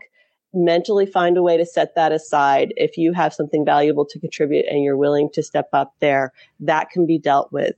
mentally 0.53 1.05
find 1.05 1.37
a 1.37 1.43
way 1.43 1.57
to 1.57 1.65
set 1.65 1.95
that 1.95 2.11
aside. 2.11 2.73
If 2.77 2.97
you 2.97 3.13
have 3.13 3.33
something 3.33 3.65
valuable 3.65 4.05
to 4.05 4.19
contribute 4.19 4.65
and 4.67 4.83
you're 4.83 4.97
willing 4.97 5.29
to 5.33 5.43
step 5.43 5.69
up 5.73 5.93
there, 5.99 6.33
that 6.61 6.89
can 6.89 7.05
be 7.05 7.19
dealt 7.19 7.51
with. 7.51 7.75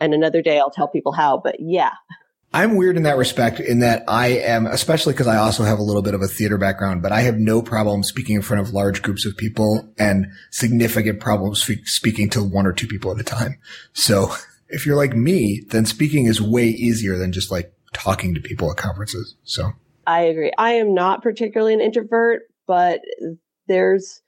And 0.00 0.14
another 0.14 0.42
day 0.42 0.58
I'll 0.58 0.70
tell 0.70 0.88
people 0.88 1.12
how, 1.12 1.38
but 1.38 1.56
yeah. 1.58 1.92
I'm 2.52 2.74
weird 2.76 2.96
in 2.96 3.04
that 3.04 3.16
respect 3.16 3.60
in 3.60 3.78
that 3.80 4.02
I 4.08 4.28
am, 4.28 4.66
especially 4.66 5.12
because 5.12 5.28
I 5.28 5.36
also 5.36 5.62
have 5.62 5.78
a 5.78 5.84
little 5.84 6.02
bit 6.02 6.14
of 6.14 6.22
a 6.22 6.26
theater 6.26 6.58
background, 6.58 7.00
but 7.00 7.12
I 7.12 7.20
have 7.20 7.36
no 7.36 7.62
problem 7.62 8.02
speaking 8.02 8.34
in 8.34 8.42
front 8.42 8.60
of 8.60 8.74
large 8.74 9.02
groups 9.02 9.24
of 9.24 9.36
people 9.36 9.88
and 9.98 10.26
significant 10.50 11.20
problems 11.20 11.62
speaking 11.84 12.28
to 12.30 12.42
one 12.42 12.66
or 12.66 12.72
two 12.72 12.88
people 12.88 13.12
at 13.12 13.20
a 13.20 13.24
time. 13.24 13.58
So 13.92 14.34
if 14.70 14.86
you're 14.86 14.96
like 14.96 15.14
me, 15.14 15.62
then 15.68 15.84
speaking 15.84 16.26
is 16.26 16.40
way 16.40 16.66
easier 16.66 17.16
than 17.16 17.32
just 17.32 17.50
like 17.50 17.72
talking 17.92 18.34
to 18.34 18.40
people 18.40 18.70
at 18.70 18.76
conferences. 18.76 19.34
So 19.44 19.72
I 20.06 20.22
agree. 20.22 20.52
I 20.56 20.72
am 20.72 20.94
not 20.94 21.22
particularly 21.22 21.74
an 21.74 21.80
introvert, 21.80 22.42
but 22.66 23.00
there's 23.68 24.22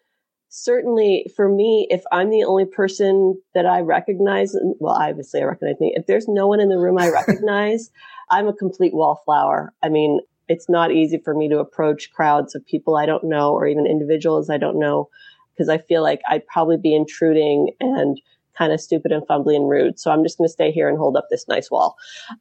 certainly 0.49 1.27
for 1.35 1.49
me, 1.49 1.87
if 1.91 2.03
I'm 2.13 2.29
the 2.29 2.45
only 2.45 2.67
person 2.67 3.41
that 3.55 3.67
I 3.67 3.81
recognize, 3.81 4.55
well, 4.79 4.95
obviously 4.95 5.41
I 5.41 5.45
recognize 5.45 5.81
me. 5.81 5.95
If 5.97 6.07
there's 6.07 6.29
no 6.29 6.47
one 6.47 6.61
in 6.61 6.69
the 6.69 6.79
room 6.79 6.99
I 6.99 7.09
recognize, 7.13 7.91
I'm 8.31 8.49
a 8.49 8.53
complete 8.53 8.95
wallflower. 8.95 9.73
I 9.83 9.89
mean, 9.89 10.21
it's 10.49 10.69
not 10.69 10.93
easy 10.93 11.19
for 11.19 11.35
me 11.35 11.49
to 11.49 11.59
approach 11.59 12.13
crowds 12.13 12.55
of 12.55 12.67
people 12.67 12.97
I 12.97 13.07
don't 13.07 13.25
know 13.25 13.53
or 13.53 13.67
even 13.67 13.87
individuals 13.87 14.51
I 14.51 14.59
don't 14.59 14.79
know 14.79 15.09
because 15.55 15.69
I 15.69 15.79
feel 15.79 16.03
like 16.03 16.21
I'd 16.29 16.47
probably 16.47 16.77
be 16.77 16.95
intruding 16.95 17.71
and 17.81 18.21
kind 18.57 18.73
of 18.73 18.81
stupid 18.81 19.13
and 19.13 19.27
fumbly 19.27 19.57
and 19.57 19.69
rude. 19.69 19.99
So 19.99 20.11
I'm 20.11 20.23
just 20.23 20.39
going 20.39 20.49
to 20.49 20.53
stay 20.53 20.71
here 20.71 20.89
and 20.89 20.99
hold 20.99 21.17
up 21.17 21.27
this 21.31 21.49
nice 21.49 21.71
wall. 21.71 21.97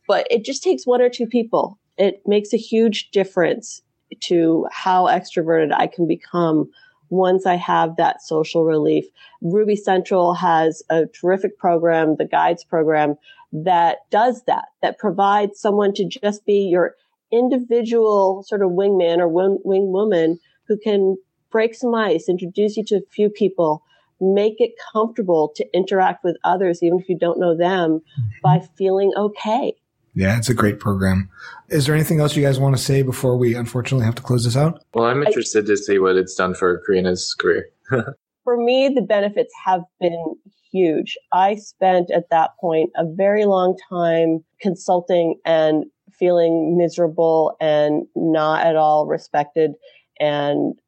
But 0.07 0.27
it 0.29 0.43
just 0.43 0.63
takes 0.63 0.85
one 0.85 1.01
or 1.01 1.09
two 1.09 1.25
people. 1.25 1.79
It 1.97 2.21
makes 2.25 2.53
a 2.53 2.57
huge 2.57 3.11
difference 3.11 3.81
to 4.21 4.67
how 4.71 5.05
extroverted 5.05 5.73
I 5.73 5.87
can 5.87 6.07
become 6.07 6.69
once 7.09 7.45
I 7.45 7.55
have 7.55 7.97
that 7.97 8.21
social 8.21 8.63
relief. 8.65 9.05
Ruby 9.41 9.75
Central 9.75 10.33
has 10.33 10.81
a 10.89 11.05
terrific 11.07 11.57
program, 11.57 12.15
the 12.17 12.25
guides 12.25 12.63
program 12.63 13.15
that 13.51 14.09
does 14.09 14.43
that, 14.47 14.69
that 14.81 14.97
provides 14.97 15.59
someone 15.59 15.93
to 15.93 16.05
just 16.05 16.45
be 16.45 16.67
your 16.69 16.95
individual 17.31 18.43
sort 18.43 18.61
of 18.61 18.71
wingman 18.71 19.19
or 19.19 19.27
wing, 19.27 19.59
wing 19.63 19.91
woman 19.91 20.39
who 20.67 20.77
can 20.77 21.17
break 21.51 21.75
some 21.75 21.93
ice, 21.93 22.29
introduce 22.29 22.77
you 22.77 22.85
to 22.85 22.95
a 22.95 23.11
few 23.11 23.29
people, 23.29 23.83
make 24.21 24.55
it 24.59 24.71
comfortable 24.93 25.51
to 25.55 25.65
interact 25.73 26.23
with 26.23 26.37
others, 26.43 26.81
even 26.81 26.99
if 26.99 27.09
you 27.09 27.17
don't 27.17 27.39
know 27.39 27.57
them, 27.57 27.99
mm-hmm. 27.99 28.29
by 28.43 28.61
feeling 28.77 29.11
okay. 29.17 29.73
Yeah, 30.13 30.37
it's 30.37 30.49
a 30.49 30.53
great 30.53 30.79
program. 30.79 31.29
Is 31.69 31.85
there 31.85 31.95
anything 31.95 32.19
else 32.19 32.35
you 32.35 32.43
guys 32.43 32.59
want 32.59 32.75
to 32.75 32.81
say 32.81 33.01
before 33.01 33.37
we 33.37 33.55
unfortunately 33.55 34.05
have 34.05 34.15
to 34.15 34.21
close 34.21 34.43
this 34.43 34.57
out? 34.57 34.83
Well, 34.93 35.05
I'm 35.05 35.23
interested 35.23 35.65
to 35.65 35.77
see 35.77 35.99
what 35.99 36.17
it's 36.17 36.35
done 36.35 36.53
for 36.53 36.81
Carina's 36.85 37.33
career. 37.33 37.69
for 38.43 38.57
me, 38.57 38.89
the 38.89 39.01
benefits 39.01 39.53
have 39.63 39.81
been 39.99 40.35
huge. 40.71 41.17
I 41.31 41.55
spent 41.55 42.11
at 42.11 42.29
that 42.29 42.51
point 42.59 42.91
a 42.95 43.05
very 43.05 43.45
long 43.45 43.77
time 43.89 44.43
consulting 44.59 45.39
and 45.45 45.85
feeling 46.11 46.77
miserable 46.77 47.55
and 47.61 48.05
not 48.15 48.65
at 48.65 48.75
all 48.75 49.07
respected 49.07 49.71
and 50.19 50.79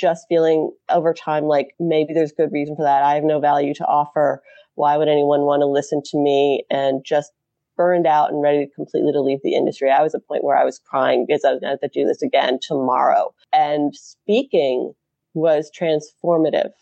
just 0.00 0.26
feeling 0.28 0.72
over 0.88 1.12
time 1.12 1.44
like 1.44 1.74
maybe 1.78 2.14
there's 2.14 2.32
good 2.32 2.52
reason 2.52 2.76
for 2.76 2.82
that. 2.82 3.02
I 3.02 3.14
have 3.14 3.24
no 3.24 3.38
value 3.38 3.74
to 3.74 3.86
offer. 3.86 4.42
Why 4.74 4.96
would 4.96 5.08
anyone 5.08 5.42
want 5.42 5.60
to 5.60 5.66
listen 5.66 6.02
to 6.06 6.18
me? 6.18 6.64
And 6.70 7.04
just 7.04 7.32
burned 7.76 8.06
out 8.06 8.30
and 8.30 8.42
ready 8.42 8.66
to 8.66 8.72
completely 8.72 9.12
to 9.12 9.20
leave 9.20 9.40
the 9.42 9.54
industry. 9.54 9.90
I 9.90 10.02
was 10.02 10.14
at 10.14 10.20
a 10.20 10.24
point 10.24 10.44
where 10.44 10.56
I 10.56 10.64
was 10.64 10.78
crying 10.78 11.24
because 11.26 11.44
I 11.44 11.50
was 11.50 11.60
going 11.60 11.74
to 11.74 11.78
have 11.82 11.92
to 11.92 12.00
do 12.00 12.06
this 12.06 12.22
again 12.22 12.58
tomorrow. 12.60 13.34
And 13.52 13.94
speaking 13.94 14.92
was 15.34 15.70
transformative. 15.70 16.72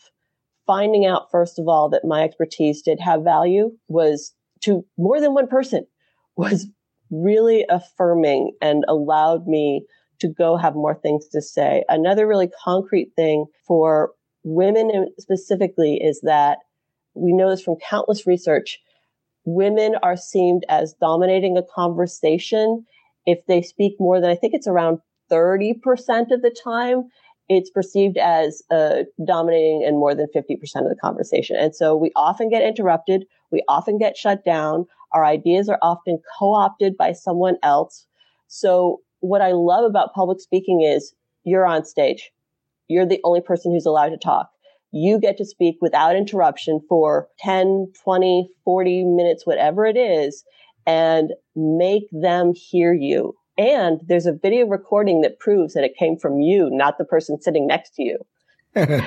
Finding 0.66 1.06
out, 1.06 1.30
first 1.30 1.58
of 1.58 1.68
all, 1.68 1.88
that 1.90 2.04
my 2.04 2.22
expertise 2.24 2.82
did 2.82 3.00
have 3.00 3.22
value 3.22 3.70
was 3.88 4.34
to 4.62 4.84
more 4.96 5.20
than 5.20 5.34
one 5.34 5.46
person 5.46 5.86
was 6.36 6.66
really 7.10 7.64
affirming 7.68 8.52
and 8.60 8.84
allowed 8.88 9.46
me 9.46 9.86
to 10.20 10.28
go 10.28 10.56
have 10.56 10.74
more 10.74 10.94
things 10.94 11.28
to 11.28 11.40
say. 11.40 11.84
Another 11.88 12.26
really 12.26 12.50
concrete 12.64 13.12
thing 13.16 13.46
for 13.66 14.12
women 14.44 15.08
specifically 15.18 15.96
is 15.96 16.20
that 16.22 16.58
we 17.14 17.32
know 17.32 17.50
this 17.50 17.62
from 17.62 17.76
countless 17.88 18.26
research 18.26 18.80
women 19.48 19.94
are 20.02 20.16
seen 20.16 20.60
as 20.68 20.94
dominating 21.00 21.56
a 21.56 21.62
conversation 21.62 22.84
if 23.26 23.44
they 23.46 23.62
speak 23.62 23.94
more 23.98 24.20
than 24.20 24.30
I 24.30 24.34
think 24.34 24.54
it's 24.54 24.66
around 24.66 24.98
30% 25.30 25.76
of 26.30 26.42
the 26.42 26.54
time. 26.62 27.08
It's 27.48 27.70
perceived 27.70 28.18
as 28.18 28.62
uh, 28.70 29.04
dominating 29.26 29.82
in 29.82 29.94
more 29.94 30.14
than 30.14 30.26
50% 30.36 30.52
of 30.82 30.88
the 30.88 30.98
conversation. 31.00 31.56
And 31.56 31.74
so 31.74 31.96
we 31.96 32.12
often 32.14 32.50
get 32.50 32.62
interrupted. 32.62 33.24
We 33.50 33.62
often 33.68 33.96
get 33.96 34.18
shut 34.18 34.44
down. 34.44 34.84
Our 35.12 35.24
ideas 35.24 35.70
are 35.70 35.78
often 35.80 36.18
co-opted 36.38 36.98
by 36.98 37.12
someone 37.12 37.56
else. 37.62 38.06
So 38.48 39.00
what 39.20 39.42
I 39.42 39.52
love 39.52 39.84
about 39.84 40.14
public 40.14 40.40
speaking 40.40 40.82
is 40.82 41.14
you're 41.44 41.66
on 41.66 41.84
stage. 41.84 42.30
You're 42.88 43.06
the 43.06 43.20
only 43.24 43.40
person 43.40 43.72
who's 43.72 43.86
allowed 43.86 44.10
to 44.10 44.18
talk 44.18 44.50
you 44.92 45.20
get 45.20 45.36
to 45.38 45.44
speak 45.44 45.76
without 45.80 46.16
interruption 46.16 46.80
for 46.88 47.28
10, 47.40 47.92
20, 48.02 48.50
40 48.64 49.04
minutes, 49.04 49.46
whatever 49.46 49.86
it 49.86 49.96
is, 49.96 50.44
and 50.86 51.32
make 51.54 52.04
them 52.10 52.52
hear 52.54 52.92
you. 52.92 53.34
And 53.58 54.00
there's 54.06 54.26
a 54.26 54.32
video 54.32 54.66
recording 54.66 55.20
that 55.22 55.40
proves 55.40 55.74
that 55.74 55.84
it 55.84 55.96
came 55.98 56.16
from 56.16 56.40
you, 56.40 56.70
not 56.70 56.96
the 56.96 57.04
person 57.04 57.40
sitting 57.40 57.66
next 57.66 57.94
to 57.96 58.02
you. 58.02 58.18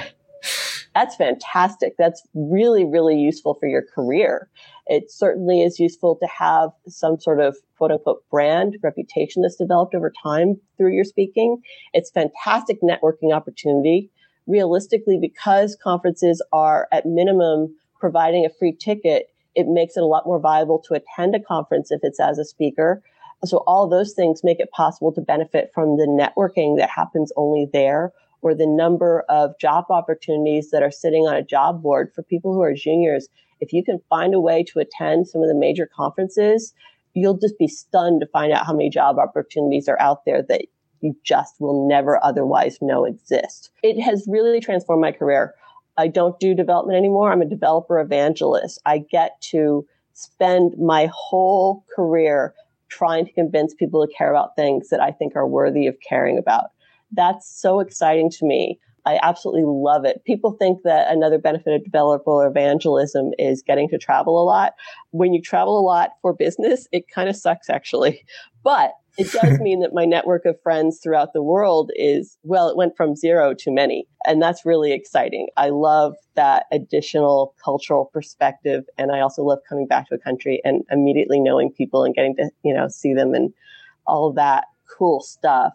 That's 0.93 1.15
fantastic. 1.15 1.95
That's 1.97 2.21
really, 2.33 2.83
really 2.83 3.17
useful 3.17 3.53
for 3.53 3.67
your 3.67 3.81
career. 3.81 4.49
It 4.87 5.09
certainly 5.09 5.61
is 5.61 5.79
useful 5.79 6.17
to 6.17 6.27
have 6.27 6.71
some 6.87 7.19
sort 7.19 7.39
of 7.39 7.55
quote 7.77 7.91
unquote 7.91 8.23
brand 8.29 8.77
reputation 8.83 9.41
that's 9.41 9.55
developed 9.55 9.95
over 9.95 10.11
time 10.21 10.59
through 10.77 10.93
your 10.93 11.05
speaking. 11.05 11.61
It's 11.93 12.11
fantastic 12.11 12.81
networking 12.81 13.33
opportunity 13.33 14.09
realistically, 14.47 15.17
because 15.17 15.77
conferences 15.81 16.43
are 16.51 16.87
at 16.91 17.05
minimum 17.05 17.73
providing 17.99 18.45
a 18.45 18.49
free 18.49 18.73
ticket, 18.73 19.27
it 19.55 19.67
makes 19.67 19.95
it 19.95 20.03
a 20.03 20.07
lot 20.07 20.25
more 20.25 20.39
viable 20.39 20.79
to 20.79 20.93
attend 20.93 21.35
a 21.35 21.39
conference 21.39 21.91
if 21.91 22.01
it's 22.03 22.19
as 22.19 22.37
a 22.39 22.45
speaker. 22.45 23.01
So 23.45 23.63
all 23.67 23.87
those 23.87 24.13
things 24.13 24.43
make 24.43 24.59
it 24.59 24.71
possible 24.71 25.11
to 25.13 25.21
benefit 25.21 25.71
from 25.73 25.97
the 25.97 26.05
networking 26.07 26.77
that 26.77 26.89
happens 26.89 27.31
only 27.37 27.69
there 27.71 28.11
or 28.41 28.55
the 28.55 28.67
number 28.67 29.23
of 29.29 29.57
job 29.59 29.85
opportunities 29.89 30.71
that 30.71 30.83
are 30.83 30.91
sitting 30.91 31.27
on 31.27 31.35
a 31.35 31.43
job 31.43 31.81
board 31.81 32.11
for 32.13 32.23
people 32.23 32.53
who 32.53 32.61
are 32.61 32.73
juniors. 32.73 33.27
If 33.59 33.73
you 33.73 33.83
can 33.83 33.99
find 34.09 34.33
a 34.33 34.39
way 34.39 34.63
to 34.63 34.79
attend 34.79 35.27
some 35.27 35.41
of 35.41 35.47
the 35.47 35.55
major 35.55 35.87
conferences, 35.87 36.73
you'll 37.13 37.37
just 37.37 37.57
be 37.57 37.67
stunned 37.67 38.21
to 38.21 38.27
find 38.27 38.51
out 38.51 38.65
how 38.65 38.73
many 38.73 38.89
job 38.89 39.19
opportunities 39.19 39.87
are 39.87 39.99
out 39.99 40.25
there 40.25 40.41
that 40.43 40.65
you 41.01 41.15
just 41.23 41.59
will 41.59 41.87
never 41.87 42.23
otherwise 42.23 42.77
know 42.81 43.05
exist. 43.05 43.71
It 43.83 43.99
has 44.01 44.25
really 44.27 44.59
transformed 44.59 45.01
my 45.01 45.11
career. 45.11 45.53
I 45.97 46.07
don't 46.07 46.39
do 46.39 46.55
development 46.55 46.97
anymore. 46.97 47.31
I'm 47.31 47.41
a 47.41 47.45
developer 47.45 47.99
evangelist. 47.99 48.79
I 48.85 48.99
get 48.99 49.39
to 49.51 49.85
spend 50.13 50.77
my 50.77 51.09
whole 51.13 51.83
career 51.95 52.53
trying 52.89 53.25
to 53.25 53.31
convince 53.31 53.73
people 53.73 54.05
to 54.05 54.13
care 54.13 54.31
about 54.31 54.55
things 54.55 54.89
that 54.89 54.99
I 54.99 55.11
think 55.11 55.35
are 55.35 55.47
worthy 55.47 55.87
of 55.87 55.95
caring 56.07 56.37
about. 56.37 56.71
That's 57.11 57.49
so 57.49 57.79
exciting 57.79 58.29
to 58.31 58.45
me. 58.45 58.79
I 59.05 59.19
absolutely 59.23 59.63
love 59.65 60.05
it. 60.05 60.23
People 60.25 60.51
think 60.53 60.83
that 60.83 61.11
another 61.11 61.39
benefit 61.39 61.73
of 61.73 61.83
developer 61.83 62.45
evangelism 62.45 63.31
is 63.39 63.63
getting 63.63 63.89
to 63.89 63.97
travel 63.97 64.41
a 64.41 64.45
lot. 64.45 64.73
When 65.09 65.33
you 65.33 65.41
travel 65.41 65.79
a 65.79 65.81
lot 65.81 66.11
for 66.21 66.33
business, 66.33 66.87
it 66.91 67.05
kind 67.13 67.27
of 67.27 67.35
sucks 67.35 67.69
actually. 67.69 68.23
But 68.63 68.93
it 69.17 69.31
does 69.31 69.59
mean 69.61 69.79
that 69.81 69.93
my 69.93 70.05
network 70.05 70.45
of 70.45 70.61
friends 70.61 70.99
throughout 71.01 71.33
the 71.33 71.41
world 71.41 71.91
is, 71.95 72.37
well, 72.43 72.69
it 72.69 72.77
went 72.77 72.95
from 72.95 73.15
zero 73.15 73.53
to 73.55 73.71
many. 73.71 74.07
And 74.25 74.41
that's 74.41 74.65
really 74.65 74.93
exciting. 74.93 75.47
I 75.57 75.69
love 75.69 76.13
that 76.35 76.65
additional 76.71 77.55
cultural 77.63 78.05
perspective. 78.05 78.85
And 78.97 79.11
I 79.11 79.19
also 79.19 79.43
love 79.43 79.59
coming 79.67 79.87
back 79.87 80.09
to 80.09 80.15
a 80.15 80.19
country 80.19 80.61
and 80.63 80.83
immediately 80.91 81.39
knowing 81.39 81.71
people 81.71 82.03
and 82.03 82.13
getting 82.13 82.35
to, 82.35 82.49
you 82.63 82.73
know, 82.73 82.87
see 82.87 83.13
them 83.13 83.33
and 83.33 83.51
all 84.05 84.31
that 84.33 84.65
cool 84.97 85.21
stuff. 85.21 85.73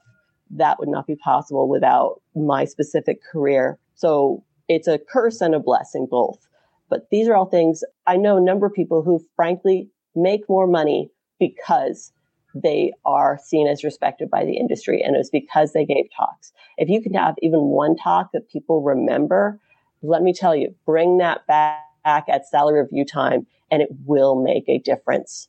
That 0.51 0.79
would 0.79 0.89
not 0.89 1.07
be 1.07 1.17
possible 1.17 1.69
without 1.69 2.21
my 2.35 2.65
specific 2.65 3.23
career. 3.23 3.79
So 3.95 4.45
it's 4.69 4.89
a 4.89 4.99
curse 4.99 5.41
and 5.41 5.55
a 5.55 5.61
blessing 5.61 6.07
both. 6.11 6.47
But 6.89 7.09
these 7.11 7.29
are 7.29 7.35
all 7.35 7.47
things 7.47 7.83
I 8.07 8.17
know 8.17 8.37
a 8.37 8.41
number 8.41 8.67
of 8.67 8.75
people 8.75 9.03
who 9.03 9.25
frankly 9.35 9.89
make 10.15 10.49
more 10.49 10.67
money 10.67 11.11
because 11.39 12.13
they 12.55 12.93
are 13.05 13.39
seen 13.43 13.67
as 13.67 13.85
respected 13.85 14.31
by 14.31 14.45
the 14.45 14.57
industry. 14.57 15.03
And 15.03 15.15
it 15.15 15.19
was 15.19 15.31
because 15.31 15.73
they 15.73 15.85
gave 15.85 16.07
talks. 16.17 16.53
If 16.79 16.89
you 16.89 17.03
can 17.03 17.13
have 17.15 17.35
even 17.43 17.61
one 17.61 17.97
talk 17.97 18.33
that 18.33 18.51
people 18.51 18.83
remember, 18.83 19.61
let 20.03 20.23
me 20.23 20.33
tell 20.33 20.55
you, 20.55 20.75
bring 20.87 21.19
that 21.19 21.47
back 21.47 21.85
at 22.07 22.49
salary 22.49 22.81
review 22.81 23.05
time 23.05 23.47
and 23.71 23.83
it 23.83 23.89
will 24.05 24.41
make 24.41 24.69
a 24.69 24.79
difference. 24.79 25.49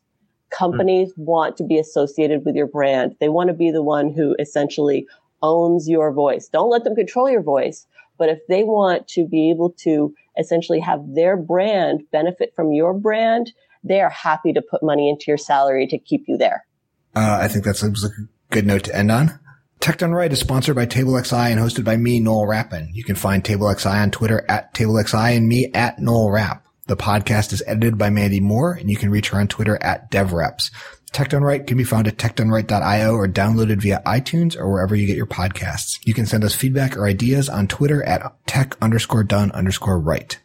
Companies 0.50 1.12
mm-hmm. 1.12 1.26
want 1.26 1.58
to 1.58 1.64
be 1.64 1.78
associated 1.78 2.46
with 2.46 2.56
your 2.56 2.68
brand. 2.68 3.16
They 3.20 3.30
want 3.30 3.50
to 3.50 3.54
be 3.54 3.72
the 3.72 3.84
one 3.84 4.14
who 4.14 4.36
essentially 4.40 5.08
owns 5.42 5.88
your 5.88 6.12
voice. 6.12 6.48
Don't 6.48 6.70
let 6.70 6.84
them 6.84 6.96
control 6.96 7.30
your 7.30 7.44
voice. 7.44 7.86
But 8.18 8.30
if 8.30 8.40
they 8.48 8.64
want 8.64 9.08
to 9.10 9.28
be 9.28 9.52
able 9.52 9.72
to 9.84 10.14
essentially 10.38 10.80
have 10.80 11.02
their 11.14 11.38
brand 11.38 12.04
benefit 12.12 12.54
from 12.56 12.72
your 12.72 12.94
brand, 12.94 13.52
they 13.84 14.02
are 14.02 14.10
happy 14.10 14.54
to 14.54 14.62
put 14.62 14.82
money 14.82 15.10
into 15.10 15.26
your 15.28 15.38
salary 15.38 15.88
to 15.88 15.98
keep 16.00 16.26
you 16.28 16.38
there. 16.38 16.66
Uh, 17.16 17.40
I 17.42 17.48
think 17.48 17.64
that's 17.64 17.84
a 17.84 17.92
good 18.50 18.66
note 18.66 18.86
to 18.86 18.96
end 18.96 19.12
on. 19.12 19.40
Tech 19.80 20.00
Done 20.00 20.12
Right 20.12 20.32
is 20.32 20.40
sponsored 20.40 20.76
by 20.76 20.86
TableXI 20.86 21.52
and 21.52 21.60
hosted 21.60 21.84
by 21.84 21.98
me, 21.98 22.20
Noel 22.20 22.48
Rappin. 22.48 22.90
You 22.94 23.04
can 23.04 23.16
find 23.16 23.44
TableXI 23.44 24.02
on 24.02 24.12
Twitter 24.12 24.44
at 24.50 24.74
TableXI 24.74 25.38
and 25.38 25.48
me 25.48 25.70
at 25.74 26.00
Noel 26.00 26.32
Rapp. 26.32 26.67
The 26.88 26.98
podcast 26.98 27.54
is 27.54 27.64
edited 27.68 27.98
by 27.98 28.10
Mandy 28.10 28.40
Moore 28.40 28.74
and 28.74 28.90
you 28.90 28.96
can 28.96 29.10
reach 29.10 29.30
her 29.30 29.40
on 29.40 29.48
Twitter 29.48 29.78
at 29.84 30.10
DevReps. 30.10 30.72
Tech 31.12 31.30
Done 31.30 31.44
Right 31.44 31.66
can 31.66 31.78
be 31.78 31.84
found 31.84 32.08
at 32.08 32.18
techdoneright.io 32.18 33.14
or 33.14 33.28
downloaded 33.28 33.82
via 33.82 34.02
iTunes 34.06 34.58
or 34.58 34.72
wherever 34.72 34.96
you 34.96 35.08
get 35.08 35.18
your 35.18 35.26
podcasts. 35.26 36.00
You 36.06 36.14
can 36.14 36.26
send 36.26 36.44
us 36.44 36.56
feedback 36.56 36.96
or 36.96 37.06
ideas 37.06 37.50
on 37.50 37.68
Twitter 37.68 38.04
at 38.04 38.34
tech 38.46 38.78
underscore 38.82 39.24
done 39.24 39.52
underscore 39.52 40.00
right. 40.00 40.38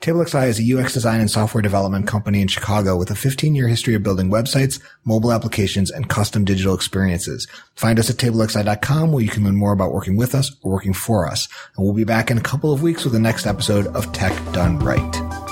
TableXI 0.00 0.48
is 0.48 0.60
a 0.60 0.78
UX 0.78 0.92
design 0.92 1.20
and 1.20 1.30
software 1.30 1.62
development 1.62 2.06
company 2.06 2.40
in 2.40 2.48
Chicago 2.48 2.96
with 2.96 3.10
a 3.10 3.14
15-year 3.14 3.66
history 3.66 3.94
of 3.94 4.02
building 4.02 4.30
websites, 4.30 4.80
mobile 5.04 5.32
applications, 5.32 5.90
and 5.90 6.08
custom 6.08 6.44
digital 6.44 6.74
experiences. 6.74 7.48
Find 7.74 7.98
us 7.98 8.10
at 8.10 8.16
tablexi.com 8.16 9.10
where 9.10 9.24
you 9.24 9.30
can 9.30 9.44
learn 9.44 9.56
more 9.56 9.72
about 9.72 9.92
working 9.92 10.16
with 10.16 10.34
us 10.34 10.54
or 10.62 10.72
working 10.72 10.92
for 10.92 11.26
us. 11.26 11.48
And 11.76 11.84
we'll 11.84 11.94
be 11.94 12.04
back 12.04 12.30
in 12.30 12.38
a 12.38 12.42
couple 12.42 12.72
of 12.72 12.82
weeks 12.82 13.04
with 13.04 13.14
the 13.14 13.18
next 13.18 13.46
episode 13.46 13.86
of 13.88 14.12
Tech 14.12 14.34
Done 14.52 14.78
Right. 14.78 15.45